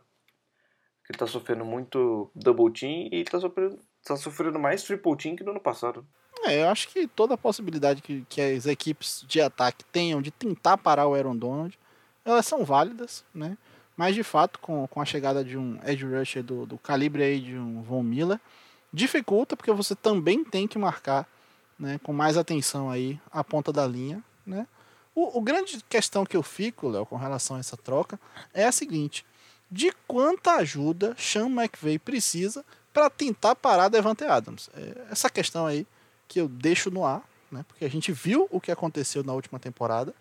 Que 1.04 1.12
ele 1.12 1.18
tá 1.18 1.26
sofrendo 1.26 1.64
muito 1.64 2.30
double 2.34 2.72
team 2.72 3.08
e 3.10 3.24
tá 3.24 3.40
sofrendo, 3.40 3.78
tá 4.04 4.16
sofrendo 4.16 4.58
mais 4.58 4.82
triple 4.82 5.16
team 5.16 5.36
que 5.36 5.44
no 5.44 5.52
ano 5.52 5.60
passado. 5.60 6.04
É, 6.44 6.62
eu 6.62 6.68
acho 6.68 6.88
que 6.88 7.06
toda 7.06 7.34
a 7.34 7.38
possibilidade 7.38 8.02
que, 8.02 8.26
que 8.28 8.40
as 8.40 8.66
equipes 8.66 9.24
de 9.28 9.40
ataque 9.40 9.84
tenham 9.86 10.20
de 10.20 10.30
tentar 10.30 10.76
parar 10.76 11.06
o 11.06 11.14
Aaron 11.14 11.36
Donald, 11.36 11.78
elas 12.24 12.46
são 12.46 12.64
válidas, 12.64 13.24
né? 13.32 13.56
Mas 13.96 14.14
de 14.14 14.24
fato, 14.24 14.58
com, 14.58 14.86
com 14.88 15.00
a 15.00 15.04
chegada 15.04 15.44
de 15.44 15.56
um 15.56 15.78
edge 15.84 16.04
rusher 16.04 16.42
do, 16.42 16.66
do 16.66 16.78
calibre 16.78 17.22
aí 17.22 17.40
de 17.40 17.56
um 17.56 17.82
Von 17.82 18.02
Miller, 18.02 18.40
dificulta 18.92 19.56
porque 19.56 19.72
você 19.72 19.94
também 19.94 20.44
tem 20.44 20.68
que 20.68 20.78
marcar 20.78 21.26
né, 21.78 21.98
com 22.02 22.12
mais 22.12 22.36
atenção 22.36 22.90
aí 22.90 23.18
a 23.30 23.42
ponta 23.42 23.72
da 23.72 23.86
linha. 23.86 24.22
Né? 24.46 24.66
O, 25.14 25.38
o 25.38 25.40
grande 25.40 25.82
questão 25.88 26.24
que 26.24 26.36
eu 26.36 26.42
fico, 26.42 26.88
Léo, 26.88 27.06
com 27.06 27.16
relação 27.16 27.56
a 27.56 27.60
essa 27.60 27.76
troca 27.76 28.20
é 28.52 28.64
a 28.64 28.72
seguinte: 28.72 29.24
de 29.70 29.92
quanta 30.06 30.56
ajuda 30.56 31.14
Sean 31.18 31.46
McVay 31.46 31.98
precisa 31.98 32.64
para 32.92 33.08
tentar 33.08 33.54
parar 33.54 33.88
Devante 33.88 34.24
Adams? 34.24 34.70
É 34.74 35.06
essa 35.10 35.30
questão 35.30 35.66
aí 35.66 35.86
que 36.28 36.40
eu 36.40 36.48
deixo 36.48 36.90
no 36.90 37.04
ar, 37.04 37.22
né, 37.50 37.64
porque 37.66 37.84
a 37.84 37.90
gente 37.90 38.12
viu 38.12 38.48
o 38.50 38.60
que 38.60 38.70
aconteceu 38.70 39.22
na 39.22 39.32
última 39.32 39.58
temporada, 39.58 40.14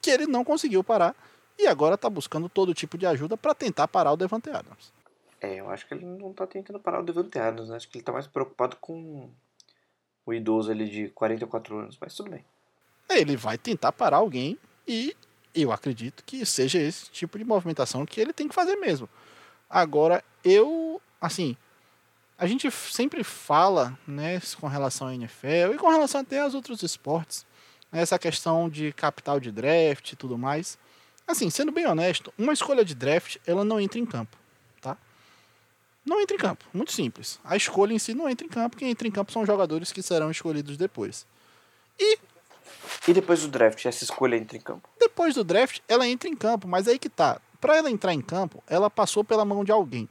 que 0.00 0.10
ele 0.10 0.26
não 0.26 0.44
conseguiu 0.44 0.84
parar 0.84 1.14
e 1.58 1.66
agora 1.66 1.94
está 1.94 2.10
buscando 2.10 2.48
todo 2.48 2.74
tipo 2.74 2.98
de 2.98 3.06
ajuda 3.06 3.36
para 3.36 3.54
tentar 3.54 3.88
parar 3.88 4.12
o 4.12 4.16
Devante 4.16 4.50
Adams. 4.50 4.92
É, 5.40 5.56
eu 5.60 5.70
acho 5.70 5.86
que 5.86 5.94
ele 5.94 6.04
não 6.04 6.32
tá 6.32 6.46
tentando 6.46 6.80
parar 6.80 7.00
o 7.00 7.04
Devante 7.04 7.38
Adams, 7.38 7.68
né? 7.68 7.76
Acho 7.76 7.88
que 7.88 7.98
ele 7.98 8.04
tá 8.04 8.12
mais 8.12 8.26
preocupado 8.26 8.76
com 8.76 9.30
o 10.24 10.34
idoso 10.34 10.70
ali 10.70 10.88
de 10.88 11.08
44 11.10 11.78
anos, 11.78 11.98
mas 12.00 12.14
tudo 12.14 12.30
bem. 12.30 12.44
É, 13.08 13.20
ele 13.20 13.36
vai 13.36 13.56
tentar 13.56 13.92
parar 13.92 14.18
alguém 14.18 14.58
e 14.86 15.14
Eu 15.54 15.72
acredito 15.72 16.22
que 16.22 16.44
seja 16.44 16.78
esse 16.78 17.10
tipo 17.10 17.38
de 17.38 17.44
movimentação 17.44 18.04
que 18.04 18.20
ele 18.20 18.34
tem 18.34 18.46
que 18.46 18.54
fazer 18.54 18.76
mesmo. 18.76 19.08
Agora, 19.70 20.22
eu, 20.44 21.00
assim, 21.18 21.56
a 22.36 22.46
gente 22.46 22.70
sempre 22.70 23.24
fala, 23.24 23.98
né, 24.06 24.38
com 24.60 24.66
relação 24.66 25.08
à 25.08 25.14
NFL 25.14 25.74
e 25.74 25.78
com 25.78 25.88
relação 25.88 26.20
até 26.20 26.40
aos 26.40 26.54
outros 26.54 26.82
esportes, 26.82 27.46
né, 27.90 28.02
essa 28.02 28.18
questão 28.18 28.68
de 28.68 28.92
capital 28.92 29.40
de 29.40 29.50
draft 29.50 30.12
e 30.12 30.16
tudo 30.16 30.36
mais. 30.36 30.78
Assim, 31.26 31.48
sendo 31.48 31.72
bem 31.72 31.86
honesto, 31.86 32.32
uma 32.36 32.52
escolha 32.52 32.84
de 32.84 32.94
draft, 32.94 33.38
ela 33.46 33.64
não 33.64 33.80
entra 33.80 33.98
em 33.98 34.04
campo? 34.04 34.36
Não 36.06 36.20
entra 36.20 36.36
em 36.36 36.38
campo, 36.38 36.64
muito 36.72 36.92
simples. 36.92 37.40
A 37.44 37.56
escolha 37.56 37.92
em 37.92 37.98
si 37.98 38.14
não 38.14 38.28
entra 38.28 38.46
em 38.46 38.48
campo, 38.48 38.76
quem 38.76 38.90
entra 38.90 39.08
em 39.08 39.10
campo 39.10 39.32
são 39.32 39.42
os 39.42 39.46
jogadores 39.46 39.92
que 39.92 40.02
serão 40.02 40.30
escolhidos 40.30 40.76
depois. 40.76 41.26
E 41.98 42.18
e 43.08 43.12
depois 43.12 43.42
do 43.42 43.48
draft, 43.48 43.84
essa 43.84 44.04
escolha 44.04 44.36
entra 44.36 44.56
em 44.56 44.60
campo? 44.60 44.88
Depois 44.98 45.34
do 45.34 45.44
draft, 45.44 45.80
ela 45.88 46.06
entra 46.06 46.28
em 46.28 46.34
campo, 46.34 46.66
mas 46.66 46.88
aí 46.88 46.98
que 46.98 47.08
tá. 47.08 47.40
Para 47.60 47.76
ela 47.76 47.90
entrar 47.90 48.12
em 48.12 48.20
campo, 48.20 48.62
ela 48.66 48.90
passou 48.90 49.24
pela 49.24 49.44
mão 49.44 49.64
de 49.64 49.72
alguém. 49.72 50.08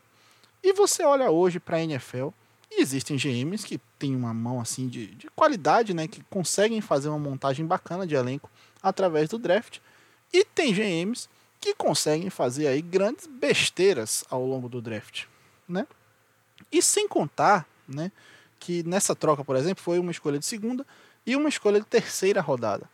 E 0.64 0.74
você 0.74 1.04
olha 1.04 1.30
hoje 1.30 1.60
para 1.60 1.78
a 1.78 1.84
NFL, 1.84 2.30
e 2.72 2.82
existem 2.82 3.18
GMs 3.18 3.66
que 3.66 3.80
têm 4.00 4.16
uma 4.16 4.34
mão 4.34 4.60
assim 4.60 4.88
de, 4.88 5.08
de 5.08 5.30
qualidade, 5.36 5.94
né, 5.94 6.08
que 6.08 6.24
conseguem 6.30 6.82
fazer 6.82 7.10
uma 7.10 7.20
montagem 7.20 7.66
bacana 7.66 8.08
de 8.08 8.16
elenco 8.16 8.50
através 8.82 9.30
do 9.30 9.38
draft, 9.38 9.80
e 10.34 10.44
tem 10.44 10.74
GMs 10.74 11.30
que 11.60 11.74
conseguem 11.74 12.30
fazer 12.30 12.68
aí 12.68 12.82
grandes 12.82 13.28
besteiras 13.28 14.24
ao 14.30 14.46
longo 14.46 14.68
do 14.68 14.82
draft, 14.82 15.26
né? 15.68 15.88
E 16.72 16.82
sem 16.82 17.08
contar, 17.08 17.68
né, 17.88 18.12
que 18.60 18.84
nessa 18.84 19.16
troca, 19.16 19.44
por 19.44 19.56
exemplo, 19.56 19.84
foi 19.84 20.00
uma 20.00 20.12
escolha 20.12 20.40
de 20.40 20.46
segunda 20.46 20.86
e 21.26 21.36
uma 21.36 21.50
escolha 21.50 21.80
de 21.80 21.86
terceira 21.86 22.42
rodada. 22.42 22.90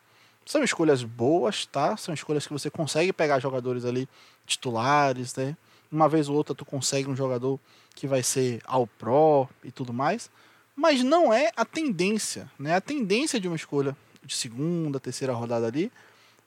São 0.46 0.64
escolhas 0.64 1.04
boas, 1.04 1.66
tá? 1.66 1.96
São 1.96 2.14
escolhas 2.14 2.48
que 2.48 2.54
você 2.54 2.70
consegue 2.70 3.14
pegar 3.14 3.40
jogadores 3.40 3.86
ali 3.86 4.10
titulares, 4.46 5.36
né? 5.36 5.56
Uma 5.92 6.10
vez 6.10 6.30
ou 6.30 6.36
outra 6.36 6.56
tu 6.56 6.66
consegue 6.66 7.10
um 7.10 7.16
jogador 7.16 7.60
que 7.96 8.08
vai 8.08 8.24
ser 8.24 8.62
ao 8.66 8.88
pro 8.88 9.48
e 9.64 9.72
tudo 9.72 9.94
mais, 9.94 10.32
mas 10.76 11.04
não 11.04 11.32
é 11.32 11.52
a 11.56 11.66
tendência, 11.66 12.50
né? 12.58 12.76
A 12.76 12.82
tendência 12.82 13.40
de 13.40 13.48
uma 13.48 13.56
escolha 13.56 13.96
de 14.24 14.36
segunda, 14.36 15.00
terceira 15.00 15.34
rodada 15.34 15.68
ali 15.68 15.92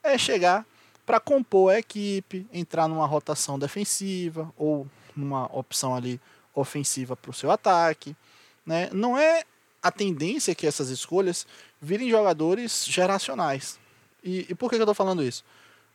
é 0.02 0.18
chegar 0.18 0.66
para 1.06 1.20
compor 1.20 1.72
a 1.72 1.78
equipe, 1.78 2.46
entrar 2.52 2.88
numa 2.88 3.06
rotação 3.06 3.58
defensiva 3.58 4.52
ou 4.56 4.86
numa 5.16 5.46
opção 5.46 5.94
ali 5.94 6.20
ofensiva 6.54 7.16
para 7.16 7.30
o 7.30 7.34
seu 7.34 7.50
ataque, 7.50 8.16
né? 8.64 8.88
Não 8.92 9.18
é 9.18 9.44
a 9.82 9.90
tendência 9.90 10.54
que 10.54 10.66
essas 10.66 10.88
escolhas 10.88 11.46
virem 11.80 12.08
jogadores 12.08 12.86
geracionais. 12.86 13.78
E, 14.22 14.46
e 14.48 14.54
por 14.54 14.70
que, 14.70 14.76
que 14.76 14.82
eu 14.82 14.84
estou 14.84 14.94
falando 14.94 15.22
isso? 15.22 15.44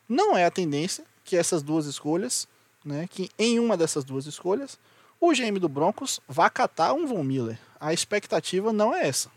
Não 0.07 0.37
é 0.37 0.45
a 0.45 0.51
tendência 0.51 1.03
que 1.25 1.35
essas 1.35 1.63
duas 1.63 1.85
escolhas, 1.85 2.47
né, 2.85 3.07
que 3.09 3.29
em 3.37 3.59
uma 3.59 3.75
dessas 3.75 4.03
duas 4.03 4.25
escolhas, 4.25 4.77
o 5.19 5.31
GM 5.33 5.59
do 5.59 5.67
Broncos 5.67 6.19
vá 6.27 6.49
catar 6.49 6.93
um 6.93 7.05
Von 7.05 7.23
Miller. 7.23 7.59
A 7.79 7.93
expectativa 7.93 8.71
não 8.71 8.95
é 8.95 9.07
essa. 9.07 9.29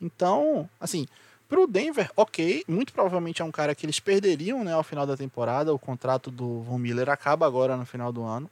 Então, 0.00 0.68
assim, 0.78 1.06
para 1.50 1.60
o 1.60 1.66
Denver, 1.66 2.10
ok, 2.16 2.64
muito 2.66 2.94
provavelmente 2.94 3.42
é 3.42 3.44
um 3.44 3.50
cara 3.50 3.74
que 3.74 3.84
eles 3.84 4.00
perderiam 4.00 4.64
né, 4.64 4.72
ao 4.72 4.82
final 4.82 5.06
da 5.06 5.16
temporada. 5.16 5.74
O 5.74 5.78
contrato 5.78 6.30
do 6.30 6.62
Von 6.62 6.78
Miller 6.78 7.10
acaba 7.10 7.46
agora 7.46 7.76
no 7.76 7.84
final 7.84 8.10
do 8.10 8.22
ano. 8.22 8.48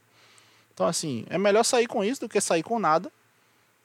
Então, 0.75 0.87
assim, 0.87 1.25
é 1.31 1.39
melhor 1.39 1.65
sair 1.65 1.87
com 1.87 2.05
isso 2.05 2.21
do 2.21 2.29
que 2.29 2.41
sair 2.41 2.63
com 2.63 2.79
nada 2.79 3.11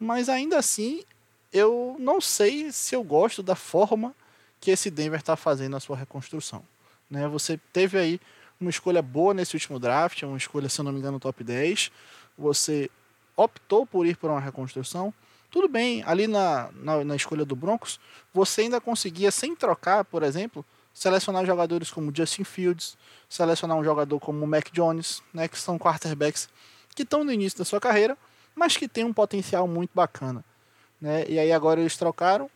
mas 0.03 0.27
ainda 0.27 0.57
assim 0.57 1.03
eu 1.51 1.95
não 1.99 2.19
sei 2.19 2.71
se 2.71 2.95
eu 2.95 3.03
gosto 3.03 3.41
da 3.41 3.55
forma 3.55 4.13
que 4.59 4.71
esse 4.71 4.89
Denver 4.89 5.19
está 5.19 5.35
fazendo 5.35 5.75
a 5.75 5.79
sua 5.79 5.95
reconstrução. 5.95 6.63
Né? 7.09 7.27
Você 7.27 7.59
teve 7.71 7.97
aí 7.97 8.19
uma 8.59 8.69
escolha 8.69 9.01
boa 9.01 9.33
nesse 9.33 9.55
último 9.55 9.79
draft, 9.79 10.23
uma 10.23 10.37
escolha, 10.37 10.67
se 10.67 10.79
eu 10.79 10.85
não 10.85 10.91
me 10.91 10.99
engano, 10.99 11.19
top 11.19 11.43
10. 11.43 11.91
Você 12.37 12.89
optou 13.35 13.85
por 13.85 14.05
ir 14.07 14.17
por 14.17 14.29
uma 14.29 14.39
reconstrução. 14.39 15.13
Tudo 15.53 15.67
bem, 15.67 16.01
ali 16.07 16.25
na, 16.25 16.71
na, 16.73 17.03
na 17.03 17.15
escolha 17.15 17.45
do 17.45 17.55
Broncos, 17.55 17.99
você 18.33 18.61
ainda 18.61 18.81
conseguia, 18.81 19.29
sem 19.29 19.55
trocar, 19.55 20.03
por 20.03 20.23
exemplo, 20.23 20.65
selecionar 20.91 21.45
jogadores 21.45 21.91
como 21.91 22.11
Justin 22.11 22.43
Fields, 22.43 22.97
selecionar 23.29 23.77
um 23.77 23.83
jogador 23.83 24.19
como 24.19 24.47
Mac 24.47 24.71
Jones, 24.71 25.21
né, 25.31 25.47
que 25.47 25.59
são 25.59 25.77
quarterbacks 25.77 26.49
que 26.95 27.03
estão 27.03 27.23
no 27.23 27.31
início 27.31 27.59
da 27.59 27.65
sua 27.65 27.79
carreira, 27.79 28.17
mas 28.55 28.75
que 28.75 28.87
tem 28.87 29.03
um 29.03 29.13
potencial 29.13 29.67
muito 29.67 29.91
bacana. 29.93 30.43
Né? 30.99 31.23
E 31.29 31.37
aí 31.37 31.51
agora 31.51 31.79
eles 31.79 31.95
trocaram. 31.97 32.49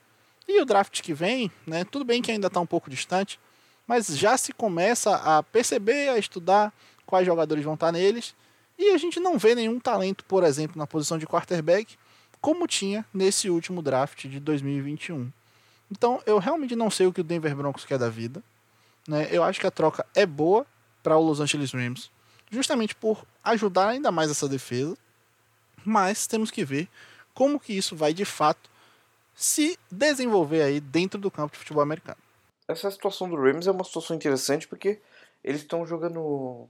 E 0.48 0.60
o 0.60 0.66
draft 0.66 1.00
que 1.04 1.14
vem, 1.14 1.52
né? 1.68 1.86
tudo 1.86 2.04
bem 2.04 2.20
que 2.20 2.32
ainda 2.32 2.48
está 2.48 2.60
um 2.60 2.66
pouco 2.66 2.90
distante, 2.90 3.40
mas 3.86 4.08
já 4.08 4.36
se 4.40 4.52
começa 4.52 5.18
a 5.18 5.44
perceber, 5.44 6.10
a 6.10 6.18
estudar 6.18 6.74
quais 7.06 7.28
jogadores 7.28 7.64
vão 7.64 7.76
estar 7.76 7.88
tá 7.88 7.92
neles. 7.92 8.34
E 8.76 8.90
a 8.90 8.98
gente 8.98 9.20
não 9.20 9.38
vê 9.38 9.54
nenhum 9.54 9.80
talento, 9.80 10.26
por 10.26 10.44
exemplo, 10.44 10.80
na 10.80 10.88
posição 10.88 11.20
de 11.20 11.28
quarterback, 11.28 11.96
como 12.42 12.68
tinha 12.68 13.06
nesse 13.14 13.50
último 13.50 13.82
draft 13.82 14.26
de 14.28 14.40
2021. 14.40 15.32
Então 15.92 16.22
eu 16.26 16.38
realmente 16.38 16.76
não 16.76 16.90
sei 16.90 17.08
o 17.08 17.14
que 17.14 17.22
o 17.22 17.24
Denver 17.24 17.56
Broncos 17.56 17.86
quer 17.86 17.98
da 17.98 18.10
vida. 18.10 18.44
Né? 19.08 19.28
Eu 19.32 19.44
acho 19.44 19.60
que 19.60 19.68
a 19.68 19.72
troca 19.72 20.06
é 20.14 20.26
boa 20.26 20.66
para 21.02 21.18
o 21.18 21.24
Los 21.24 21.40
Angeles 21.40 21.72
Rams, 21.72 22.12
justamente 22.52 22.94
por 22.94 23.26
ajudar 23.44 23.90
ainda 23.90 24.12
mais 24.12 24.30
essa 24.30 24.48
defesa 24.48 24.98
mas 25.88 26.28
temos 26.28 26.52
que 26.52 26.66
ver 26.66 26.90
como 27.34 27.60
que 27.60 27.72
isso 27.72 27.96
vai 27.96 28.14
de 28.14 28.26
fato 28.26 28.70
se 29.34 29.80
desenvolver 29.90 30.62
aí 30.62 30.82
dentro 30.82 31.20
do 31.20 31.32
campo 31.32 31.54
de 31.54 31.60
futebol 31.60 31.82
americano. 31.82 32.18
Essa 32.68 32.92
situação 32.92 33.30
do 33.30 33.38
Rams 33.38 33.68
é 33.68 33.72
uma 33.72 33.86
situação 33.86 34.14
interessante 34.14 34.68
porque 34.68 35.00
eles 35.42 35.62
estão 35.62 35.86
jogando 35.86 36.68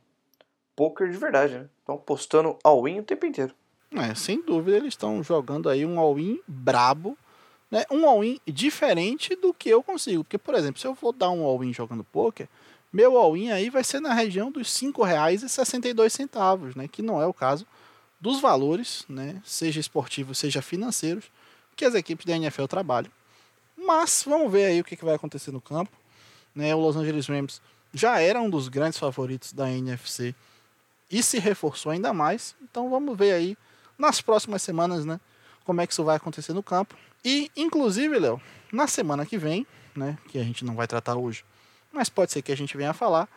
poker 0.76 1.10
de 1.10 1.18
verdade, 1.18 1.58
né? 1.58 1.70
Estão 1.80 1.98
postando 1.98 2.60
all-in 2.64 3.00
o 3.00 3.04
tempo 3.04 3.26
inteiro. 3.26 3.56
É, 3.92 4.14
sem 4.14 4.42
dúvida 4.42 4.78
eles 4.78 4.90
estão 4.90 5.24
jogando 5.24 5.70
aí 5.70 5.86
um 5.86 6.00
all-in 6.00 6.40
brabo, 6.48 7.18
né? 7.72 7.86
Um 7.90 8.08
all-in 8.08 8.40
diferente 8.46 9.36
do 9.36 9.54
que 9.54 9.70
eu 9.70 9.82
consigo, 9.82 10.24
porque 10.24 10.38
por 10.38 10.56
exemplo, 10.56 10.80
se 10.80 10.88
eu 10.88 10.96
for 10.96 11.14
dar 11.14 11.30
um 11.30 11.44
all-in 11.44 11.74
jogando 11.74 12.04
poker, 12.04 12.48
meu 12.92 13.18
all-in 13.18 13.52
aí 13.52 13.70
vai 13.70 13.84
ser 13.84 14.00
na 14.00 14.14
região 14.14 14.52
dos 14.52 14.82
R$ 14.82 14.90
5,62, 14.90 16.76
né? 16.76 16.88
Que 16.88 17.02
não 17.02 17.22
é 17.22 17.26
o 17.26 17.34
caso 17.34 17.66
dos 18.20 18.42
valores, 18.42 19.06
né, 19.08 19.42
seja 19.46 19.80
esportivos, 19.80 20.38
seja 20.38 20.62
financeiros, 20.62 21.26
que 21.76 21.86
as 21.86 21.94
equipes 21.94 22.26
da 22.26 22.36
NFL 22.36 22.66
trabalham. 22.66 23.12
Mas 23.78 24.24
vamos 24.26 24.52
ver 24.52 24.66
aí 24.66 24.82
o 24.82 24.84
que, 24.84 24.96
que 24.96 25.06
vai 25.06 25.16
acontecer 25.16 25.52
no 25.52 25.62
campo. 25.62 25.96
Né, 26.56 26.74
o 26.74 26.80
Los 26.80 26.96
Angeles 26.96 27.28
Rams 27.28 27.62
já 27.94 28.20
era 28.20 28.42
um 28.42 28.50
dos 28.50 28.68
grandes 28.68 28.98
favoritos 28.98 29.54
da 29.54 29.70
NFC 29.70 30.34
e 31.10 31.22
se 31.22 31.38
reforçou 31.38 31.92
ainda 31.92 32.12
mais. 32.12 32.56
Então 32.62 32.90
vamos 32.90 33.16
ver 33.16 33.34
aí 33.34 33.58
nas 33.98 34.22
próximas 34.22 34.62
semanas, 34.62 35.06
né, 35.06 35.20
como 35.66 35.82
é 35.82 35.88
que 35.88 35.94
isso 35.94 36.04
vai 36.04 36.16
acontecer 36.16 36.54
no 36.54 36.64
campo. 36.64 36.96
E 37.24 37.52
inclusive, 37.56 38.18
Léo, 38.20 38.42
na 38.72 38.88
semana 38.88 39.26
que 39.26 39.38
vem, 39.38 39.66
né, 39.96 40.18
que 40.28 40.38
a 40.38 40.44
gente 40.44 40.64
não 40.64 40.76
vai 40.76 40.88
tratar 40.88 41.16
hoje, 41.16 41.44
mas 41.92 42.10
pode 42.10 42.32
ser 42.32 42.42
que 42.42 42.52
a 42.52 42.58
gente 42.58 42.78
venha 42.78 42.92
a 42.92 42.94
falar, 42.94 43.28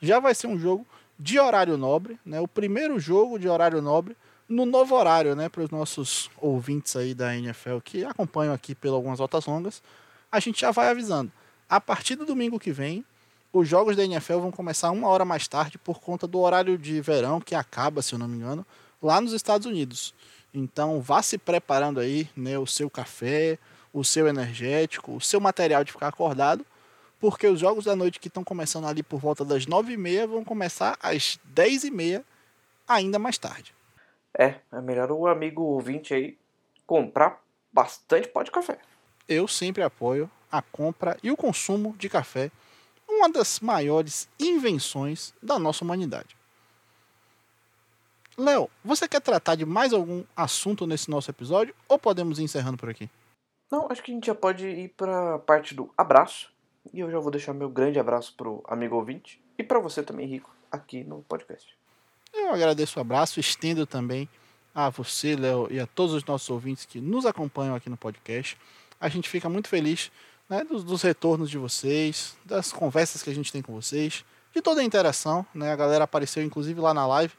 já 0.00 0.18
vai 0.20 0.34
ser 0.34 0.46
um 0.46 0.58
jogo 0.58 0.86
de 1.18 1.38
horário 1.38 1.76
nobre, 1.76 2.18
né, 2.24 2.40
o 2.40 2.48
primeiro 2.48 2.98
jogo 2.98 3.38
de 3.38 3.48
horário 3.48 3.80
nobre 3.80 4.16
no 4.48 4.64
novo 4.64 4.94
horário, 4.94 5.36
né, 5.36 5.48
para 5.48 5.62
os 5.62 5.70
nossos 5.70 6.30
ouvintes 6.38 6.96
aí 6.96 7.14
da 7.14 7.36
NFL 7.36 7.78
que 7.84 8.04
acompanham 8.04 8.54
aqui 8.54 8.74
pelas 8.74 8.96
algumas 8.96 9.20
rotas 9.20 9.44
longas, 9.46 9.82
a 10.32 10.40
gente 10.40 10.60
já 10.60 10.70
vai 10.70 10.88
avisando. 10.88 11.30
A 11.68 11.80
partir 11.80 12.16
do 12.16 12.24
domingo 12.24 12.58
que 12.58 12.72
vem, 12.72 13.04
os 13.52 13.68
jogos 13.68 13.96
da 13.96 14.04
NFL 14.04 14.38
vão 14.38 14.50
começar 14.50 14.90
uma 14.90 15.08
hora 15.08 15.24
mais 15.24 15.46
tarde 15.46 15.78
por 15.78 16.00
conta 16.00 16.26
do 16.26 16.38
horário 16.38 16.78
de 16.78 17.00
verão 17.00 17.40
que 17.40 17.54
acaba, 17.54 18.00
se 18.00 18.14
eu 18.14 18.18
não 18.18 18.28
me 18.28 18.36
engano, 18.36 18.64
lá 19.00 19.20
nos 19.20 19.32
Estados 19.32 19.66
Unidos. 19.66 20.14
Então 20.52 21.00
vá 21.00 21.22
se 21.22 21.38
preparando 21.38 22.00
aí, 22.00 22.28
né, 22.36 22.58
o 22.58 22.66
seu 22.66 22.88
café, 22.88 23.58
o 23.92 24.04
seu 24.04 24.26
energético, 24.26 25.16
o 25.16 25.20
seu 25.20 25.40
material 25.40 25.84
de 25.84 25.92
ficar 25.92 26.08
acordado, 26.08 26.64
porque 27.20 27.46
os 27.46 27.60
jogos 27.60 27.84
da 27.84 27.96
noite 27.96 28.20
que 28.20 28.28
estão 28.28 28.44
começando 28.44 28.86
ali 28.86 29.02
por 29.02 29.18
volta 29.18 29.44
das 29.44 29.66
nove 29.66 29.92
e 29.92 29.96
meia 29.96 30.26
vão 30.26 30.44
começar 30.44 30.96
às 31.02 31.38
dez 31.44 31.84
e 31.84 31.90
meia, 31.90 32.24
ainda 32.86 33.18
mais 33.18 33.38
tarde. 33.38 33.74
É, 34.36 34.54
é 34.72 34.80
melhor 34.80 35.10
o 35.10 35.26
amigo 35.26 35.62
ouvinte 35.62 36.14
aí 36.14 36.38
comprar 36.86 37.42
bastante 37.72 38.28
pó 38.28 38.42
de 38.42 38.50
café. 38.50 38.78
Eu 39.28 39.46
sempre 39.48 39.82
apoio 39.82 40.30
a 40.50 40.62
compra 40.62 41.18
e 41.22 41.30
o 41.30 41.36
consumo 41.36 41.94
de 41.98 42.08
café, 42.08 42.50
uma 43.06 43.28
das 43.28 43.60
maiores 43.60 44.28
invenções 44.38 45.34
da 45.42 45.58
nossa 45.58 45.84
humanidade. 45.84 46.37
Léo, 48.38 48.70
você 48.84 49.08
quer 49.08 49.20
tratar 49.20 49.56
de 49.56 49.66
mais 49.66 49.92
algum 49.92 50.22
assunto 50.36 50.86
nesse 50.86 51.10
nosso 51.10 51.28
episódio 51.28 51.74
ou 51.88 51.98
podemos 51.98 52.38
ir 52.38 52.44
encerrando 52.44 52.76
por 52.76 52.88
aqui? 52.88 53.10
Não, 53.68 53.88
acho 53.90 54.00
que 54.00 54.12
a 54.12 54.14
gente 54.14 54.28
já 54.28 54.34
pode 54.34 54.64
ir 54.64 54.90
para 54.90 55.34
a 55.34 55.38
parte 55.40 55.74
do 55.74 55.90
abraço. 55.98 56.48
E 56.92 57.00
eu 57.00 57.10
já 57.10 57.18
vou 57.18 57.32
deixar 57.32 57.52
meu 57.52 57.68
grande 57.68 57.98
abraço 57.98 58.32
pro 58.36 58.62
amigo 58.68 58.94
ouvinte 58.94 59.42
e 59.58 59.64
para 59.64 59.80
você 59.80 60.04
também, 60.04 60.24
Rico, 60.24 60.54
aqui 60.70 61.02
no 61.02 61.22
podcast. 61.22 61.76
Eu 62.32 62.54
agradeço 62.54 62.98
o 62.98 63.02
abraço, 63.02 63.40
estendo 63.40 63.84
também 63.84 64.28
a 64.72 64.88
você, 64.88 65.34
Léo, 65.34 65.66
e 65.68 65.80
a 65.80 65.86
todos 65.88 66.14
os 66.14 66.24
nossos 66.24 66.48
ouvintes 66.48 66.84
que 66.84 67.00
nos 67.00 67.26
acompanham 67.26 67.74
aqui 67.74 67.90
no 67.90 67.96
podcast. 67.96 68.56
A 69.00 69.08
gente 69.08 69.28
fica 69.28 69.48
muito 69.48 69.68
feliz 69.68 70.12
né, 70.48 70.62
dos, 70.62 70.84
dos, 70.84 71.02
retornos 71.02 71.50
de 71.50 71.58
vocês, 71.58 72.36
das 72.44 72.72
conversas 72.72 73.20
que 73.20 73.30
a 73.30 73.34
gente 73.34 73.50
tem 73.50 73.62
com 73.62 73.74
vocês, 73.74 74.24
de 74.54 74.62
toda 74.62 74.80
a 74.80 74.84
interação, 74.84 75.44
né? 75.52 75.72
A 75.72 75.76
galera 75.76 76.04
apareceu 76.04 76.42
inclusive 76.42 76.80
lá 76.80 76.94
na 76.94 77.04
live? 77.04 77.32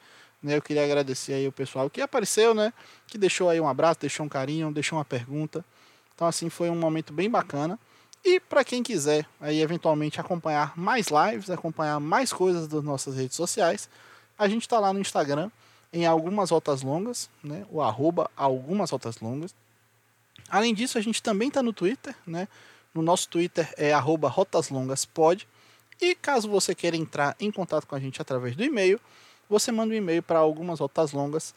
Eu 0.44 0.62
queria 0.62 0.84
agradecer 0.84 1.34
aí 1.34 1.48
o 1.48 1.52
pessoal 1.52 1.90
que 1.90 2.02
apareceu, 2.02 2.54
né? 2.54 2.74
Que 3.08 3.18
deixou 3.18 3.50
aí 3.50 3.60
um 3.60 3.68
abraço, 3.68 4.00
deixou 4.00 4.26
um 4.26 4.30
carinho, 4.30 4.72
deixou 4.72 4.98
uma 4.98 5.06
pergunta. 5.06 5.64
Então 6.16 6.28
assim 6.28 6.50
foi 6.50 6.70
um 6.70 6.76
momento 6.76 7.12
bem 7.12 7.30
bacana. 7.30 7.78
E 8.24 8.40
para 8.40 8.64
quem 8.64 8.84
quiser 8.84 9.26
aí 9.40 9.62
eventualmente 9.62 10.20
acompanhar 10.20 10.78
mais 10.78 11.08
lives, 11.08 11.50
acompanhar 11.50 12.00
mais 12.00 12.34
coisas 12.34 12.68
das 12.68 12.84
nossas 12.84 13.16
redes 13.16 13.36
sociais, 13.36 13.90
a 14.38 14.48
gente 14.48 14.62
está 14.62 14.80
lá 14.80 14.94
no 14.94 15.00
Instagram 15.00 15.50
em 15.92 16.06
algumas 16.06 16.52
rotas 16.52 16.82
longas, 16.82 17.30
né? 17.44 17.66
O 17.70 17.82
arroba 17.82 18.30
algumas 18.36 18.92
longas. 19.22 19.54
Além 20.50 20.74
disso, 20.74 20.98
a 20.98 21.02
gente 21.02 21.22
também 21.22 21.48
está 21.48 21.62
no 21.62 21.74
Twitter, 21.74 22.16
né? 22.26 22.48
No 22.94 23.02
nosso 23.02 23.28
Twitter 23.30 23.72
é 23.78 23.94
arroba 23.94 24.28
rotaslongaspod. 24.30 25.48
E 26.02 26.16
caso 26.16 26.50
você 26.50 26.74
queira 26.74 26.96
entrar 26.96 27.36
em 27.40 27.52
contato 27.52 27.86
com 27.86 27.96
a 27.96 28.00
gente 28.00 28.22
através 28.22 28.56
do 28.56 28.64
e-mail, 28.64 29.00
você 29.50 29.72
manda 29.72 29.94
um 29.94 29.98
e-mail 29.98 30.22
para 30.22 30.40
algumas 30.40 30.80
rotas 30.80 31.12
longas 31.12 31.56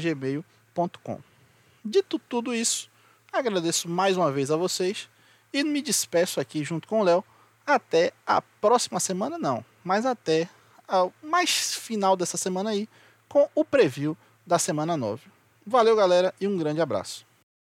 gmail.com. 0.00 1.20
Dito 1.84 2.18
tudo 2.18 2.54
isso, 2.54 2.90
agradeço 3.32 3.88
mais 3.88 4.16
uma 4.16 4.32
vez 4.32 4.50
a 4.50 4.56
vocês 4.56 5.08
e 5.52 5.62
me 5.62 5.82
despeço 5.82 6.40
aqui 6.40 6.64
junto 6.64 6.88
com 6.88 7.00
o 7.00 7.04
Léo 7.04 7.24
até 7.66 8.12
a 8.26 8.40
próxima 8.40 8.98
semana 8.98 9.38
não, 9.38 9.64
mas 9.84 10.06
até 10.06 10.48
o 10.88 11.12
mais 11.22 11.74
final 11.74 12.16
dessa 12.16 12.36
semana 12.36 12.70
aí 12.70 12.88
com 13.28 13.48
o 13.54 13.64
preview 13.64 14.16
da 14.46 14.58
semana 14.58 14.96
9. 14.96 15.22
Valeu, 15.64 15.94
galera, 15.94 16.34
e 16.40 16.48
um 16.48 16.56
grande 16.56 16.80
abraço. 16.80 17.29